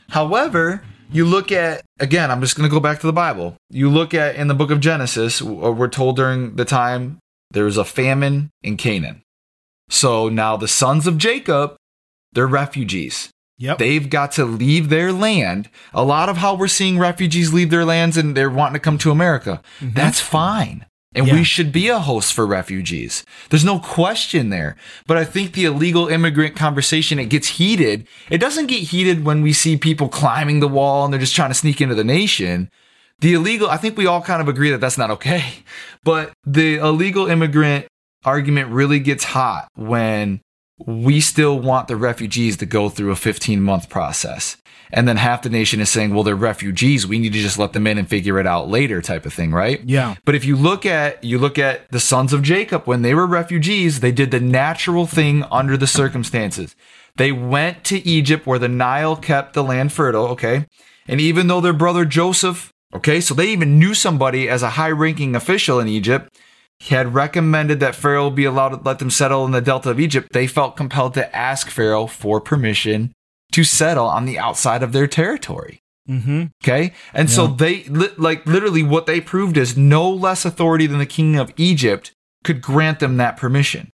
However, 0.10 0.84
you 1.12 1.26
look 1.26 1.52
at 1.52 1.84
again, 2.00 2.32
I'm 2.32 2.42
just 2.42 2.56
going 2.56 2.70
to 2.70 2.74
go 2.74 2.80
back 2.80 3.00
to 3.00 3.08
the 3.08 3.14
Bible. 3.14 3.56
You 3.70 3.90
look 3.90 4.14
at 4.14 4.36
in 4.36 4.48
the 4.48 4.54
book 4.54 4.72
of 4.72 4.80
Genesis, 4.80 5.40
w- 5.40 5.66
uh, 5.66 5.72
we're 5.72 5.88
told 5.88 6.16
during 6.16 6.56
the 6.56 6.66
time 6.66 7.20
there 7.52 7.66
was 7.66 7.78
a 7.78 7.86
famine 7.86 8.50
in 8.64 8.78
Canaan. 8.78 9.22
So 9.90 10.30
now 10.30 10.58
the 10.58 10.68
sons 10.68 11.08
of 11.08 11.18
Jacob, 11.18 11.76
they're 12.34 12.48
refugees. 12.48 13.30
Yep. 13.58 13.78
They've 13.78 14.10
got 14.10 14.34
to 14.34 14.44
leave 14.46 14.90
their 14.90 15.14
land. 15.14 15.70
A 15.94 16.04
lot 16.04 16.28
of 16.28 16.38
how 16.38 16.56
we're 16.56 16.68
seeing 16.68 17.00
refugees 17.00 17.54
leave 17.54 17.70
their 17.70 17.86
lands 17.86 18.18
and 18.18 18.36
they're 18.36 18.50
wanting 18.50 18.74
to 18.74 18.80
come 18.80 18.98
to 18.98 19.12
America. 19.12 19.62
Mm-hmm. 19.80 19.94
That's 19.94 20.20
fine. 20.20 20.86
And 21.16 21.28
Yeah. 21.28 21.34
we 21.36 21.44
should 21.44 21.72
be 21.72 21.88
a 21.88 22.00
host 22.00 22.34
for 22.34 22.46
refugees. 22.46 23.24
There's 23.50 23.64
no 23.64 23.80
question 23.80 24.50
there. 24.50 24.76
But 25.08 25.18
I 25.18 25.24
think 25.24 25.54
the 25.54 25.66
illegal 25.66 26.08
immigrant 26.08 26.56
conversation, 26.56 27.20
it 27.20 27.30
gets 27.30 27.48
heated. 27.48 28.06
It 28.30 28.40
doesn't 28.40 28.68
get 28.68 28.80
heated 28.90 29.24
when 29.26 29.42
we 29.42 29.54
see 29.54 29.78
people 29.78 30.10
climbing 30.10 30.60
the 30.60 30.68
wall 30.68 31.06
and 31.06 31.14
they're 31.14 31.20
just 31.22 31.36
trying 31.36 31.50
to 31.52 31.56
sneak 31.56 31.80
into 31.82 31.96
the 31.96 32.04
nation. 32.04 32.70
The 33.22 33.34
illegal, 33.34 33.70
I 33.70 33.78
think 33.78 33.98
we 33.98 34.06
all 34.08 34.22
kind 34.22 34.42
of 34.42 34.50
agree 34.50 34.72
that 34.72 34.82
that's 34.82 34.98
not 34.98 35.10
okay. 35.12 35.44
But 36.04 36.34
the 36.46 36.76
illegal 36.76 37.26
immigrant 37.28 37.88
argument 38.26 38.70
really 38.70 39.00
gets 39.00 39.24
hot 39.24 39.68
when 39.76 40.42
we 40.78 41.20
still 41.20 41.60
want 41.60 41.88
the 41.88 41.96
refugees 41.96 42.58
to 42.58 42.66
go 42.66 42.90
through 42.90 43.12
a 43.12 43.16
15 43.16 43.62
month 43.62 43.90
process. 43.90 44.58
And 44.92 45.08
then 45.08 45.18
half 45.18 45.42
the 45.42 45.50
nation 45.50 45.80
is 45.80 45.90
saying, 45.90 46.14
well, 46.14 46.24
they're 46.24 46.36
refugees. 46.36 47.08
We 47.08 47.18
need 47.18 47.34
to 47.34 47.40
just 47.40 47.58
let 47.58 47.74
them 47.74 47.88
in 47.88 47.98
and 47.98 48.08
figure 48.08 48.40
it 48.40 48.46
out 48.46 48.70
later, 48.70 49.02
type 49.02 49.26
of 49.26 49.34
thing, 49.34 49.52
right? 49.52 49.82
Yeah. 49.84 50.16
But 50.26 50.36
if 50.36 50.46
you 50.46 50.56
look 50.56 50.86
at 50.86 51.24
you 51.24 51.40
look 51.40 51.58
at 51.58 51.90
the 51.92 52.00
sons 52.00 52.34
of 52.34 52.44
Jacob 52.44 52.86
when 52.86 53.02
they 53.02 53.14
were 53.14 53.26
refugees, 53.26 54.00
they 54.00 54.12
did 54.12 54.32
the 54.32 54.40
natural 54.40 55.08
thing 55.08 55.44
under 55.52 55.76
the 55.76 55.88
circumstances. 55.88 56.76
They 57.18 57.32
went 57.32 57.84
to 57.86 58.06
Egypt 58.08 58.46
where 58.46 58.60
the 58.60 58.68
Nile 58.68 59.16
kept 59.16 59.54
the 59.54 59.64
land 59.64 59.92
fertile, 59.92 60.28
okay? 60.28 60.66
And 61.08 61.22
even 61.22 61.48
though 61.48 61.62
their 61.62 61.74
brother 61.74 62.06
Joseph, 62.06 62.74
okay, 62.94 63.22
so 63.22 63.34
they 63.34 63.50
even 63.50 63.80
knew 63.80 63.94
somebody 63.94 64.50
as 64.50 64.64
a 64.64 64.72
high-ranking 64.72 65.36
official 65.36 65.80
in 65.80 65.88
Egypt, 65.88 66.38
had 66.82 67.14
recommended 67.14 67.80
that 67.80 67.96
Pharaoh 67.96 68.30
be 68.30 68.46
allowed 68.46 68.70
to 68.70 68.82
let 68.84 69.00
them 69.00 69.10
settle 69.10 69.46
in 69.46 69.52
the 69.52 69.62
delta 69.62 69.90
of 69.90 70.00
Egypt, 70.00 70.30
they 70.34 70.48
felt 70.48 70.78
compelled 70.78 71.14
to 71.16 71.36
ask 71.36 71.70
Pharaoh 71.70 72.08
for 72.08 72.42
permission 72.42 73.12
to 73.52 73.64
settle 73.64 74.08
on 74.08 74.26
the 74.26 74.38
outside 74.38 74.84
of 74.84 74.92
their 74.92 75.08
territory. 75.08 75.80
Mm-hmm. 76.10 76.46
Okay. 76.64 76.94
And 77.14 77.30
so 77.32 77.48
they, 77.48 77.84
li- 77.86 78.10
like, 78.18 78.46
literally, 78.46 78.84
what 78.84 79.08
they 79.08 79.20
proved 79.20 79.58
is 79.58 79.76
no 79.76 80.10
less 80.10 80.46
authority 80.46 80.86
than 80.86 81.00
the 81.00 81.06
king 81.06 81.36
of 81.36 81.52
Egypt 81.58 82.12
could 82.44 82.62
grant 82.62 83.00
them 83.00 83.18
that 83.18 83.38
permission. 83.38 83.90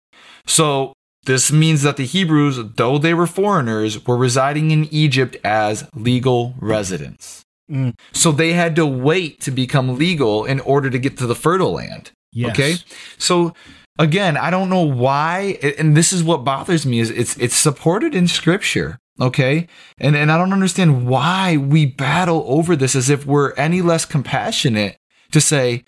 So 0.47 0.93
this 1.25 1.51
means 1.51 1.83
that 1.83 1.97
the 1.97 2.05
Hebrews, 2.05 2.59
though 2.75 2.97
they 2.97 3.13
were 3.13 3.27
foreigners, 3.27 4.07
were 4.07 4.17
residing 4.17 4.71
in 4.71 4.85
Egypt 4.85 5.37
as 5.43 5.87
legal 5.93 6.55
residents. 6.59 7.43
Mm. 7.69 7.93
So 8.13 8.31
they 8.31 8.53
had 8.53 8.75
to 8.77 8.85
wait 8.87 9.39
to 9.41 9.51
become 9.51 9.97
legal 9.97 10.45
in 10.45 10.59
order 10.61 10.89
to 10.89 10.97
get 10.97 11.17
to 11.17 11.27
the 11.27 11.35
fertile 11.35 11.73
land. 11.73 12.11
Yes. 12.31 12.51
Okay. 12.51 12.75
So 13.17 13.53
again, 13.97 14.37
I 14.37 14.49
don't 14.49 14.69
know 14.69 14.83
why, 14.83 15.59
and 15.77 15.95
this 15.95 16.13
is 16.13 16.23
what 16.23 16.43
bothers 16.43 16.85
me 16.85 16.99
is 16.99 17.09
it's 17.09 17.37
it's 17.37 17.55
supported 17.55 18.15
in 18.15 18.27
scripture. 18.27 18.99
Okay. 19.19 19.67
And 19.97 20.15
and 20.15 20.31
I 20.31 20.37
don't 20.37 20.53
understand 20.53 21.07
why 21.07 21.57
we 21.57 21.85
battle 21.85 22.45
over 22.47 22.75
this 22.75 22.95
as 22.95 23.09
if 23.09 23.25
we're 23.25 23.53
any 23.53 23.81
less 23.81 24.05
compassionate 24.05 24.97
to 25.31 25.41
say, 25.41 25.83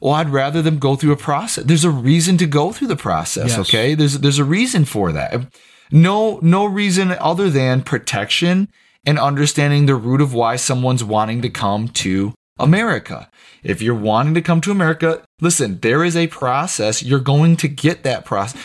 well, 0.00 0.14
I'd 0.14 0.28
rather 0.28 0.60
them 0.60 0.78
go 0.78 0.96
through 0.96 1.12
a 1.12 1.16
process. 1.16 1.64
There's 1.64 1.84
a 1.84 1.90
reason 1.90 2.36
to 2.38 2.46
go 2.46 2.72
through 2.72 2.88
the 2.88 2.96
process. 2.96 3.50
Yes. 3.50 3.58
Okay. 3.60 3.94
There's, 3.94 4.18
there's 4.18 4.38
a 4.38 4.44
reason 4.44 4.84
for 4.84 5.12
that. 5.12 5.46
No, 5.90 6.38
no 6.42 6.66
reason 6.66 7.12
other 7.12 7.48
than 7.48 7.82
protection 7.82 8.68
and 9.06 9.18
understanding 9.18 9.86
the 9.86 9.94
root 9.94 10.20
of 10.20 10.34
why 10.34 10.56
someone's 10.56 11.04
wanting 11.04 11.40
to 11.42 11.50
come 11.50 11.88
to 11.88 12.34
America. 12.58 13.30
If 13.62 13.82
you're 13.82 13.94
wanting 13.94 14.34
to 14.34 14.42
come 14.42 14.60
to 14.62 14.70
America, 14.70 15.22
listen, 15.40 15.80
there 15.80 16.04
is 16.04 16.16
a 16.16 16.26
process. 16.28 17.02
You're 17.02 17.18
going 17.20 17.56
to 17.56 17.68
get 17.68 18.02
that 18.04 18.24
process. 18.24 18.60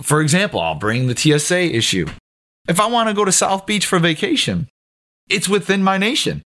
For 0.00 0.20
example, 0.20 0.60
I'll 0.60 0.74
bring 0.76 1.06
the 1.06 1.16
TSA 1.16 1.74
issue. 1.76 2.06
If 2.68 2.80
I 2.80 2.86
want 2.86 3.08
to 3.08 3.14
go 3.14 3.24
to 3.24 3.32
South 3.32 3.66
Beach 3.66 3.86
for 3.86 3.98
vacation, 3.98 4.68
it's 5.28 5.48
within 5.48 5.82
my 5.82 5.98
nation. 5.98 6.42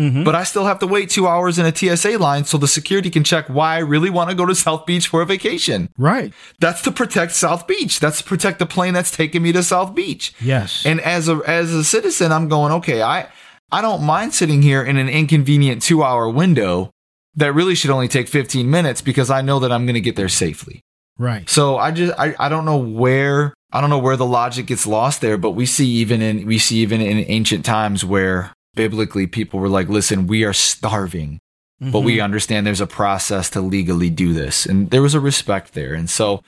Mhm. 0.00 0.24
But 0.24 0.34
I 0.34 0.44
still 0.44 0.64
have 0.64 0.78
to 0.78 0.86
wait 0.86 1.10
two 1.10 1.28
hours 1.28 1.58
in 1.58 1.66
a 1.66 1.70
TSA 1.76 2.16
line 2.16 2.44
so 2.46 2.56
the 2.56 2.66
security 2.66 3.10
can 3.10 3.24
check 3.24 3.46
why 3.48 3.74
I 3.74 3.80
really 3.80 4.08
want 4.08 4.30
to 4.30 4.36
go 4.36 4.46
to 4.46 4.54
South 4.54 4.86
Beach 4.86 5.06
for 5.06 5.20
a 5.20 5.26
vacation. 5.26 5.90
right. 5.98 6.32
That's 6.60 6.80
to 6.82 6.90
protect 6.92 7.32
South 7.32 7.66
Beach. 7.66 8.00
That's 8.00 8.18
to 8.18 8.24
protect 8.24 8.58
the 8.58 8.64
plane 8.66 8.94
that's 8.94 9.10
taking 9.10 9.42
me 9.42 9.52
to 9.52 9.62
South 9.62 9.94
Beach. 9.94 10.32
Yes. 10.40 10.82
And 10.86 10.98
as 11.02 11.28
a 11.28 11.40
as 11.46 11.74
a 11.74 11.84
citizen, 11.84 12.32
I'm 12.32 12.48
going, 12.48 12.72
okay, 12.72 13.02
I 13.02 13.26
I 13.72 13.80
don't 13.80 14.02
mind 14.02 14.34
sitting 14.34 14.62
here 14.62 14.82
in 14.84 14.96
an 14.98 15.08
inconvenient 15.08 15.82
two 15.82 16.02
hour 16.04 16.28
window 16.28 16.90
that 17.36 17.52
really 17.54 17.74
should 17.74 17.90
only 17.90 18.08
take 18.08 18.28
15 18.28 18.70
minutes 18.70 19.00
because 19.00 19.30
I 19.30 19.40
know 19.40 19.58
that 19.60 19.72
I'm 19.72 19.86
going 19.86 19.94
to 19.94 20.00
get 20.00 20.16
there 20.16 20.28
safely. 20.28 20.82
right. 21.18 21.48
So 21.48 21.78
I 21.78 21.90
just 21.90 22.12
I, 22.18 22.34
I 22.38 22.48
don't 22.48 22.64
know 22.66 22.76
where 22.76 23.54
I 23.72 23.80
don't 23.80 23.88
know 23.90 23.98
where 23.98 24.16
the 24.18 24.26
logic 24.26 24.66
gets 24.66 24.86
lost 24.86 25.20
there, 25.22 25.38
but 25.38 25.52
we 25.52 25.64
see 25.64 25.88
even 25.88 26.20
in 26.20 26.46
we 26.46 26.58
see 26.58 26.76
even 26.78 27.00
in 27.00 27.24
ancient 27.28 27.64
times 27.64 28.04
where 28.04 28.52
biblically 28.74 29.26
people 29.26 29.58
were 29.60 29.68
like, 29.68 29.88
listen, 29.88 30.26
we 30.26 30.44
are 30.44 30.52
starving, 30.52 31.38
but 31.80 32.00
we 32.00 32.16
Mhm. 32.18 32.24
understand 32.24 32.66
there's 32.66 32.80
a 32.80 32.86
process 32.86 33.48
to 33.50 33.60
legally 33.62 34.10
do 34.10 34.32
this. 34.34 34.66
And 34.66 34.90
there 34.90 35.02
was 35.02 35.14
a 35.14 35.20
respect 35.20 35.72
there. 35.74 35.94
And 35.94 36.08
so 36.10 36.42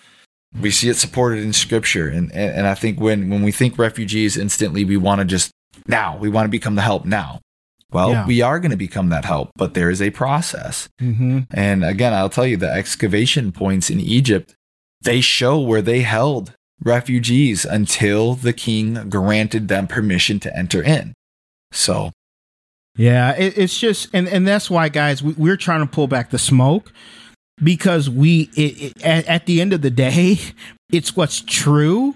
we 0.61 0.71
see 0.71 0.89
it 0.91 0.97
supported 0.97 1.43
in 1.43 1.53
scripture. 1.55 2.09
And 2.09 2.31
and, 2.33 2.51
and 2.59 2.67
I 2.67 2.75
think 2.75 3.01
when 3.01 3.31
when 3.31 3.43
we 3.43 3.53
think 3.53 3.79
refugees 3.79 4.37
instantly 4.37 4.85
we 4.85 4.99
want 4.99 5.21
to 5.21 5.25
just 5.25 5.51
now, 5.87 6.17
we 6.17 6.29
want 6.29 6.47
to 6.47 6.51
become 6.51 6.75
the 6.75 6.83
help 6.83 7.05
now. 7.05 7.41
Well, 7.93 8.11
Yeah. 8.11 8.27
we 8.27 8.43
are 8.43 8.59
going 8.59 8.71
to 8.73 8.77
become 8.77 9.09
that 9.11 9.25
help, 9.25 9.51
but 9.57 9.75
there 9.75 9.89
is 9.91 10.03
a 10.03 10.11
process. 10.11 10.89
Mhm. 11.01 11.47
And 11.53 11.85
again, 11.85 12.13
I'll 12.13 12.29
tell 12.29 12.47
you 12.47 12.57
the 12.57 12.71
excavation 12.71 13.53
points 13.53 13.89
in 13.91 14.01
Egypt, 14.01 14.55
they 15.03 15.21
show 15.21 15.61
where 15.61 15.83
they 15.83 16.01
held 16.03 16.55
refugees 16.83 17.65
until 17.65 18.35
the 18.35 18.53
king 18.53 19.09
granted 19.09 19.69
them 19.69 19.87
permission 19.87 20.41
to 20.41 20.57
enter 20.57 20.83
in. 20.83 21.15
So, 21.73 22.11
Yeah, 22.97 23.33
it, 23.37 23.59
it's 23.59 23.79
just, 23.79 24.09
and 24.13 24.29
and 24.29 24.47
that's 24.47 24.71
why, 24.71 24.89
guys, 24.89 25.23
we, 25.23 25.33
we're 25.35 25.57
trying 25.57 25.81
to 25.81 25.87
pull 25.87 26.07
back 26.07 26.31
the 26.31 26.39
smoke 26.39 26.93
because 27.63 28.09
we, 28.11 28.51
it, 28.57 28.83
it, 28.83 29.03
at, 29.05 29.25
at 29.27 29.47
the 29.47 29.61
end 29.61 29.73
of 29.73 29.83
the 29.83 29.91
day, 29.91 30.39
it's 30.93 31.17
what's 31.17 31.41
true, 31.41 32.15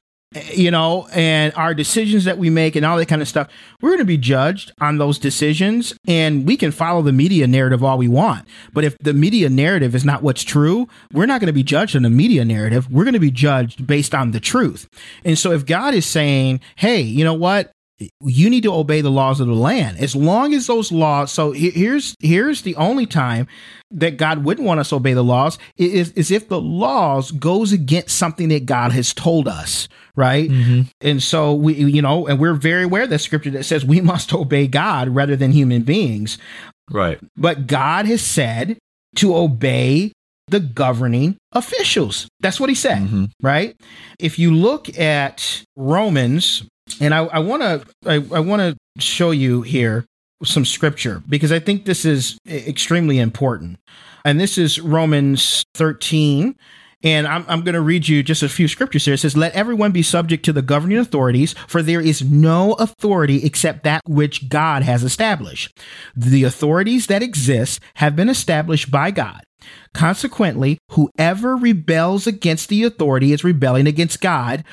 you 0.53 0.71
know, 0.71 1.09
and 1.13 1.55
our 1.55 1.73
decisions 1.73 2.25
that 2.25 2.37
we 2.37 2.51
make 2.51 2.77
and 2.77 2.85
all 2.85 2.99
that 2.99 3.07
kind 3.07 3.23
of 3.23 3.29
stuff. 3.29 3.49
We're 3.81 3.91
going 3.91 4.01
to 4.01 4.05
be 4.05 4.19
judged 4.19 4.73
on 4.81 4.99
those 4.99 5.19
decisions, 5.19 5.95
and 6.07 6.47
we 6.47 6.57
can 6.57 6.71
follow 6.71 7.01
the 7.03 7.13
media 7.13 7.47
narrative 7.47 7.83
all 7.83 7.97
we 7.97 8.09
want. 8.09 8.47
But 8.73 8.85
if 8.85 8.97
the 8.99 9.15
media 9.15 9.49
narrative 9.49 9.95
is 9.95 10.05
not 10.05 10.23
what's 10.23 10.43
true, 10.43 10.87
we're 11.13 11.27
not 11.27 11.41
going 11.41 11.47
to 11.47 11.53
be 11.53 11.63
judged 11.63 11.97
on 11.97 12.03
the 12.03 12.11
media 12.11 12.45
narrative. 12.45 12.91
We're 12.91 13.05
going 13.05 13.15
to 13.15 13.21
be 13.21 13.31
judged 13.31 13.87
based 13.87 14.15
on 14.15 14.33
the 14.33 14.41
truth. 14.41 14.89
And 15.25 15.39
so, 15.39 15.53
if 15.53 15.65
God 15.65 15.95
is 15.95 16.05
saying, 16.05 16.61
"Hey, 16.77 17.01
you 17.01 17.25
know 17.25 17.35
what?" 17.35 17.73
You 18.25 18.49
need 18.49 18.63
to 18.63 18.73
obey 18.73 19.01
the 19.01 19.11
laws 19.11 19.41
of 19.41 19.47
the 19.49 19.55
land 19.55 19.99
as 19.99 20.15
long 20.15 20.55
as 20.55 20.67
those 20.67 20.93
laws 20.93 21.33
so 21.33 21.53
here's 21.53 22.15
here's 22.21 22.63
the 22.63 22.77
only 22.77 23.07
time 23.07 23.47
that 23.91 24.17
god 24.17 24.45
wouldn't 24.45 24.67
want 24.67 24.79
us 24.79 24.91
to 24.91 24.95
obey 24.97 25.15
the 25.15 25.25
laws 25.25 25.59
is, 25.77 26.13
is 26.13 26.31
if 26.31 26.49
the 26.49 26.61
laws 26.61 27.31
goes 27.33 27.73
against 27.73 28.17
something 28.17 28.49
that 28.51 28.67
god 28.67 28.93
has 28.93 29.13
told 29.13 29.49
us 29.49 29.89
right 30.15 30.49
and 31.01 31.23
so 31.23 31.53
we 31.55 31.75
you 31.75 32.01
know 32.03 32.27
and 32.29 32.39
we're 32.39 32.55
very 32.55 32.85
aware 32.85 33.03
of 33.03 33.11
that 33.11 33.19
scripture 33.19 33.51
that 33.51 33.65
says 33.65 33.85
we 33.85 34.01
must 34.13 34.33
obey 34.33 34.67
god 34.69 35.09
rather 35.09 35.35
than 35.37 35.51
human 35.51 35.83
beings 35.83 36.39
right. 36.91 37.19
but 37.37 37.67
god 37.67 38.07
has 38.07 38.23
said 38.23 38.79
to 39.17 39.35
obey 39.35 40.13
the 40.47 40.61
governing 40.61 41.37
officials 41.53 42.29
that's 42.41 42.59
what 42.61 42.69
he 42.71 42.75
said 42.75 42.99
Mhm. 42.99 43.31
right? 43.43 43.75
If 44.19 44.39
you 44.39 44.55
look 44.55 44.99
at 44.99 45.63
Romans, 45.77 46.63
and 47.01 47.15
I, 47.15 47.39
want 47.39 47.63
to 47.63 47.85
I, 48.07 48.19
want 48.19 48.61
to 48.61 48.77
show 49.03 49.31
you 49.31 49.63
here 49.63 50.05
some 50.45 50.65
scripture 50.65 51.23
because 51.29 51.53
I 51.53 51.59
think 51.59 51.85
this 51.85 52.05
is 52.05 52.39
extremely 52.47 53.19
important. 53.19 53.79
And 54.25 54.41
this 54.41 54.59
is 54.59 54.81
Romans 54.81 55.65
13. 55.75 56.55
And 57.05 57.29
I'm, 57.29 57.45
I'm 57.47 57.63
going 57.63 57.77
to 57.77 57.81
read 57.81 58.09
you 58.09 58.25
just 58.25 58.43
a 58.43 58.49
few 58.49 58.67
scriptures 58.67 59.05
here. 59.05 59.15
It 59.15 59.19
says, 59.19 59.37
Let 59.37 59.53
everyone 59.53 59.93
be 59.93 60.03
subject 60.03 60.45
to 60.47 60.53
the 60.53 60.63
governing 60.63 60.99
authorities, 60.99 61.55
for 61.69 61.81
there 61.81 62.01
is 62.01 62.23
no 62.23 62.73
authority 62.75 63.45
except 63.45 63.85
that 63.85 64.03
which 64.05 64.49
God 64.49 64.83
has 64.83 65.05
established. 65.05 65.79
The 66.17 66.43
authorities 66.43 67.07
that 67.07 67.23
exist 67.23 67.81
have 67.95 68.17
been 68.17 68.29
established 68.29 68.91
by 68.91 69.13
God. 69.13 69.45
Consequently, 69.95 70.79
whoever 70.91 71.57
rebels 71.57 72.27
against 72.27 72.69
the 72.69 72.83
authority 72.83 73.33
is 73.33 73.45
rebelling 73.45 73.87
against 73.87 74.21
God, 74.21 74.65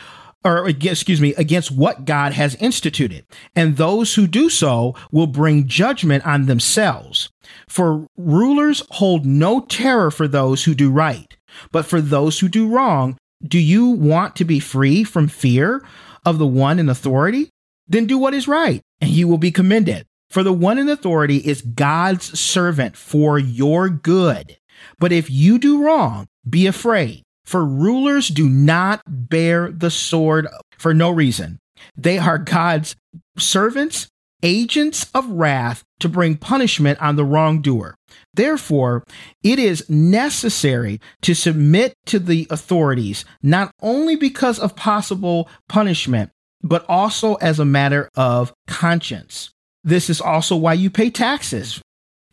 or 0.45 0.69
excuse 0.69 1.19
me, 1.19 1.33
against 1.35 1.71
what 1.71 2.05
God 2.05 2.33
has 2.33 2.53
instituted. 2.55 3.25
And 3.55 3.75
those 3.75 4.13
who 4.13 4.27
do 4.27 4.49
so 4.49 4.95
will 5.11 5.27
bring 5.27 5.67
judgment 5.67 6.25
on 6.25 6.45
themselves. 6.45 7.29
For 7.67 8.05
rulers 8.15 8.83
hold 8.91 9.25
no 9.25 9.61
terror 9.61 10.11
for 10.11 10.27
those 10.27 10.63
who 10.63 10.75
do 10.75 10.91
right, 10.91 11.35
but 11.71 11.85
for 11.85 11.99
those 11.99 12.39
who 12.39 12.47
do 12.47 12.67
wrong, 12.67 13.17
do 13.43 13.59
you 13.59 13.87
want 13.87 14.35
to 14.35 14.45
be 14.45 14.59
free 14.59 15.03
from 15.03 15.27
fear 15.27 15.83
of 16.25 16.37
the 16.37 16.47
one 16.47 16.77
in 16.79 16.89
authority? 16.89 17.49
Then 17.87 18.05
do 18.05 18.17
what 18.17 18.33
is 18.33 18.47
right, 18.47 18.81
and 19.01 19.09
you 19.09 19.27
will 19.27 19.37
be 19.37 19.51
commended. 19.51 20.05
For 20.29 20.43
the 20.43 20.53
one 20.53 20.77
in 20.77 20.89
authority 20.89 21.37
is 21.37 21.61
God's 21.61 22.39
servant 22.39 22.97
for 22.97 23.39
your 23.39 23.89
good. 23.89 24.57
But 24.99 25.11
if 25.11 25.29
you 25.29 25.57
do 25.57 25.83
wrong, 25.83 26.27
be 26.47 26.67
afraid, 26.67 27.23
for 27.45 27.63
rulers 27.63 28.27
do 28.27 28.49
not 28.49 29.01
bear 29.07 29.71
the 29.71 29.91
sword 29.91 30.47
for 30.77 30.93
no 30.93 31.09
reason. 31.09 31.59
They 31.95 32.17
are 32.17 32.37
God's 32.37 32.95
servants, 33.37 34.07
agents 34.43 35.09
of 35.13 35.29
wrath 35.29 35.83
to 35.99 36.09
bring 36.09 36.37
punishment 36.37 37.01
on 37.01 37.15
the 37.15 37.25
wrongdoer. 37.25 37.95
Therefore, 38.33 39.03
it 39.43 39.59
is 39.59 39.89
necessary 39.89 40.99
to 41.21 41.33
submit 41.33 41.95
to 42.07 42.19
the 42.19 42.47
authorities, 42.49 43.25
not 43.41 43.71
only 43.81 44.15
because 44.15 44.59
of 44.59 44.75
possible 44.75 45.49
punishment, 45.69 46.31
but 46.61 46.85
also 46.89 47.35
as 47.35 47.59
a 47.59 47.65
matter 47.65 48.09
of 48.15 48.53
conscience. 48.67 49.51
This 49.83 50.09
is 50.09 50.19
also 50.19 50.55
why 50.55 50.73
you 50.73 50.89
pay 50.89 51.09
taxes. 51.09 51.81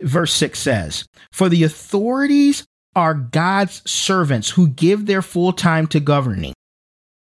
Verse 0.00 0.32
6 0.32 0.58
says, 0.58 1.04
For 1.32 1.48
the 1.48 1.64
authorities 1.64 2.64
are 2.94 3.14
God's 3.14 3.82
servants 3.90 4.50
who 4.50 4.68
give 4.68 5.06
their 5.06 5.22
full 5.22 5.52
time 5.52 5.86
to 5.88 6.00
governing. 6.00 6.54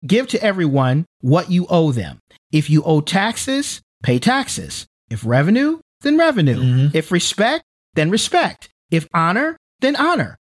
Give 0.05 0.28
to 0.28 0.41
everyone 0.43 1.05
what 1.22 1.51
you 1.51 1.67
owe 1.70 1.91
them. 1.91 2.20
If 2.51 2.70
you 2.70 2.84
owe 2.84 3.01
taxes, 3.01 3.82
pay 4.03 4.17
taxes. 4.20 4.88
If 5.09 5.26
revenue, 5.26 5.80
then 6.01 6.17
revenue. 6.17 6.57
Mhm. 6.61 6.95
If 6.95 7.11
respect, 7.11 7.63
then 7.95 8.09
respect. 8.09 8.70
If 8.89 9.07
honor, 9.13 9.57
then 9.82 9.95
honor. 9.95 10.38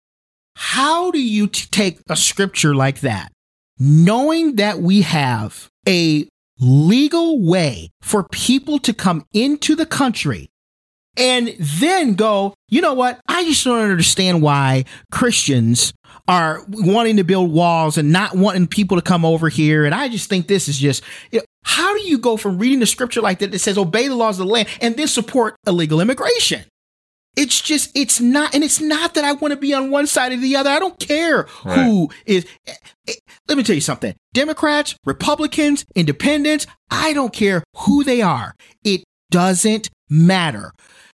How 0.55 1.11
do 1.11 1.19
you 1.19 1.47
t- 1.47 1.67
take 1.71 1.99
a 2.09 2.15
scripture 2.15 2.75
like 2.75 2.99
that, 3.01 3.31
knowing 3.79 4.55
that 4.55 4.81
we 4.81 5.01
have 5.01 5.69
a 5.87 6.27
legal 6.59 7.41
way 7.41 7.89
for 8.01 8.23
people 8.31 8.79
to 8.79 8.93
come 8.93 9.25
into 9.33 9.75
the 9.75 9.85
country 9.85 10.49
and 11.17 11.55
then 11.59 12.15
go, 12.15 12.53
you 12.69 12.81
know 12.81 12.93
what? 12.93 13.19
I 13.27 13.43
just 13.43 13.63
don't 13.63 13.79
understand 13.79 14.41
why 14.41 14.85
Christians 15.11 15.93
are 16.27 16.61
wanting 16.69 17.17
to 17.17 17.23
build 17.23 17.51
walls 17.51 17.97
and 17.97 18.11
not 18.11 18.35
wanting 18.35 18.67
people 18.67 18.97
to 18.97 19.03
come 19.03 19.25
over 19.25 19.49
here. 19.49 19.85
And 19.85 19.93
I 19.93 20.09
just 20.09 20.29
think 20.29 20.47
this 20.47 20.67
is 20.67 20.77
just, 20.77 21.03
you 21.31 21.39
know, 21.39 21.45
how 21.65 21.95
do 21.95 22.03
you 22.03 22.17
go 22.17 22.37
from 22.37 22.57
reading 22.57 22.79
the 22.79 22.85
scripture 22.85 23.21
like 23.21 23.39
that 23.39 23.51
that 23.51 23.59
says 23.59 23.77
obey 23.77 24.07
the 24.07 24.15
laws 24.15 24.39
of 24.39 24.47
the 24.47 24.53
land 24.53 24.69
and 24.81 24.95
then 24.95 25.07
support 25.07 25.55
illegal 25.67 25.99
immigration? 26.01 26.63
It's 27.35 27.59
just, 27.59 27.91
it's 27.97 28.21
not, 28.21 28.53
and 28.53 28.63
it's 28.63 28.79
not 28.79 29.15
that 29.15 29.25
I 29.25 29.33
want 29.33 29.53
to 29.53 29.59
be 29.59 29.73
on 29.73 29.89
one 29.89 30.05
side 30.05 30.31
or 30.33 30.37
the 30.37 30.55
other. 30.55 30.69
I 30.69 30.77
don't 30.79 30.99
care 30.99 31.43
who 31.43 32.09
is. 32.25 32.45
Let 33.47 33.57
me 33.57 33.63
tell 33.63 33.75
you 33.75 33.81
something 33.81 34.15
Democrats, 34.33 34.95
Republicans, 35.03 35.83
Independents, 35.95 36.67
I 36.91 37.13
don't 37.13 37.33
care 37.33 37.63
who 37.75 38.03
they 38.03 38.21
are. 38.21 38.53
It 38.83 39.03
doesn't 39.31 39.89
matter. 40.09 40.71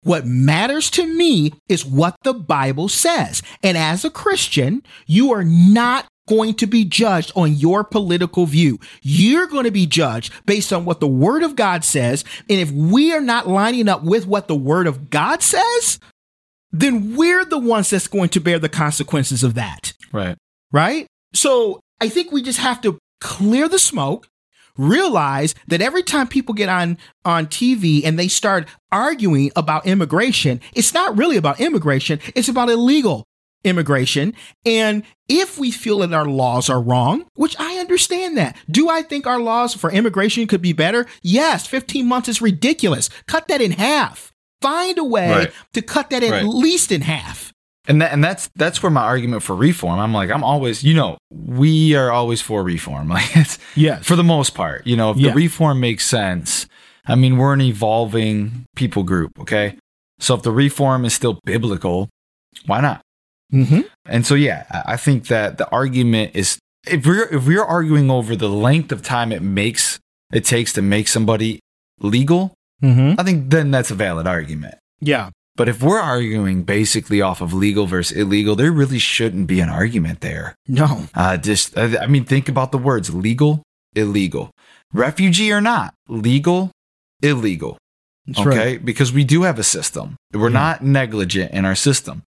What 0.05 0.27
matters 0.27 0.91
to 0.91 1.07
me 1.07 1.53
is 1.69 1.85
what 1.85 2.15
the 2.23 2.35
Bible 2.35 2.89
says. 2.89 3.43
And 3.63 3.77
as 3.77 4.05
a 4.05 4.11
Christian, 4.11 4.83
you 5.07 5.33
are 5.33 5.45
not 5.45 6.07
going 6.27 6.55
to 6.55 6.67
be 6.67 6.85
judged 6.85 7.33
on 7.37 7.55
your 7.55 7.85
political 7.85 8.47
view. 8.47 8.79
You're 9.03 9.47
going 9.47 9.65
to 9.65 9.71
be 9.71 9.87
judged 9.87 10.33
based 10.47 10.73
on 10.73 10.85
what 10.85 11.01
the 11.01 11.09
Word 11.09 11.43
of 11.43 11.57
God 11.57 11.85
says. 11.85 12.25
And 12.49 12.61
if 12.61 12.71
we 12.71 13.13
are 13.13 13.21
not 13.21 13.49
lining 13.49 13.89
up 13.89 14.03
with 14.05 14.27
what 14.27 14.49
the 14.49 14.55
Word 14.55 14.87
of 14.87 15.11
God 15.11 15.43
says, 15.43 15.99
then 16.73 17.17
we're 17.17 17.45
the 17.45 17.59
ones 17.59 17.91
that's 17.91 18.09
going 18.09 18.31
to 18.31 18.41
bear 18.41 18.59
the 18.59 18.69
consequences 18.69 19.43
of 19.43 19.55
that. 19.55 19.93
Right. 20.13 20.37
Right? 20.73 21.07
So 21.33 21.81
I 22.01 22.09
think 22.09 22.33
we 22.33 22.43
just 22.43 22.59
have 22.59 22.81
to 22.83 22.99
clear 23.21 23.69
the 23.69 23.79
smoke, 23.79 24.27
realize 24.77 25.55
that 25.69 25.81
every 25.83 26.03
time 26.03 26.27
people 26.29 26.55
get 26.55 26.69
on 26.69 26.99
on 27.25 27.47
TV 27.47 28.05
and 28.05 28.19
they 28.19 28.29
start 28.29 28.69
arguing 28.93 29.51
about 29.57 29.87
immigration, 29.87 30.61
it's 30.75 30.93
not 30.95 31.17
really 31.17 31.37
about 31.37 31.61
immigration, 31.61 32.19
it's 32.35 32.49
about 32.49 32.69
illegal 32.71 33.25
immigration. 33.65 34.35
And 34.67 35.05
if 35.27 35.59
we 35.59 35.71
feel 35.71 36.01
that 36.01 36.13
our 36.13 36.27
laws 36.27 36.69
are 36.69 36.83
wrong, 36.83 37.25
which 37.35 37.57
I 37.59 37.79
understand 37.79 38.37
that, 38.37 38.57
do 38.71 38.91
I 38.91 39.01
think 39.01 39.27
our 39.27 39.41
laws 39.41 39.73
for 39.75 39.91
immigration 39.91 40.47
could 40.47 40.61
be 40.61 40.75
better? 40.75 41.07
Yes, 41.23 41.67
15 41.67 42.07
months 42.07 42.29
is 42.29 42.43
ridiculous. 42.43 43.09
Cut 43.27 43.49
that 43.49 43.63
in 43.63 43.73
half. 43.73 44.33
Find 44.61 44.99
a 44.99 45.05
way 45.05 45.31
Right. 45.31 45.53
to 45.73 45.81
cut 45.81 46.11
that 46.11 46.23
at 46.23 46.31
Right. 46.31 46.45
least 46.45 46.93
in 46.93 47.01
half. 47.01 47.54
And 47.87 48.01
that, 48.01 48.13
and 48.13 48.25
that's 48.25 48.49
that's 48.57 48.83
where 48.83 48.91
my 48.91 49.03
argument 49.03 49.43
for 49.43 49.55
reform. 49.55 49.99
I'm 49.99 50.15
like, 50.15 50.31
I'm 50.31 50.43
always, 50.45 50.83
you 50.83 50.95
know, 50.95 51.19
we 51.31 51.95
are 51.95 52.11
always 52.11 52.41
for 52.41 52.63
reform. 52.63 53.09
Like 53.17 53.37
it's 53.37 53.59
Yes. 53.77 54.05
for 54.07 54.17
the 54.17 54.25
most 54.25 54.55
part. 54.55 54.87
You 54.87 54.97
know, 54.97 55.11
if 55.11 55.17
Yeah. 55.19 55.31
the 55.31 55.37
reform 55.37 55.81
makes 55.81 56.07
sense, 56.07 56.67
I 57.07 57.15
mean, 57.15 57.37
we're 57.37 57.53
an 57.53 57.61
evolving 57.61 58.65
people 58.75 59.03
group, 59.03 59.33
okay? 59.41 59.77
So 60.19 60.35
if 60.35 60.43
the 60.43 60.51
reform 60.53 61.05
is 61.05 61.13
still 61.13 61.39
biblical, 61.45 62.09
why 62.67 62.81
not? 62.81 63.01
mm-hmm. 63.53 63.81
And 64.07 64.27
so 64.27 64.35
yeah, 64.35 64.65
I 64.71 64.95
I 64.95 64.97
think 64.97 65.27
that 65.29 65.59
the 65.59 65.69
argument 65.71 66.33
is 66.35 66.59
if 66.87 67.05
we're 67.07 67.29
if 67.29 67.47
we're 67.47 67.63
arguing 67.65 68.11
over 68.11 68.35
the 68.35 68.49
length 68.49 68.93
of 68.93 69.03
time 69.03 69.31
it 69.33 69.43
makes 69.43 69.99
it 70.33 70.45
takes 70.45 70.73
to 70.73 70.83
make 70.83 71.09
somebody 71.09 71.61
legal, 72.01 72.55
Mm-hmm. 72.83 73.19
I 73.19 73.23
think 73.23 73.51
then 73.51 73.71
that's 73.71 73.91
a 73.91 73.95
valid 73.95 74.27
argument. 74.27 74.75
Yeah. 75.01 75.31
But 75.57 75.69
if 75.69 75.83
we're 75.83 76.01
arguing 76.01 76.65
basically 76.65 77.21
off 77.23 77.41
of 77.41 77.55
legal 77.55 77.87
versus 77.87 78.17
illegal, 78.17 78.57
there 78.57 78.73
really 78.73 78.99
shouldn't 78.99 79.47
be 79.47 79.61
an 79.61 79.69
argument 79.69 80.21
there. 80.21 80.57
No. 80.67 81.07
Uh, 81.15 81.37
just, 81.37 81.79
I 81.79 81.99
I 81.99 82.07
mean, 82.09 82.25
think 82.25 82.49
about 82.49 82.73
the 82.73 82.79
words 82.79 83.15
legal, 83.15 83.63
illegal, 83.95 84.51
refugee 84.93 85.53
or 85.53 85.61
not, 85.61 85.95
legal, 86.09 86.73
illegal. 87.23 87.79
That's 88.27 88.41
okay. 88.41 88.59
right. 88.59 88.85
Because 88.85 89.13
we 89.13 89.23
do 89.23 89.43
have 89.43 89.59
a 89.59 89.63
system. 89.63 90.17
We're 90.33 90.49
Yeah. 90.49 90.59
not 90.59 90.83
negligent 90.83 91.53
in 91.53 91.65
our 91.65 91.75
system. 91.77 92.23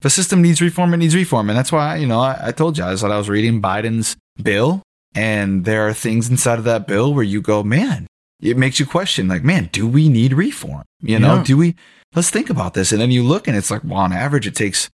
If 0.00 0.04
a 0.06 0.10
system 0.10 0.42
needs 0.42 0.60
reform, 0.60 0.94
it 0.94 0.98
needs 0.98 1.16
reform. 1.16 1.50
And 1.50 1.58
that's 1.58 1.72
why, 1.72 1.96
you 1.96 2.06
know, 2.06 2.20
I, 2.20 2.38
I 2.48 2.52
told 2.52 2.78
you, 2.78 2.84
I 2.84 2.94
thought 2.94 3.10
I 3.10 3.18
was 3.18 3.28
reading 3.28 3.60
Biden's 3.60 4.16
bill, 4.40 4.82
and 5.16 5.64
there 5.64 5.88
are 5.88 5.92
things 5.94 6.28
inside 6.30 6.58
of 6.60 6.64
that 6.66 6.86
bill 6.86 7.12
where 7.12 7.24
you 7.24 7.40
go, 7.40 7.64
man, 7.64 8.06
it 8.40 8.56
makes 8.56 8.78
you 8.78 8.86
question, 8.86 9.26
like, 9.26 9.42
man, 9.42 9.68
do 9.72 9.88
we 9.88 10.08
need 10.08 10.32
reform? 10.32 10.84
You 11.00 11.18
know, 11.18 11.36
Yeah. 11.38 11.42
do 11.44 11.56
we? 11.56 11.74
Let's 12.14 12.30
think 12.30 12.50
about 12.50 12.74
this. 12.74 12.92
And 12.92 13.00
then 13.00 13.10
you 13.10 13.22
look, 13.22 13.46
and 13.48 13.56
it's 13.56 13.70
like, 13.70 13.82
well, 13.84 13.98
on 13.98 14.12
average, 14.12 14.46
it 14.46 14.54
takes 14.54 14.88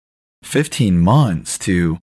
15 0.43 0.99
months 0.99 1.57
to. 1.59 1.99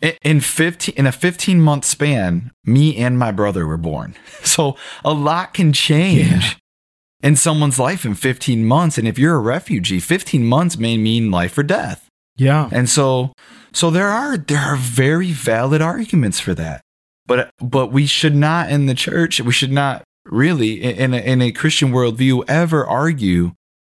in- 0.00 0.14
In 0.22 0.40
15 0.40 0.94
in 0.96 1.06
a 1.06 1.12
15 1.12 1.60
month 1.60 1.84
span, 1.84 2.50
me 2.64 2.96
and 2.96 3.18
my 3.18 3.32
brother 3.32 3.66
were 3.66 3.76
born. 3.78 4.14
So 4.44 4.76
a 5.04 5.12
lot 5.12 5.52
can 5.54 5.72
change 5.72 6.28
Yeah. 6.30 7.28
in 7.28 7.36
someone's 7.36 7.78
life 7.78 8.04
in 8.06 8.14
15 8.14 8.64
months. 8.64 8.96
And 8.98 9.06
if 9.08 9.18
you're 9.18 9.34
a 9.36 9.40
refugee, 9.40 10.00
15 10.00 10.44
months 10.44 10.78
may 10.78 10.96
mean 10.96 11.30
life 11.30 11.58
or 11.58 11.62
death. 11.64 12.06
Yeah. 12.36 12.68
And 12.72 12.88
so, 12.88 13.32
so 13.72 13.90
there 13.90 14.08
are 14.08 14.36
there 14.38 14.60
are 14.60 14.76
very 14.76 15.32
valid 15.32 15.82
arguments 15.82 16.38
for 16.40 16.54
that. 16.54 16.80
But 17.26 17.50
but 17.60 17.88
we 17.92 18.06
should 18.06 18.34
not 18.36 18.70
in 18.70 18.86
the 18.86 18.94
church. 18.94 19.40
We 19.40 19.52
should 19.52 19.72
not 19.72 20.02
really 20.24 20.80
in 20.82 21.12
a, 21.14 21.18
in 21.18 21.42
a 21.42 21.52
Christian 21.52 21.90
worldview 21.92 22.44
ever 22.48 22.86
argue 22.86 23.52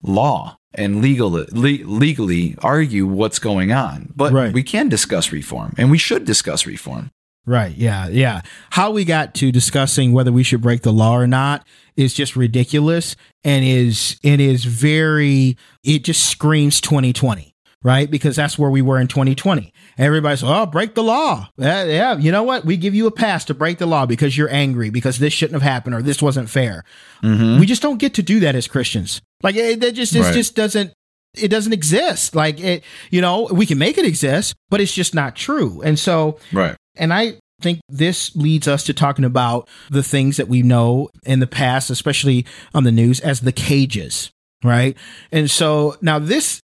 law 0.03 0.57
and 0.75 1.01
legal 1.03 1.31
le, 1.31 1.47
legally 1.53 2.55
argue 2.63 3.07
what's 3.07 3.39
going 3.39 3.73
on. 3.73 4.13
But 4.15 4.33
Right. 4.33 4.53
we 4.53 4.63
can 4.63 4.89
discuss 4.89 5.33
reform, 5.33 5.75
and 5.79 5.91
we 5.91 5.99
should 5.99 6.25
discuss 6.25 6.67
reform. 6.67 7.11
Right. 7.47 7.75
Yeah. 7.75 8.09
Yeah. 8.09 8.43
How 8.71 8.91
we 8.91 9.07
got 9.07 9.35
to 9.37 9.51
discussing 9.51 10.13
whether 10.13 10.31
we 10.31 10.43
should 10.43 10.61
break 10.61 10.83
the 10.83 10.93
law 10.93 11.17
or 11.17 11.27
not 11.27 11.67
is 11.97 12.13
just 12.13 12.37
ridiculous 12.37 13.17
and 13.43 13.65
is 13.65 14.21
it 14.23 14.39
is 14.39 14.67
very 14.67 15.57
it 15.83 16.05
just 16.05 16.29
screams 16.29 16.79
2020 16.83 17.48
right 17.83 18.11
because 18.11 18.35
that's 18.37 18.59
where 18.59 18.71
we 18.71 18.83
were 18.83 18.99
in 19.01 19.07
2020 19.07 19.73
everybody's 19.99 20.43
oh 20.43 20.67
break 20.67 20.95
the 20.95 21.03
law 21.03 21.49
yeah, 21.57 21.85
yeah 21.85 22.17
you 22.19 22.33
know 22.33 22.43
what 22.43 22.65
we 22.65 22.77
give 22.77 22.95
you 22.95 23.07
a 23.07 23.11
pass 23.11 23.45
to 23.45 23.55
break 23.55 23.79
the 23.79 23.87
law 23.87 24.05
because 24.07 24.37
you're 24.37 24.53
angry 24.53 24.91
because 24.91 25.19
this 25.19 25.33
shouldn't 25.33 25.61
have 25.61 25.71
happened 25.71 25.95
or 25.95 26.03
this 26.03 26.21
wasn't 26.23 26.49
fair 26.51 26.85
Mm-hmm. 27.23 27.59
we 27.61 27.67
just 27.67 27.83
don't 27.83 27.99
get 27.99 28.15
to 28.15 28.23
do 28.23 28.41
that 28.41 28.55
as 28.55 28.67
christians 28.69 29.21
like 29.43 29.57
it, 29.57 29.81
that 29.81 29.93
just 29.93 30.15
it 30.15 30.21
Right. 30.23 30.35
just 30.35 30.55
doesn't 30.55 30.93
it 31.37 31.49
doesn't 31.49 31.73
exist 31.73 32.35
like 32.35 32.59
it 32.61 32.83
you 33.11 33.21
know 33.21 33.49
we 33.53 33.67
can 33.67 33.79
make 33.79 33.99
it 33.99 34.05
exist 34.05 34.55
but 34.71 34.81
it's 34.81 34.95
just 34.95 35.15
not 35.15 35.37
true 35.37 35.81
and 35.83 35.99
so 35.99 36.39
Right. 36.53 36.77
and 36.97 37.13
I 37.13 37.35
think 37.61 37.81
this 37.89 38.37
leads 38.37 38.69
us 38.69 38.85
to 38.85 38.95
talking 38.95 39.25
about 39.25 39.69
the 39.91 40.03
things 40.05 40.37
that 40.37 40.47
we 40.47 40.63
know 40.63 41.09
in 41.27 41.41
the 41.41 41.47
past, 41.49 41.91
especially 41.91 42.47
on 42.73 42.85
the 42.85 42.93
news, 42.93 43.19
as 43.19 43.41
the 43.41 43.51
cages, 43.51 44.31
right? 44.63 44.97
And 45.33 45.51
so 45.51 45.97
now 46.01 46.21
this 46.21 46.61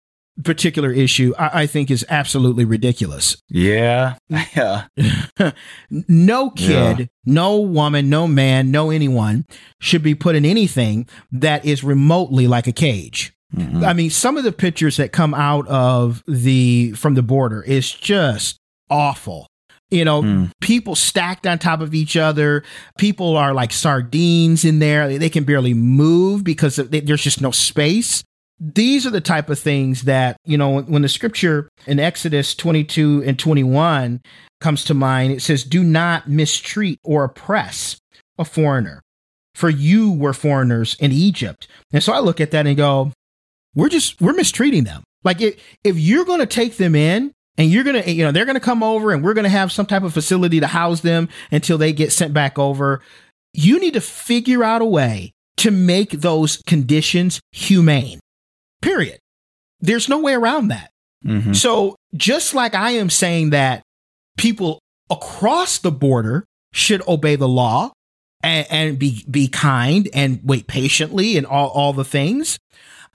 particular 0.43 0.91
issue, 0.91 1.33
I, 1.37 1.63
I 1.63 1.65
think, 1.67 1.91
is 1.91 2.05
absolutely 2.09 2.65
ridiculous. 2.65 3.37
Yeah. 3.49 4.15
Yeah. 4.55 4.85
No 5.91 6.49
kid, 6.51 7.09
no 7.25 7.59
woman, 7.59 8.09
no 8.09 8.27
man, 8.27 8.71
no 8.71 8.89
anyone 8.91 9.45
should 9.79 10.03
be 10.03 10.15
put 10.15 10.35
in 10.35 10.45
anything 10.45 11.07
that 11.31 11.65
is 11.65 11.83
remotely 11.83 12.47
like 12.47 12.67
a 12.67 12.71
cage. 12.71 13.33
Mhm. 13.55 13.83
I 13.85 13.93
mean, 13.93 14.09
some 14.11 14.37
of 14.37 14.43
the 14.43 14.51
pictures 14.51 14.97
that 14.97 15.11
come 15.11 15.33
out 15.33 15.67
of 15.67 16.23
the 16.27 16.91
from 16.93 17.15
the 17.15 17.23
border 17.23 17.63
is 17.63 17.91
just 17.91 18.57
awful. 18.89 19.47
You 19.89 20.05
know, 20.05 20.21
Mm. 20.21 20.51
people 20.61 20.93
stacked 20.95 21.47
on 21.47 21.57
top 21.57 21.81
of 21.81 21.95
each 21.95 22.15
other. 22.15 22.63
People 22.99 23.35
are 23.35 23.55
like 23.55 23.73
sardines 23.73 24.63
in 24.63 24.77
there. 24.77 25.17
They 25.17 25.29
can 25.29 25.45
barely 25.45 25.73
move 25.73 26.43
because 26.43 26.75
there's 26.75 27.23
just 27.23 27.41
no 27.41 27.49
space. 27.49 28.23
These 28.59 29.05
are 29.05 29.11
the 29.11 29.21
type 29.21 29.49
of 29.49 29.57
things 29.57 30.03
that, 30.03 30.37
you 30.45 30.57
know, 30.57 30.81
when 30.81 31.01
the 31.01 31.09
scripture 31.09 31.69
in 31.87 31.99
Exodus 31.99 32.53
22 32.55 33.23
and 33.25 33.39
21 33.39 34.21
comes 34.59 34.83
to 34.85 34.93
mind, 34.93 35.31
it 35.31 35.41
says, 35.41 35.63
Do 35.63 35.83
not 35.83 36.29
mistreat 36.29 36.99
or 37.03 37.23
oppress 37.23 37.97
a 38.37 38.45
foreigner, 38.45 39.01
for 39.55 39.69
you 39.69 40.11
were 40.11 40.33
foreigners 40.33 40.95
in 40.99 41.11
Egypt. 41.11 41.67
And 41.93 42.03
so 42.03 42.11
I 42.13 42.19
look 42.19 42.41
at 42.41 42.51
that 42.51 42.67
and 42.67 42.75
go, 42.75 43.13
we're 43.75 43.89
just 43.89 44.19
we're 44.19 44.33
mistreating 44.33 44.83
them. 44.83 45.03
Like 45.23 45.41
if 45.41 45.61
if 45.83 45.97
you're 45.97 46.25
going 46.25 46.39
to 46.39 46.45
take 46.45 46.77
them 46.77 46.95
in 46.95 47.31
and 47.57 47.69
you're 47.69 47.83
going 47.83 48.01
to 48.01 48.11
you 48.11 48.23
know 48.23 48.31
they're 48.31 48.45
going 48.45 48.55
to 48.55 48.61
come 48.61 48.83
over 48.83 49.11
and 49.11 49.23
we're 49.23 49.33
going 49.33 49.43
to 49.43 49.49
have 49.49 49.71
some 49.71 49.85
type 49.85 50.03
of 50.03 50.13
facility 50.13 50.59
to 50.59 50.67
house 50.67 51.01
them 51.01 51.29
until 51.51 51.77
they 51.77 51.93
get 51.93 52.11
sent 52.11 52.33
back 52.33 52.57
over, 52.57 53.01
you 53.53 53.79
need 53.79 53.93
to 53.93 54.01
figure 54.01 54.63
out 54.63 54.81
a 54.81 54.85
way 54.85 55.31
to 55.57 55.71
make 55.71 56.11
those 56.11 56.61
conditions 56.65 57.39
humane. 57.51 58.19
Period. 58.81 59.19
There's 59.79 60.09
no 60.09 60.19
way 60.19 60.33
around 60.33 60.69
that. 60.69 60.91
Mhm. 61.25 61.55
So, 61.55 61.95
just 62.15 62.53
like 62.53 62.75
I 62.75 62.91
am 62.91 63.09
saying 63.09 63.49
that 63.51 63.81
people 64.37 64.79
across 65.09 65.77
the 65.79 65.91
border 65.91 66.45
should 66.73 67.05
obey 67.07 67.35
the 67.35 67.47
law 67.47 67.91
and, 68.43 68.65
and 68.69 68.99
be 68.99 69.25
be 69.29 69.47
kind 69.47 70.07
and 70.13 70.39
wait 70.43 70.67
patiently 70.67 71.35
and 71.37 71.45
all, 71.45 71.69
all 71.69 71.93
the 71.93 72.05
things, 72.05 72.57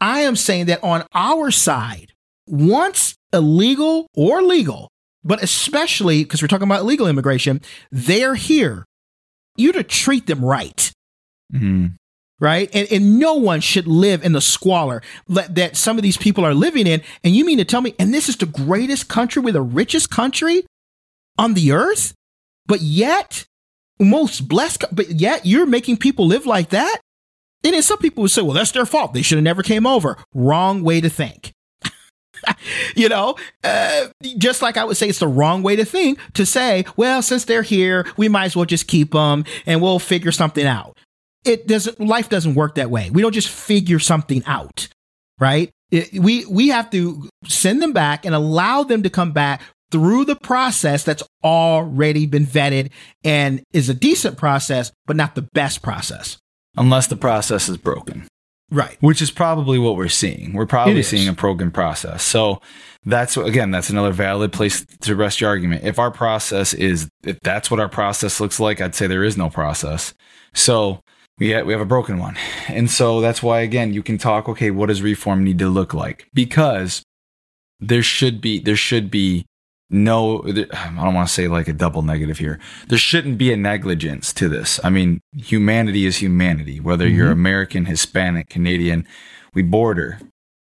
I 0.00 0.20
am 0.20 0.36
saying 0.36 0.66
that 0.66 0.82
on 0.84 1.04
our 1.14 1.50
side, 1.50 2.12
once 2.46 3.14
illegal 3.32 4.06
or 4.14 4.42
legal, 4.42 4.88
but 5.22 5.42
especially 5.42 6.24
because 6.24 6.42
we're 6.42 6.48
talking 6.48 6.68
about 6.68 6.80
illegal 6.80 7.06
immigration, 7.06 7.60
they're 7.90 8.34
here. 8.34 8.84
You 9.56 9.72
to 9.72 9.82
treat 9.82 10.26
them 10.26 10.44
right 10.44 10.90
Mhm. 11.52 11.94
Right? 12.41 12.68
And, 12.74 12.89
and 12.91 13.18
no 13.18 13.35
one 13.35 13.61
should 13.61 13.87
live 13.87 14.24
in 14.24 14.32
the 14.32 14.41
squalor 14.41 15.03
that, 15.28 15.76
some 15.76 15.97
of 15.97 16.03
these 16.03 16.16
people 16.16 16.45
are 16.45 16.55
living 16.55 16.87
in. 16.87 17.03
And 17.22 17.35
you 17.35 17.45
mean 17.45 17.59
to 17.59 17.64
tell 17.64 17.80
me, 17.80 17.95
and 17.99 18.12
this 18.12 18.28
is 18.28 18.37
the 18.37 18.47
greatest 18.47 19.09
country, 19.09 19.43
we're 19.43 19.53
the 19.53 19.62
richest 19.62 20.11
country 20.11 20.64
on 21.39 21.55
the 21.55 21.72
earth, 21.72 22.14
but 22.66 22.80
yet 22.80 23.47
most 23.99 24.49
blessed, 24.49 24.85
but 24.93 25.11
yet 25.11 25.47
you're 25.47 25.66
making 25.66 25.97
people 25.97 26.26
live 26.26 26.47
like 26.47 26.70
that? 26.70 27.01
And 27.62 27.72
then 27.72 27.82
some 27.82 27.99
people 27.99 28.22
would 28.22 28.30
say, 28.30 28.43
well, 28.43 28.53
that's 28.53 28.72
their 28.72 28.85
fault. 28.85 29.14
They 29.14 29.22
should 29.22 29.39
have 29.39 29.45
never 29.45 29.62
came 29.62 29.87
over. 29.87 30.18
Wrong 30.35 30.82
way 30.82 31.01
to 31.01 31.09
think. 31.09 31.53
you 32.97 33.09
know, 33.09 33.37
uh, 33.62 34.09
just 34.37 34.61
like 34.61 34.76
I 34.76 34.85
would 34.85 34.99
say 34.99 35.09
it's 35.09 35.18
the 35.18 35.28
wrong 35.28 35.62
way 35.62 35.76
to 35.76 35.85
think 35.85 36.18
to 36.35 36.45
say, 36.45 36.85
well, 36.97 37.22
since 37.22 37.47
they're 37.47 37.62
here, 37.62 38.07
we 38.18 38.28
might 38.28 38.47
as 38.47 38.57
well 38.57 38.66
just 38.66 38.87
keep 38.87 39.12
them 39.12 39.45
and 39.64 39.80
we'll 39.80 39.99
figure 39.99 40.32
something 40.32 40.66
out 40.66 40.99
it 41.45 41.66
doesn't 41.66 42.01
life 42.01 42.28
doesn't 42.28 42.55
work 42.55 42.74
that 42.76 42.90
way 42.90 43.11
we 43.11 43.22
don't 43.22 43.32
just 43.34 43.49
figure 43.49 43.99
something 43.99 44.42
out 44.47 44.88
right 45.40 45.70
It- 45.90 46.12
we 46.14 46.45
we 46.47 46.68
have 46.68 46.90
to 46.90 47.28
send 47.47 47.82
them 47.82 47.92
back 47.92 48.24
and 48.24 48.34
allow 48.34 48.82
them 48.82 49.03
to 49.03 49.11
come 49.11 49.32
back 49.32 49.61
through 49.90 50.24
the 50.24 50.36
process 50.36 51.05
that's 51.05 51.22
already 51.45 52.26
been 52.26 52.47
vetted 52.47 52.90
and 53.22 53.62
is 53.72 53.88
a 53.88 53.95
decent 53.95 54.36
process 54.36 54.90
but 55.07 55.16
not 55.16 55.34
the 55.34 55.42
best 55.55 55.82
process 55.82 56.38
Unless 56.76 57.07
the 57.07 57.16
process 57.16 57.68
is 57.68 57.76
broken. 57.76 58.26
Right. 58.70 58.97
which 59.01 59.22
is 59.22 59.30
probably 59.30 59.78
what 59.78 59.95
we're 59.95 60.09
seeing. 60.09 60.53
We're 60.55 60.66
probably 60.66 61.05
seeing 61.05 61.28
a 61.28 61.32
broken 61.32 61.70
process. 61.70 62.24
So 62.24 62.61
that's 63.05 63.36
again, 63.36 63.70
that's 63.70 63.90
another 63.90 64.11
valid 64.11 64.53
place 64.53 64.84
to 65.03 65.14
rest 65.14 65.40
your 65.40 65.51
argument. 65.51 65.84
If 65.84 66.01
our 66.01 66.11
process 66.11 66.74
is, 66.74 67.09
if 67.22 67.38
that's 67.40 67.70
what 67.70 67.78
our 67.78 67.88
process 67.88 68.40
looks 68.40 68.59
like, 68.59 68.80
I'd 68.80 68.97
say 68.97 69.07
there 69.07 69.22
is 69.22 69.36
no 69.36 69.49
process. 69.49 70.12
So 70.55 71.01
we 71.39 71.51
have, 71.51 71.66
we 71.66 71.72
have 71.72 71.82
a 71.82 71.87
broken 71.87 72.18
one, 72.18 72.37
and 72.68 72.91
so 72.91 73.20
that's 73.20 73.43
why 73.43 73.61
again 73.61 73.93
you 73.93 74.03
can 74.03 74.18
talk. 74.18 74.49
Okay, 74.49 74.70
what 74.70 74.87
does 74.87 75.03
reform 75.03 75.45
need 75.45 75.59
to 75.59 75.68
look 75.68 75.95
like? 75.95 76.28
Because 76.32 77.03
there 77.80 78.03
should 78.03 78.41
be 78.41 78.59
there 78.59 78.76
should 78.76 79.11
be 79.11 79.45
no 79.91 80.43
i 80.47 80.87
don't 81.05 81.14
want 81.14 81.28
to 81.28 81.35
say 81.35 81.47
like 81.47 81.68
a 81.68 81.72
double 81.72 82.03
negative 82.03 82.39
here. 82.39 82.59
There 82.89 82.99
shouldn't 82.99 83.39
be 83.39 83.53
a 83.53 83.57
negligence 83.57 84.32
to 84.35 84.49
this. 84.49 84.80
I 84.82 84.91
mean 84.91 85.20
humanity 85.37 86.07
is 86.07 86.18
humanity 86.18 86.80
whether 86.80 87.07
you're 87.07 87.26
mm-hmm. 87.26 87.41
american 87.41 87.85
hispanic 87.85 88.49
canadian 88.49 89.07
we 89.53 89.62
border 89.62 90.18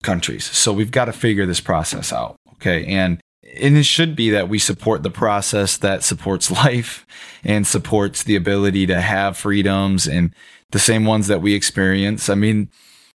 countries. 0.03 0.45
So 0.45 0.73
we've 0.73 0.91
got 0.91 1.07
to 1.07 1.13
figure 1.13 1.47
this 1.47 1.61
process 1.61 2.13
out 2.13 2.37
okay? 2.57 2.85
And 2.87 3.21
and 3.59 3.77
it 3.77 3.85
should 3.85 4.17
be 4.17 4.31
that 4.31 4.49
we 4.49 4.59
support 4.59 5.03
the 5.03 5.11
process 5.11 5.77
that 5.79 6.03
supports 6.03 6.51
life 6.65 7.07
and 7.45 7.67
supports 7.67 8.23
the 8.23 8.37
ability 8.37 8.87
to 8.87 9.01
have 9.01 9.37
freedoms 9.37 10.07
and 10.07 10.35
the 10.71 10.79
same 10.79 11.05
ones 11.05 11.27
that 11.27 11.43
we 11.43 11.55
experience 11.55 12.29
i 12.29 12.35
mean 12.35 12.69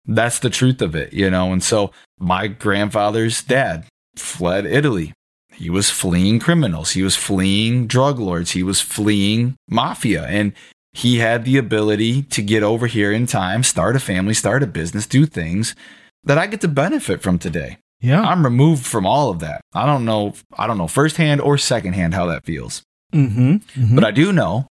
that's 0.06 0.40
the 0.40 0.50
truth 0.50 0.82
of 0.82 0.96
it 0.96 1.12
you 1.14 1.30
know 1.30 1.52
and 1.52 1.64
so 1.64 1.92
my 2.20 2.48
grandfather's 2.48 3.44
dad 3.44 3.86
fled 4.16 4.66
italy 4.66 5.14
he 5.58 5.72
was 5.72 5.90
fleeing 5.90 6.40
criminals. 6.40 6.92
He 6.92 7.02
was 7.02 7.16
fleeing 7.16 7.88
drug 7.88 8.20
lords. 8.20 8.52
He 8.52 8.62
was 8.62 8.80
fleeing 8.80 9.56
mafia. 9.68 10.24
And 10.28 10.54
he 10.94 11.18
had 11.18 11.46
the 11.46 11.58
ability 11.58 12.22
to 12.24 12.44
get 12.44 12.62
over 12.62 12.86
here 12.86 13.12
in 13.12 13.26
time, 13.26 13.64
start 13.64 13.96
a 13.96 14.00
family, 14.00 14.36
start 14.36 14.62
a 14.62 14.68
business, 14.68 15.08
do 15.08 15.26
things 15.26 15.76
that 16.24 16.38
I 16.38 16.46
get 16.46 16.62
to 16.62 16.68
benefit 16.68 17.24
from 17.24 17.40
today. 17.40 17.80
Yeah. 18.00 18.22
I'm 18.22 18.44
removed 18.44 18.86
from 18.86 19.08
all 19.08 19.32
of 19.32 19.40
that. 19.40 19.62
I 19.74 19.88
don't 19.88 20.06
know, 20.06 20.36
I 20.56 20.68
don't 20.68 20.78
know 20.78 20.88
firsthand 20.88 21.42
or 21.42 21.58
secondhand 21.58 22.14
how 22.14 22.28
that 22.28 22.46
feels. 22.46 22.84
Mm-hmm. 23.12 23.96
But 23.96 24.04
I 24.04 24.12
do 24.12 24.32
know 24.32 24.68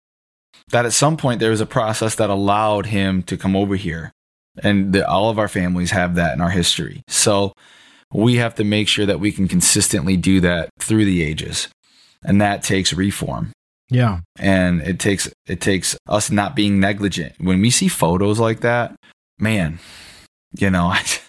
that 0.71 0.87
at 0.87 0.93
some 0.93 1.17
point 1.17 1.41
there 1.41 1.51
was 1.51 1.61
a 1.61 1.67
process 1.67 2.15
that 2.17 2.31
allowed 2.31 2.87
him 2.87 3.23
to 3.25 3.37
come 3.37 3.57
over 3.57 3.77
here. 3.77 4.13
And 4.63 4.95
that 4.95 5.07
all 5.07 5.29
of 5.29 5.39
our 5.39 5.49
families 5.49 5.91
have 5.91 6.15
that 6.15 6.33
in 6.33 6.41
our 6.41 6.49
history. 6.49 7.03
So 7.09 7.53
we 8.11 8.37
have 8.37 8.55
to 8.55 8.65
make 8.65 8.89
sure 8.89 9.05
that 9.05 9.21
we 9.21 9.31
can 9.31 9.49
consistently 9.49 10.17
do 10.17 10.41
that 10.41 10.71
through 10.79 11.05
the 11.05 11.23
ages. 11.23 11.69
And 12.25 12.41
that 12.41 12.63
takes 12.63 12.95
reform. 12.95 13.53
yeah. 13.91 14.21
And 14.39 14.81
it 14.81 14.99
takes 14.99 15.31
it 15.47 15.61
takes 15.61 15.97
us 16.09 16.31
not 16.31 16.57
being 16.57 16.81
negligent. 16.81 17.35
When 17.39 17.61
we 17.61 17.69
see 17.71 17.89
photos 17.89 18.39
like 18.41 18.61
that, 18.61 18.97
man, 19.39 19.79
you 20.59 20.71
know, 20.71 20.95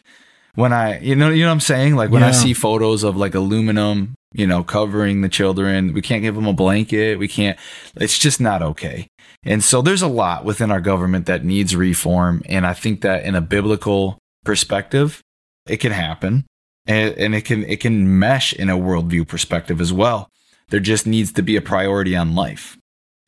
when 0.58 0.74
I 0.74 0.99
you 0.99 1.16
know 1.16 1.30
you 1.30 1.43
know 1.43 1.49
what 1.49 1.53
I'm 1.53 1.60
saying? 1.60 1.95
Like 1.95 2.10
when 2.10 2.24
I 2.24 2.32
see 2.32 2.53
photos 2.53 3.03
of 3.03 3.16
like 3.16 3.36
aluminum, 3.36 4.16
you 4.34 4.47
know, 4.47 4.64
covering 4.64 5.22
the 5.22 5.30
children, 5.30 5.93
we 5.93 6.01
can't 6.01 6.24
give 6.24 6.34
them 6.34 6.47
a 6.47 6.53
blanket, 6.53 7.20
we 7.20 7.28
can't 7.28 7.60
it's 7.95 8.18
just 8.18 8.41
not 8.41 8.64
okay. 8.64 9.08
And 9.43 9.64
so 9.64 9.84
there's 9.84 10.01
a 10.01 10.08
lot 10.08 10.45
within 10.45 10.72
our 10.72 10.82
government 10.82 11.28
that 11.28 11.45
needs 11.45 11.76
reform 11.76 12.41
and 12.47 12.66
I 12.66 12.74
think 12.74 13.01
that 13.01 13.24
in 13.24 13.36
a 13.36 13.41
biblical 13.41 14.18
perspective, 14.45 15.22
it 15.68 15.78
can 15.78 15.91
happen 15.91 16.45
and, 16.88 17.14
and 17.16 17.36
it 17.36 17.41
can 17.41 17.64
it 17.66 17.80
can 17.80 18.18
mesh 18.18 18.51
in 18.51 18.72
a 18.72 18.78
worldview 18.78 19.28
perspective 19.28 19.80
as 19.80 19.93
well. 19.93 20.28
There 20.70 20.80
just 20.80 21.05
needs 21.05 21.32
to 21.34 21.43
be 21.43 21.55
a 21.55 21.62
priority 21.62 22.16
on 22.16 22.34
life. 22.34 22.78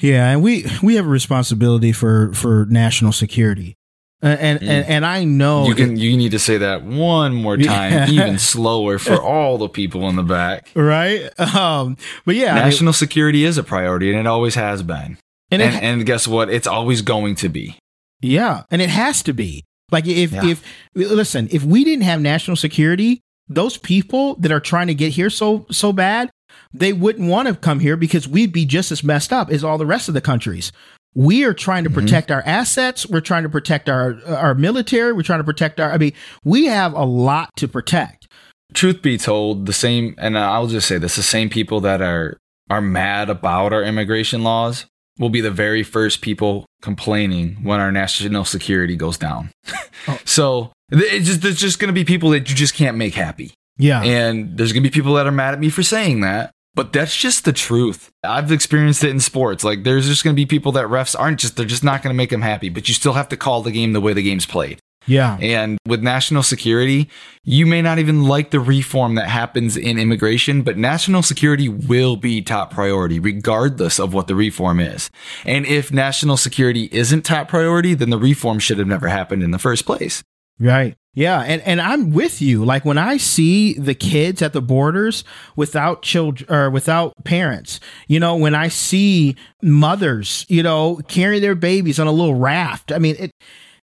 Yeah, 0.01 0.31
and 0.31 0.41
we 0.41 0.65
we 0.81 0.95
have 0.95 1.05
a 1.05 1.09
responsibility 1.09 1.91
for 1.91 2.33
for 2.33 2.65
national 2.69 3.11
security, 3.11 3.75
and 4.21 4.61
and 4.61 4.85
and 4.85 5.05
I 5.05 5.23
know 5.23 5.65
you 5.65 5.75
can 5.75 5.97
you 5.97 6.17
need 6.17 6.31
to 6.31 6.39
say 6.39 6.57
that 6.57 6.83
one 6.83 7.33
more 7.33 7.55
time, 7.57 7.93
Yeah. 7.93 8.09
even 8.09 8.39
slower 8.39 8.99
for 8.99 9.21
all 9.21 9.57
the 9.57 9.69
people 9.69 10.09
in 10.09 10.15
the 10.15 10.23
back. 10.23 10.69
right. 10.75 11.29
Um, 11.39 11.95
but 12.25 12.35
yeah, 12.35 12.51
I 12.51 12.55
mean, 12.55 12.63
National 12.65 12.93
security 12.93 13.45
is 13.45 13.57
a 13.57 13.63
priority, 13.63 14.09
and 14.11 14.19
it 14.19 14.27
always 14.27 14.55
has 14.55 14.83
been. 14.83 15.17
and, 15.51 15.61
And, 15.61 15.75
it, 15.75 15.83
and, 15.83 16.05
guess 16.05 16.27
what? 16.27 16.49
It's 16.49 16.67
always 16.67 17.01
going 17.01 17.35
to 17.35 17.49
be. 17.49 17.77
yeah, 18.21 18.63
and 18.69 18.81
it 18.81 18.89
has 18.89 19.23
to 19.23 19.33
be 19.33 19.63
like 19.91 20.05
if 20.05 20.31
Yeah. 20.33 20.45
if 20.45 20.63
listen, 20.95 21.47
if 21.51 21.63
we 21.63 21.83
didn't 21.83 22.03
have 22.03 22.19
national 22.21 22.57
security, 22.57 23.21
those 23.47 23.77
people 23.77 24.35
that 24.35 24.51
are 24.51 24.59
trying 24.59 24.87
to 24.87 24.93
get 24.93 25.13
here 25.13 25.29
so 25.29 25.65
so 25.71 25.93
bad, 25.93 26.29
they 26.73 26.91
wouldn't 26.93 27.29
want 27.29 27.47
to 27.47 27.55
come 27.55 27.79
here 27.79 27.95
because 27.95 28.27
we'd 28.27 28.51
be 28.51 28.65
just 28.65 28.91
as 28.91 29.03
messed 29.03 29.31
up 29.31 29.49
as 29.49 29.63
all 29.63 29.77
the 29.77 29.85
rest 29.85 30.07
of 30.09 30.13
the 30.13 30.21
countries. 30.21 30.71
We 31.15 31.43
are 31.43 31.53
trying 31.53 31.83
to 31.85 31.89
Mhm. 31.89 31.95
protect 31.95 32.31
our 32.31 32.43
assets. 32.45 33.05
We're 33.07 33.19
trying 33.21 33.43
to 33.43 33.49
protect 33.49 33.89
our 33.89 34.17
our 34.27 34.53
military. 34.55 35.11
We're 35.13 35.23
trying 35.23 35.39
to 35.39 35.43
protect 35.43 35.79
our. 35.79 35.91
I 35.91 35.97
mean, 35.97 36.13
we 36.43 36.65
have 36.65 36.93
a 36.93 37.03
lot 37.05 37.49
to 37.57 37.67
protect. 37.67 38.27
Truth 38.73 39.01
be 39.01 39.17
told, 39.17 39.65
the 39.65 39.73
same, 39.73 40.13
and 40.19 40.37
I'll 40.37 40.67
just 40.67 40.87
say 40.87 40.97
this: 40.99 41.15
the 41.15 41.23
same 41.23 41.49
people 41.49 41.79
that 41.81 42.01
are 42.01 42.37
are 42.69 42.81
mad 42.81 43.29
about 43.29 43.73
our 43.73 43.81
immigration 43.83 44.43
laws 44.43 44.85
will 45.17 45.29
be 45.29 45.41
the 45.41 45.51
very 45.51 45.81
first 45.83 46.21
people 46.21 46.65
complaining 46.81 47.57
when 47.63 47.79
our 47.79 47.91
national 47.91 48.45
security 48.45 48.95
goes 48.95 49.17
down. 49.17 49.49
Oh. 50.07 50.17
so 50.23 50.71
it's 50.91 51.25
just 51.27 51.41
there's 51.41 51.59
just 51.59 51.77
going 51.79 51.89
to 51.89 51.93
be 51.93 52.05
people 52.05 52.29
that 52.29 52.49
you 52.49 52.55
just 52.55 52.73
can't 52.73 52.95
make 52.95 53.15
happy. 53.15 53.51
Yeah, 53.77 54.01
And 54.01 54.57
there's 54.57 54.71
going 54.71 54.81
to 54.83 54.89
be 54.89 54.93
people 54.93 55.13
that 55.15 55.27
are 55.27 55.31
mad 55.31 55.53
at 55.53 55.59
me 55.59 55.69
for 55.69 55.83
saying 55.83 56.21
that, 56.21 56.51
but 56.75 56.93
that's 56.93 57.15
just 57.15 57.45
the 57.45 57.53
truth. 57.53 58.11
I've 58.23 58.51
experienced 58.51 59.03
it 59.03 59.09
in 59.09 59.19
sports. 59.19 59.63
Like 59.63 59.83
there's 59.83 60.07
just 60.07 60.23
going 60.23 60.35
to 60.35 60.39
be 60.39 60.45
people 60.45 60.71
that 60.73 60.85
refs 60.85 61.19
aren't 61.19 61.39
just 61.39 61.57
they're 61.57 61.65
just 61.65 61.83
not 61.83 62.01
going 62.03 62.13
to 62.13 62.17
make 62.17 62.29
them 62.29 62.41
happy, 62.41 62.69
but 62.69 62.87
you 62.87 62.93
still 62.93 63.13
have 63.13 63.29
to 63.29 63.37
call 63.37 63.61
the 63.61 63.71
game 63.71 63.93
the 63.93 64.01
way 64.01 64.13
the 64.13 64.23
game's 64.23 64.45
played. 64.45 64.79
yeah, 65.07 65.37
And 65.41 65.77
with 65.87 66.03
national 66.03 66.43
security, 66.43 67.09
you 67.43 67.65
may 67.65 67.81
not 67.81 67.97
even 67.97 68.25
like 68.25 68.51
the 68.51 68.59
reform 68.59 69.15
that 69.15 69.27
happens 69.27 69.75
in 69.75 69.97
immigration, 69.97 70.61
but 70.61 70.77
national 70.77 71.23
security 71.23 71.67
will 71.67 72.15
be 72.15 72.41
top 72.41 72.71
priority 72.71 73.19
regardless 73.19 73.99
of 73.99 74.13
what 74.13 74.27
the 74.27 74.35
reform 74.35 74.79
is. 74.79 75.09
And 75.45 75.65
if 75.65 75.91
national 75.91 76.37
security 76.37 76.89
isn't 76.91 77.23
top 77.23 77.47
priority, 77.47 77.95
then 77.95 78.11
the 78.11 78.19
reform 78.19 78.59
should 78.59 78.77
have 78.77 78.87
never 78.87 79.07
happened 79.07 79.41
in 79.41 79.51
the 79.51 79.59
first 79.59 79.85
place. 79.85 80.23
Right. 80.59 80.95
Yeah, 81.19 81.41
and 81.41 81.61
and 81.63 81.81
I'm 81.81 82.13
with 82.13 82.41
you. 82.41 82.63
Like 82.63 82.85
when 82.85 82.97
I 82.97 83.17
see 83.17 83.73
the 83.73 83.93
kids 83.93 84.41
at 84.41 84.53
the 84.53 84.61
borders 84.61 85.25
without 85.57 86.01
children 86.01 86.49
or 86.49 86.69
without 86.69 87.11
parents, 87.25 87.81
you 88.07 88.21
know, 88.21 88.37
when 88.37 88.55
I 88.55 88.69
see 88.69 89.35
mothers, 89.61 90.45
you 90.47 90.63
know, 90.63 91.01
carrying 91.09 91.41
their 91.41 91.55
babies 91.55 91.99
on 91.99 92.07
a 92.07 92.13
little 92.13 92.35
raft. 92.35 92.93
I 92.93 92.99
mean, 92.99 93.17
it, 93.19 93.31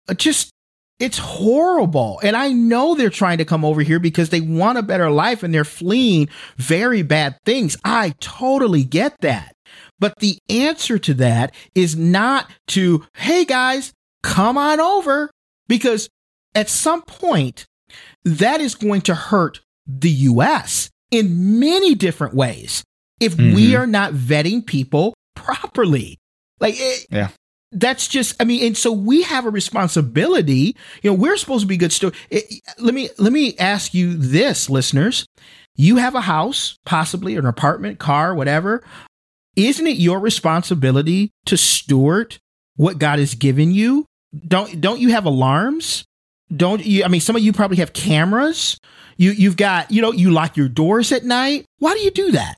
it 0.10 0.18
just 0.18 0.50
it's 1.00 1.20
horrible. 1.20 2.20
And 2.24 2.36
I 2.36 2.52
know 2.52 2.96
they're 2.96 3.12
trying 3.12 3.38
to 3.38 3.46
come 3.46 3.64
over 3.64 3.84
here 3.84 4.00
because 4.00 4.32
they 4.32 4.42
want 4.42 4.80
a 4.80 4.82
better 4.82 5.12
life 5.12 5.44
and 5.44 5.54
they're 5.54 5.64
fleeing 5.64 6.30
very 6.58 7.04
bad 7.04 7.38
things. 7.46 7.78
I 7.86 8.16
totally 8.20 8.84
get 8.84 9.16
that. 9.22 9.54
But 10.00 10.16
the 10.18 10.40
answer 10.50 10.98
to 10.98 11.14
that 11.14 11.54
is 11.76 11.96
not 11.96 12.50
to, 12.70 13.06
hey 13.14 13.46
guys, 13.46 13.94
come 14.24 14.58
on 14.58 14.80
over 14.80 15.30
because 15.68 16.10
at 16.56 16.70
some 16.70 17.02
point, 17.04 17.66
that 18.24 18.62
is 18.62 18.76
going 18.76 19.02
to 19.02 19.16
hurt 19.16 19.62
the 19.88 20.10
US 20.12 20.90
in 21.12 21.60
many 21.60 21.96
different 21.96 22.34
ways 22.36 22.84
if 23.20 23.36
we 23.36 23.72
Mhm. 23.72 23.80
are 23.80 23.88
not 23.88 24.14
vetting 24.14 24.66
people 24.66 25.14
properly. 25.36 26.18
Like, 26.60 26.76
it, 26.78 27.06
Yeah. 27.10 27.30
That's 27.72 28.08
just, 28.08 28.36
I 28.40 28.46
mean, 28.46 28.66
and 28.66 28.76
so 28.76 28.92
we 28.92 29.22
have 29.22 29.46
a 29.46 29.52
responsibility. 29.52 30.76
You 31.04 31.12
know, 31.12 31.14
we're 31.14 31.38
supposed 31.38 31.62
to 31.62 31.68
be 31.68 31.78
good 31.78 31.92
stewards. 31.94 32.18
Let 32.80 32.96
me 32.96 33.10
let 33.20 33.32
me 33.32 33.56
ask 33.60 33.94
you 33.94 34.16
this, 34.16 34.72
listeners. 34.72 35.28
You 35.76 35.98
have 35.98 36.16
a 36.16 36.22
house, 36.22 36.78
possibly 36.86 37.36
an 37.36 37.46
apartment, 37.46 38.00
car, 38.00 38.34
whatever. 38.34 38.84
Isn't 39.56 39.86
it 39.86 39.98
your 39.98 40.20
responsibility 40.20 41.30
to 41.46 41.58
steward 41.58 42.38
what 42.76 42.98
God 42.98 43.20
has 43.20 43.36
given 43.36 43.72
you? 43.72 44.06
Don't 44.48 44.82
don't 44.82 45.00
you 45.00 45.10
have 45.10 45.26
alarms? 45.26 46.06
Don't 46.56 46.86
you? 46.86 47.04
I 47.04 47.08
mean, 47.08 47.22
some 47.22 47.36
of 47.36 47.42
you 47.42 47.54
probably 47.54 47.78
have 47.78 47.94
cameras. 47.94 48.80
You 49.18 49.32
you've 49.32 49.58
got 49.58 49.92
you 49.92 50.02
know 50.02 50.12
you 50.12 50.32
lock 50.32 50.58
your 50.58 50.70
doors 50.70 51.12
at 51.12 51.24
night. 51.24 51.66
Why 51.78 51.94
do 51.94 52.00
you 52.00 52.12
do 52.12 52.32
that? 52.32 52.58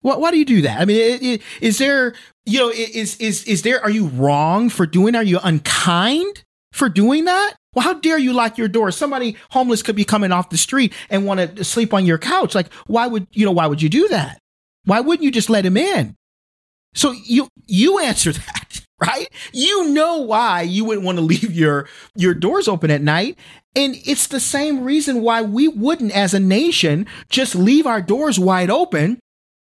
Why, 0.00 0.16
why 0.16 0.30
do 0.30 0.38
you 0.38 0.44
do 0.44 0.62
that? 0.62 0.80
I 0.80 0.84
mean, 0.84 0.96
it, 0.96 1.22
it, 1.22 1.42
is 1.60 1.78
there 1.78 2.14
you 2.46 2.58
know 2.58 2.70
is 2.70 3.16
is 3.16 3.44
is 3.44 3.62
there 3.62 3.80
are 3.82 3.90
you 3.90 4.06
wrong 4.08 4.70
for 4.70 4.86
doing? 4.86 5.14
Are 5.14 5.22
you 5.22 5.38
unkind 5.42 6.44
for 6.72 6.88
doing 6.88 7.24
that? 7.26 7.54
Well, 7.74 7.84
how 7.84 7.94
dare 7.94 8.18
you 8.18 8.32
lock 8.32 8.58
your 8.58 8.68
door? 8.68 8.90
Somebody 8.90 9.36
homeless 9.50 9.82
could 9.82 9.96
be 9.96 10.04
coming 10.04 10.32
off 10.32 10.50
the 10.50 10.56
street 10.56 10.92
and 11.10 11.26
want 11.26 11.56
to 11.56 11.64
sleep 11.64 11.92
on 11.94 12.06
your 12.06 12.18
couch. 12.18 12.54
Like, 12.54 12.72
why 12.86 13.06
would 13.06 13.26
you 13.32 13.44
know? 13.44 13.52
Why 13.52 13.66
would 13.66 13.82
you 13.82 13.88
do 13.88 14.08
that? 14.08 14.38
Why 14.84 15.00
wouldn't 15.00 15.24
you 15.24 15.30
just 15.30 15.50
let 15.50 15.66
him 15.66 15.76
in? 15.76 16.16
So 16.94 17.12
you 17.12 17.48
you 17.66 17.98
answer 17.98 18.32
that, 18.32 18.66
right? 19.00 19.28
You 19.52 19.90
know 19.90 20.18
why 20.18 20.62
you 20.62 20.84
wouldn't 20.84 21.04
want 21.06 21.18
to 21.18 21.22
leave 21.24 21.52
your 21.52 21.88
your 22.14 22.34
doors 22.34 22.68
open 22.68 22.90
at 22.90 23.02
night. 23.02 23.38
And 23.76 23.96
it's 24.04 24.26
the 24.26 24.40
same 24.40 24.82
reason 24.82 25.22
why 25.22 25.42
we 25.42 25.68
wouldn't 25.68 26.12
as 26.12 26.34
a 26.34 26.40
nation 26.40 27.06
just 27.30 27.54
leave 27.54 27.86
our 27.86 28.02
doors 28.02 28.38
wide 28.38 28.70
open 28.70 29.20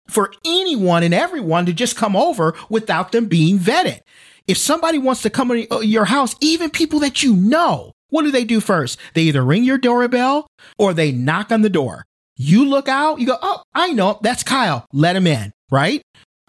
for 0.10 0.34
anyone 0.46 1.04
and 1.04 1.14
everyone 1.14 1.66
to 1.66 1.74
just 1.74 1.96
come 1.96 2.16
over 2.16 2.54
without 2.70 3.12
them 3.14 3.28
being 3.28 3.58
vetted. 3.58 4.00
If 4.48 4.58
somebody 4.58 4.98
wants 5.00 5.22
to 5.22 5.30
come 5.30 5.52
in 5.52 5.68
your 5.84 6.06
house, 6.06 6.36
even 6.42 6.70
people 6.70 7.00
that 7.00 7.24
you 7.24 7.34
know, 7.34 7.94
what 8.10 8.24
do 8.24 8.32
they 8.32 8.44
do 8.44 8.60
first? 8.60 9.00
They 9.14 9.22
either 9.24 9.44
ring 9.44 9.64
your 9.64 9.78
doorbell 9.78 10.48
or 10.78 10.94
they 10.94 11.14
knock 11.14 11.52
on 11.52 11.62
the 11.62 11.70
door. 11.70 12.04
You 12.36 12.66
look 12.66 12.90
out, 12.90 13.20
you 13.22 13.28
go, 13.28 13.38
oh, 13.42 13.64
I 13.74 13.94
know, 13.94 14.20
that's 14.22 14.44
Kyle. 14.44 14.86
Let 14.92 15.16
him 15.16 15.28
in, 15.28 15.54
right? 15.72 16.02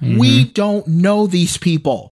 Mhm. 0.02 0.18
We 0.18 0.44
don't 0.44 0.88
know 0.88 1.28
these 1.28 1.56
people. 1.56 2.10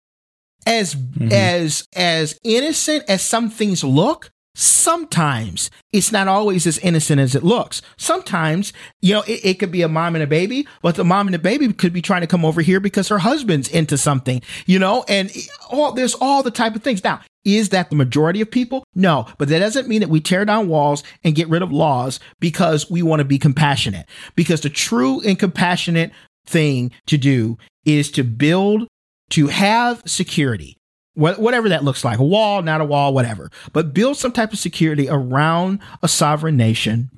As 0.65 0.95
Mhm. 0.95 1.31
as 1.31 1.85
as 1.95 2.39
innocent 2.43 3.03
as 3.07 3.21
some 3.21 3.49
things 3.49 3.83
look, 3.83 4.29
sometimes 4.53 5.69
it's 5.93 6.11
not 6.11 6.27
always 6.27 6.67
as 6.67 6.77
innocent 6.79 7.19
as 7.21 7.35
it 7.35 7.43
looks. 7.43 7.81
Sometimes, 7.97 8.73
you 9.01 9.13
know, 9.13 9.21
it, 9.21 9.39
it 9.43 9.59
could 9.59 9.71
be 9.71 9.81
a 9.81 9.87
mom 9.87 10.15
and 10.15 10.23
a 10.23 10.27
baby, 10.27 10.67
but 10.81 10.95
the 10.95 11.03
mom 11.05 11.27
and 11.27 11.33
the 11.33 11.39
baby 11.39 11.71
could 11.73 11.93
be 11.93 12.01
trying 12.01 12.21
to 12.21 12.27
come 12.27 12.43
over 12.43 12.61
here 12.61 12.79
because 12.79 13.07
her 13.07 13.19
husband's 13.19 13.69
into 13.69 13.97
something, 13.97 14.41
you 14.65 14.77
know, 14.77 15.05
and 15.07 15.31
all 15.69 15.93
there's 15.93 16.15
all 16.15 16.43
the 16.43 16.51
type 16.51 16.75
of 16.75 16.83
things. 16.83 17.03
Now, 17.03 17.21
is 17.45 17.69
that 17.69 17.89
the 17.89 17.95
majority 17.95 18.41
of 18.41 18.51
people? 18.51 18.83
No, 18.93 19.25
but 19.37 19.47
that 19.47 19.59
doesn't 19.59 19.87
mean 19.87 20.01
that 20.01 20.09
we 20.09 20.19
tear 20.19 20.45
down 20.45 20.67
walls 20.67 21.01
and 21.23 21.33
get 21.33 21.49
rid 21.49 21.61
of 21.61 21.71
laws 21.71 22.19
because 22.39 22.89
we 22.91 23.01
want 23.01 23.19
to 23.21 23.25
be 23.25 23.39
compassionate. 23.39 24.05
Because 24.35 24.61
the 24.61 24.69
true 24.69 25.21
and 25.21 25.39
compassionate 25.39 26.11
thing 26.45 26.91
to 27.07 27.17
do 27.17 27.57
is 27.85 28.11
to 28.11 28.23
build, 28.23 28.87
to 29.31 29.47
have 29.47 30.01
security, 30.05 30.77
Wha- 31.15 31.35
whatever 31.35 31.69
that 31.69 31.83
looks 31.83 32.05
like 32.05 32.19
a 32.19 32.23
wall, 32.23 32.61
not 32.61 32.81
a 32.81 32.85
wall, 32.85 33.13
whatever, 33.13 33.49
but 33.73 33.93
build 33.93 34.17
some 34.17 34.31
type 34.31 34.53
of 34.53 34.59
security 34.59 35.07
around 35.09 35.79
a 36.01 36.07
sovereign 36.07 36.55
nation 36.57 37.09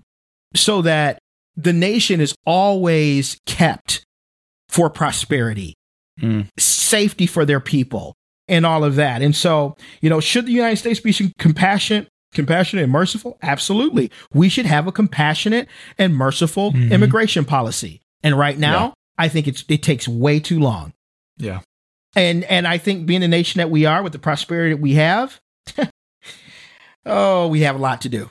so 0.55 0.82
that 0.82 1.20
the 1.55 1.74
nation 1.74 2.20
is 2.22 2.34
always 2.45 3.38
kept 3.45 4.03
for 4.70 4.89
prosperity, 4.89 5.76
Mm. 6.22 6.47
safety 6.57 7.26
for 7.28 7.45
their 7.45 7.59
people, 7.59 8.16
and 8.47 8.66
all 8.66 8.84
of 8.84 8.95
that. 8.95 9.22
And 9.22 9.36
so, 9.36 9.76
you 10.01 10.09
know, 10.09 10.20
should 10.20 10.45
the 10.45 10.51
United 10.51 10.78
States 10.78 10.99
be 10.99 11.14
compassionate? 11.39 12.07
Compassionate 12.34 12.84
and 12.84 12.91
merciful? 12.91 13.38
Absolutely. 13.43 14.09
We 14.34 14.49
should 14.49 14.66
have 14.66 14.88
a 14.88 14.91
compassionate 14.91 15.68
and 15.99 16.16
merciful 16.16 16.72
Mhm. 16.72 16.91
immigration 16.91 17.45
policy. 17.45 18.01
And 18.24 18.38
right 18.38 18.57
now, 18.57 18.93
I 19.20 19.28
think 19.30 19.47
it's 19.47 19.64
it 19.68 19.84
takes 19.84 20.07
way 20.07 20.39
too 20.39 20.59
long. 20.59 20.93
Yeah. 21.38 21.59
And 22.16 22.43
and 22.45 22.68
I 22.68 22.78
think 22.78 23.05
being 23.05 23.22
the 23.22 23.28
nation 23.28 23.59
that 23.59 23.70
we 23.70 23.86
are 23.86 24.03
with 24.03 24.14
the 24.14 24.20
prosperity 24.20 24.74
that 24.74 24.82
we 24.82 24.93
have, 24.93 25.39
oh, 27.05 27.47
we 27.47 27.61
have 27.61 27.76
a 27.76 27.80
lot 27.80 28.01
to 28.01 28.09
do. 28.09 28.30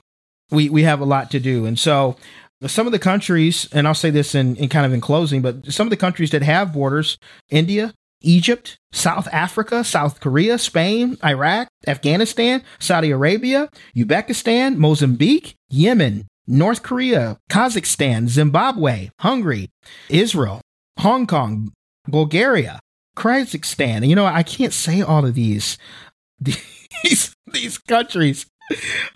We 0.51 0.69
we 0.69 0.83
have 0.83 1.01
a 1.01 1.05
lot 1.05 1.31
to 1.33 1.41
do. 1.41 1.67
And 1.67 1.79
so 1.79 2.17
uh, 2.63 2.69
some 2.69 2.87
of 2.87 2.93
the 2.93 2.99
countries, 2.99 3.69
and 3.73 3.87
I'll 3.87 3.95
say 3.95 4.11
this 4.11 4.35
in, 4.35 4.57
in 4.57 4.69
kind 4.69 4.87
of 4.87 4.93
in 4.93 5.01
closing, 5.01 5.43
but 5.43 5.73
some 5.73 5.87
of 5.87 5.91
the 5.91 5.97
countries 5.97 6.31
that 6.31 6.43
have 6.43 6.73
borders, 6.73 7.19
India, 7.51 7.93
Egypt, 8.21 8.79
South 8.93 9.29
Africa, 9.33 9.83
South 9.83 10.21
Korea, 10.21 10.59
Spain, 10.59 11.17
Iraq, 11.25 11.69
Afghanistan, 11.87 12.63
Saudi 12.79 13.11
Arabia, 13.11 13.69
Uzbekistan, 13.97 14.77
Mozambique, 14.77 15.55
Yemen, 15.69 16.27
North 16.47 16.83
Korea, 16.83 17.39
Kazakhstan, 17.51 18.29
Zimbabwe, 18.29 19.11
Hungary, 19.21 19.71
Israel, 20.09 20.61
Hong 21.01 21.27
Kong, 21.27 21.73
Bulgaria, 22.07 22.81
Kazakhstan. 23.17 24.07
You 24.09 24.15
know, 24.15 24.27
I 24.27 24.43
can't 24.43 24.73
say 24.73 25.03
all 25.03 25.25
of 25.25 25.35
these 25.35 25.79
these 26.41 27.35
these 27.53 27.79
countries. 27.79 28.47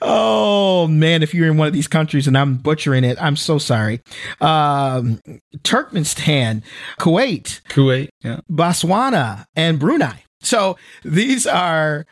Oh 0.03 0.86
man, 0.86 1.22
if 1.22 1.32
you're 1.32 1.51
in 1.51 1.57
one 1.57 1.68
of 1.68 1.72
these 1.72 1.88
countries 1.88 2.26
and 2.26 2.36
I'm 2.36 2.57
butchering 2.57 3.05
it, 3.05 3.16
I'm 3.20 3.36
so 3.36 3.59
sorry. 3.59 4.01
Um, 4.40 5.20
Turkmenistan, 5.59 6.62
Kuwait, 6.99 7.62
Kuwait. 7.68 8.09
Yeah. 8.22 8.40
Botswana, 8.51 9.47
and 9.55 9.78
Brunei. 9.78 10.24
So 10.40 10.76
these 11.05 11.47
are 11.47 12.07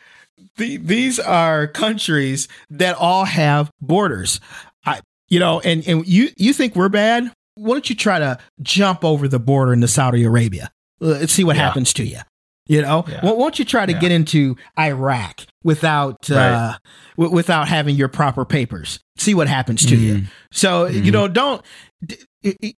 the, 0.57 0.77
these 0.77 1.19
are 1.19 1.67
countries 1.67 2.47
that 2.69 2.95
all 2.95 3.25
have 3.25 3.71
borders. 3.81 4.39
I, 4.85 5.01
you 5.29 5.39
know, 5.39 5.59
and 5.59 5.87
and 5.87 6.07
you 6.07 6.29
you 6.37 6.53
think 6.53 6.75
we're 6.75 6.89
bad? 6.89 7.31
Why 7.55 7.73
don't 7.73 7.89
you 7.89 7.95
try 7.95 8.19
to 8.19 8.37
jump 8.61 9.05
over 9.05 9.27
the 9.27 9.39
border 9.39 9.71
into 9.73 9.87
Saudi 9.87 10.23
Arabia? 10.23 10.71
Let's 10.99 11.33
see 11.33 11.43
what 11.43 11.55
Yeah. 11.55 11.63
happens 11.67 11.93
to 11.93 12.05
you. 12.05 12.19
You 12.67 12.81
know, 12.81 13.05
Yeah. 13.07 13.19
why 13.21 13.31
don't 13.31 13.59
you 13.59 13.65
try 13.65 13.85
to 13.85 13.91
Yeah. 13.91 13.99
get 13.99 14.11
into 14.11 14.55
Iraq 14.79 15.41
without 15.63 16.31
uh, 16.31 16.77
w- 17.15 17.31
without 17.33 17.67
having 17.67 17.95
your 17.95 18.07
proper 18.07 18.43
papers? 18.45 18.99
See 19.17 19.33
what 19.35 19.47
happens 19.47 19.85
to 19.85 19.95
you. 19.95 20.15
Mhm. 20.15 20.27
So 20.51 20.85
you 20.87 21.03
Mhm. 21.03 21.13
know, 21.13 21.27
don't. 21.27 21.61
d- 22.05 22.17
it- 22.43 22.57
it- 22.61 22.75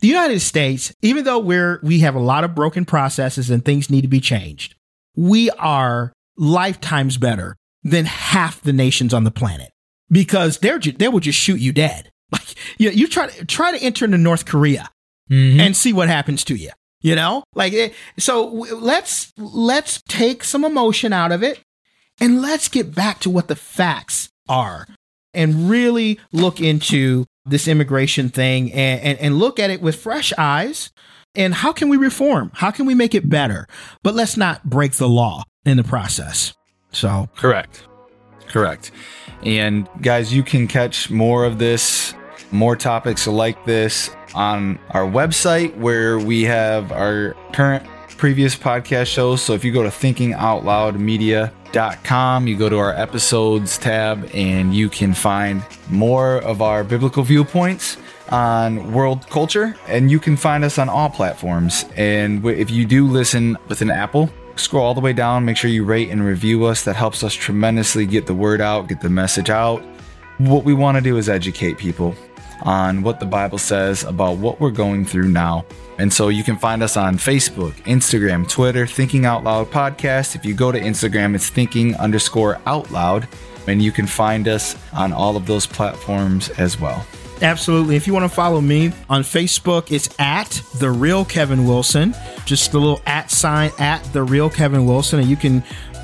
the 0.00 0.08
United 0.08 0.40
States, 0.40 0.92
even 1.02 1.24
though 1.24 1.38
we're 1.38 1.80
we 1.82 2.00
have 2.00 2.14
a 2.14 2.20
lot 2.20 2.44
of 2.44 2.54
broken 2.54 2.84
processes 2.84 3.50
and 3.50 3.64
things 3.64 3.90
need 3.90 4.02
to 4.02 4.08
be 4.08 4.20
changed, 4.20 4.74
we 5.16 5.50
are 5.50 6.12
lifetimes 6.36 7.16
better 7.16 7.56
than 7.82 8.04
half 8.04 8.60
the 8.62 8.72
nations 8.72 9.12
on 9.14 9.24
the 9.24 9.30
planet 9.30 9.70
because 10.10 10.58
they're 10.58 10.78
ju- 10.78 10.92
they 10.92 11.08
will 11.08 11.20
just 11.20 11.38
shoot 11.38 11.60
you 11.60 11.72
dead. 11.72 12.10
Like 12.32 12.54
you, 12.78 12.90
you 12.90 13.06
try 13.06 13.28
to 13.28 13.44
try 13.44 13.70
to 13.70 13.82
enter 13.82 14.04
into 14.04 14.18
North 14.18 14.46
Korea 14.46 14.90
Mhm. 15.30 15.60
and 15.60 15.76
see 15.76 15.92
what 15.92 16.08
happens 16.08 16.42
to 16.44 16.54
you. 16.56 16.70
You 17.00 17.14
know, 17.14 17.44
like 17.54 17.72
it, 17.72 17.94
so. 18.18 18.46
w- 18.50 18.74
Let's 18.76 19.32
let's 19.36 20.02
take 20.08 20.42
some 20.42 20.64
emotion 20.64 21.12
out 21.12 21.30
of 21.30 21.42
it, 21.42 21.60
and 22.20 22.40
let's 22.42 22.68
get 22.68 22.94
back 22.94 23.20
to 23.20 23.30
what 23.30 23.48
the 23.48 23.54
facts 23.56 24.28
are, 24.48 24.86
and 25.34 25.68
really 25.70 26.18
look 26.32 26.60
into 26.60 27.26
this 27.44 27.68
immigration 27.68 28.28
thing 28.28 28.72
and, 28.72 29.00
and, 29.02 29.18
and 29.20 29.38
look 29.38 29.60
at 29.60 29.70
it 29.70 29.80
with 29.80 29.96
fresh 29.96 30.32
eyes. 30.36 30.90
And 31.36 31.52
how 31.54 31.70
can 31.72 31.90
we 31.90 31.96
reform? 31.98 32.50
How 32.54 32.70
can 32.70 32.86
we 32.86 32.94
make 32.94 33.14
it 33.14 33.28
better? 33.28 33.68
But 34.02 34.14
let's 34.14 34.36
not 34.38 34.64
break 34.64 34.92
the 34.92 35.06
law 35.08 35.44
in 35.66 35.76
the 35.76 35.84
process. 35.84 36.54
So 36.92 37.28
Correct. 37.36 37.86
Correct. 38.48 38.90
And 39.42 39.86
guys, 40.00 40.32
you 40.32 40.42
can 40.42 40.66
catch 40.66 41.10
more 41.10 41.44
of 41.44 41.58
this, 41.58 42.14
more 42.56 42.74
topics 42.74 43.26
like 43.26 43.62
this 43.64 44.10
on 44.34 44.78
our 44.90 45.04
website 45.04 45.76
where 45.76 46.18
we 46.18 46.42
have 46.44 46.90
our 46.92 47.34
current 47.52 47.86
previous 48.16 48.56
podcast 48.56 49.06
shows. 49.06 49.42
So 49.42 49.52
if 49.52 49.64
you 49.64 49.72
go 49.72 49.82
to 49.82 49.88
thinkingoutloudmedia.com, 49.88 52.46
you 52.46 52.56
go 52.56 52.68
to 52.68 52.78
our 52.78 52.94
episodes 52.94 53.76
tab 53.78 54.30
and 54.32 54.72
you 54.74 54.88
can 54.88 55.12
find 55.14 55.62
more 55.90 56.38
of 56.38 56.62
our 56.62 56.82
biblical 56.82 57.22
viewpoints 57.22 57.98
on 58.30 58.92
world 58.92 59.28
culture 59.28 59.76
and 59.86 60.10
you 60.10 60.18
can 60.18 60.36
find 60.36 60.64
us 60.64 60.78
on 60.78 60.88
all 60.88 61.10
platforms. 61.10 61.84
And 61.96 62.44
if 62.46 62.70
you 62.70 62.86
do 62.86 63.06
listen 63.06 63.56
with 63.68 63.82
an 63.82 63.90
Apple, 63.90 64.30
scroll 64.56 64.84
all 64.84 64.94
the 64.94 65.00
way 65.00 65.12
down, 65.12 65.44
make 65.44 65.58
sure 65.58 65.70
you 65.70 65.84
rate 65.84 66.10
and 66.10 66.24
review 66.24 66.64
us. 66.64 66.84
That 66.84 66.96
helps 66.96 67.22
us 67.22 67.34
tremendously 67.34 68.06
get 68.06 68.26
the 68.26 68.34
word 68.34 68.62
out, 68.62 68.88
get 68.88 69.02
the 69.02 69.10
message 69.10 69.50
out. 69.50 69.84
What 70.38 70.64
we 70.64 70.74
want 70.74 70.96
to 70.96 71.02
do 71.02 71.16
is 71.16 71.28
educate 71.28 71.78
people 71.78 72.16
on 72.62 73.02
what 73.02 73.20
the 73.20 73.26
Bible 73.26 73.58
says 73.58 74.04
about 74.04 74.38
what 74.38 74.60
we're 74.60 74.70
going 74.70 75.04
through 75.04 75.28
now. 75.28 75.64
And 75.98 76.12
so 76.12 76.28
you 76.28 76.44
can 76.44 76.56
find 76.56 76.82
us 76.82 76.96
on 76.96 77.16
Facebook, 77.16 77.72
Instagram, 77.84 78.48
Twitter, 78.48 78.86
Thinking 78.86 79.24
Out 79.24 79.44
Loud 79.44 79.70
Podcast. 79.70 80.34
If 80.36 80.44
you 80.44 80.54
go 80.54 80.70
to 80.70 80.80
Instagram, 80.80 81.34
it's 81.34 81.48
thinking 81.48 81.94
underscore 81.96 82.60
out 82.66 82.90
loud. 82.90 83.26
And 83.66 83.82
you 83.82 83.92
can 83.92 84.06
find 84.06 84.46
us 84.46 84.76
on 84.92 85.12
all 85.12 85.36
of 85.36 85.46
those 85.46 85.66
platforms 85.66 86.50
as 86.50 86.78
well. 86.78 87.04
Absolutely. 87.42 87.96
If 87.96 88.06
you 88.06 88.14
want 88.14 88.24
to 88.24 88.34
follow 88.34 88.60
me 88.60 88.92
on 89.10 89.22
Facebook, 89.22 89.92
it's 89.92 90.08
at 90.18 90.62
the 90.78 90.90
real 90.90 91.24
Kevin 91.24 91.66
Wilson. 91.66 92.14
Just 92.46 92.72
the 92.72 92.78
little 92.78 93.02
at 93.06 93.30
sign 93.30 93.70
at 93.78 94.02
the 94.12 94.22
real 94.22 94.48
Kevin 94.48 94.86
Wilson, 94.86 95.18
and 95.20 95.28
you 95.28 95.36
can, 95.36 95.62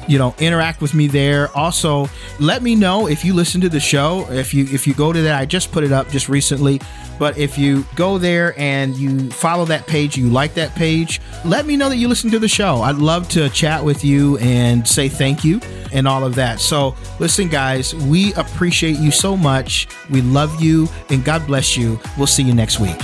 you 0.09 0.19
know, 0.19 0.35
interact 0.39 0.81
with 0.81 0.95
me 0.95 1.07
there. 1.07 1.49
Also, 1.57 2.09
let 2.41 2.63
me 2.63 2.75
know 2.75 3.07
if 3.09 3.25
you 3.25 3.35
listen 3.35 3.61
to 3.61 3.69
the 3.69 3.81
show. 3.81 4.27
If 4.31 4.53
you 4.55 4.65
if 4.65 4.87
you 4.87 4.95
go 4.95 5.13
to 5.13 5.23
that, 5.23 5.41
I 5.41 5.47
just 5.47 5.73
put 5.73 5.85
it 5.85 5.93
up 5.93 6.09
just 6.11 6.29
recently. 6.29 6.81
But 7.19 7.39
if 7.39 7.57
you 7.57 7.85
go 7.95 8.19
there 8.19 8.59
and 8.59 8.97
you 8.97 9.31
follow 9.31 9.65
that 9.67 9.87
page, 9.87 10.17
you 10.17 10.29
like 10.29 10.55
that 10.55 10.75
page, 10.75 11.21
let 11.45 11.67
me 11.67 11.77
know 11.77 11.89
that 11.89 11.97
you 11.97 12.09
listen 12.09 12.31
to 12.33 12.39
the 12.39 12.49
show. 12.49 12.83
I'd 12.83 12.97
love 12.97 13.29
to 13.31 13.49
chat 13.51 13.85
with 13.85 14.05
you 14.05 14.39
and 14.39 14.87
say 14.87 15.09
thank 15.09 15.45
you 15.45 15.61
and 15.93 16.09
all 16.09 16.25
of 16.25 16.35
that. 16.35 16.59
So, 16.59 16.97
listen, 17.21 17.49
guys, 17.49 17.95
we 17.95 18.35
appreciate 18.35 18.99
you 18.99 19.11
so 19.11 19.37
much. 19.37 19.87
We 20.11 20.23
love 20.23 20.61
you 20.61 20.89
and 21.11 21.25
God 21.25 21.47
bless 21.47 21.77
you. 21.77 22.01
We'll 22.19 22.27
see 22.27 22.43
you 22.43 22.55
next 22.55 22.81
week. 22.81 22.99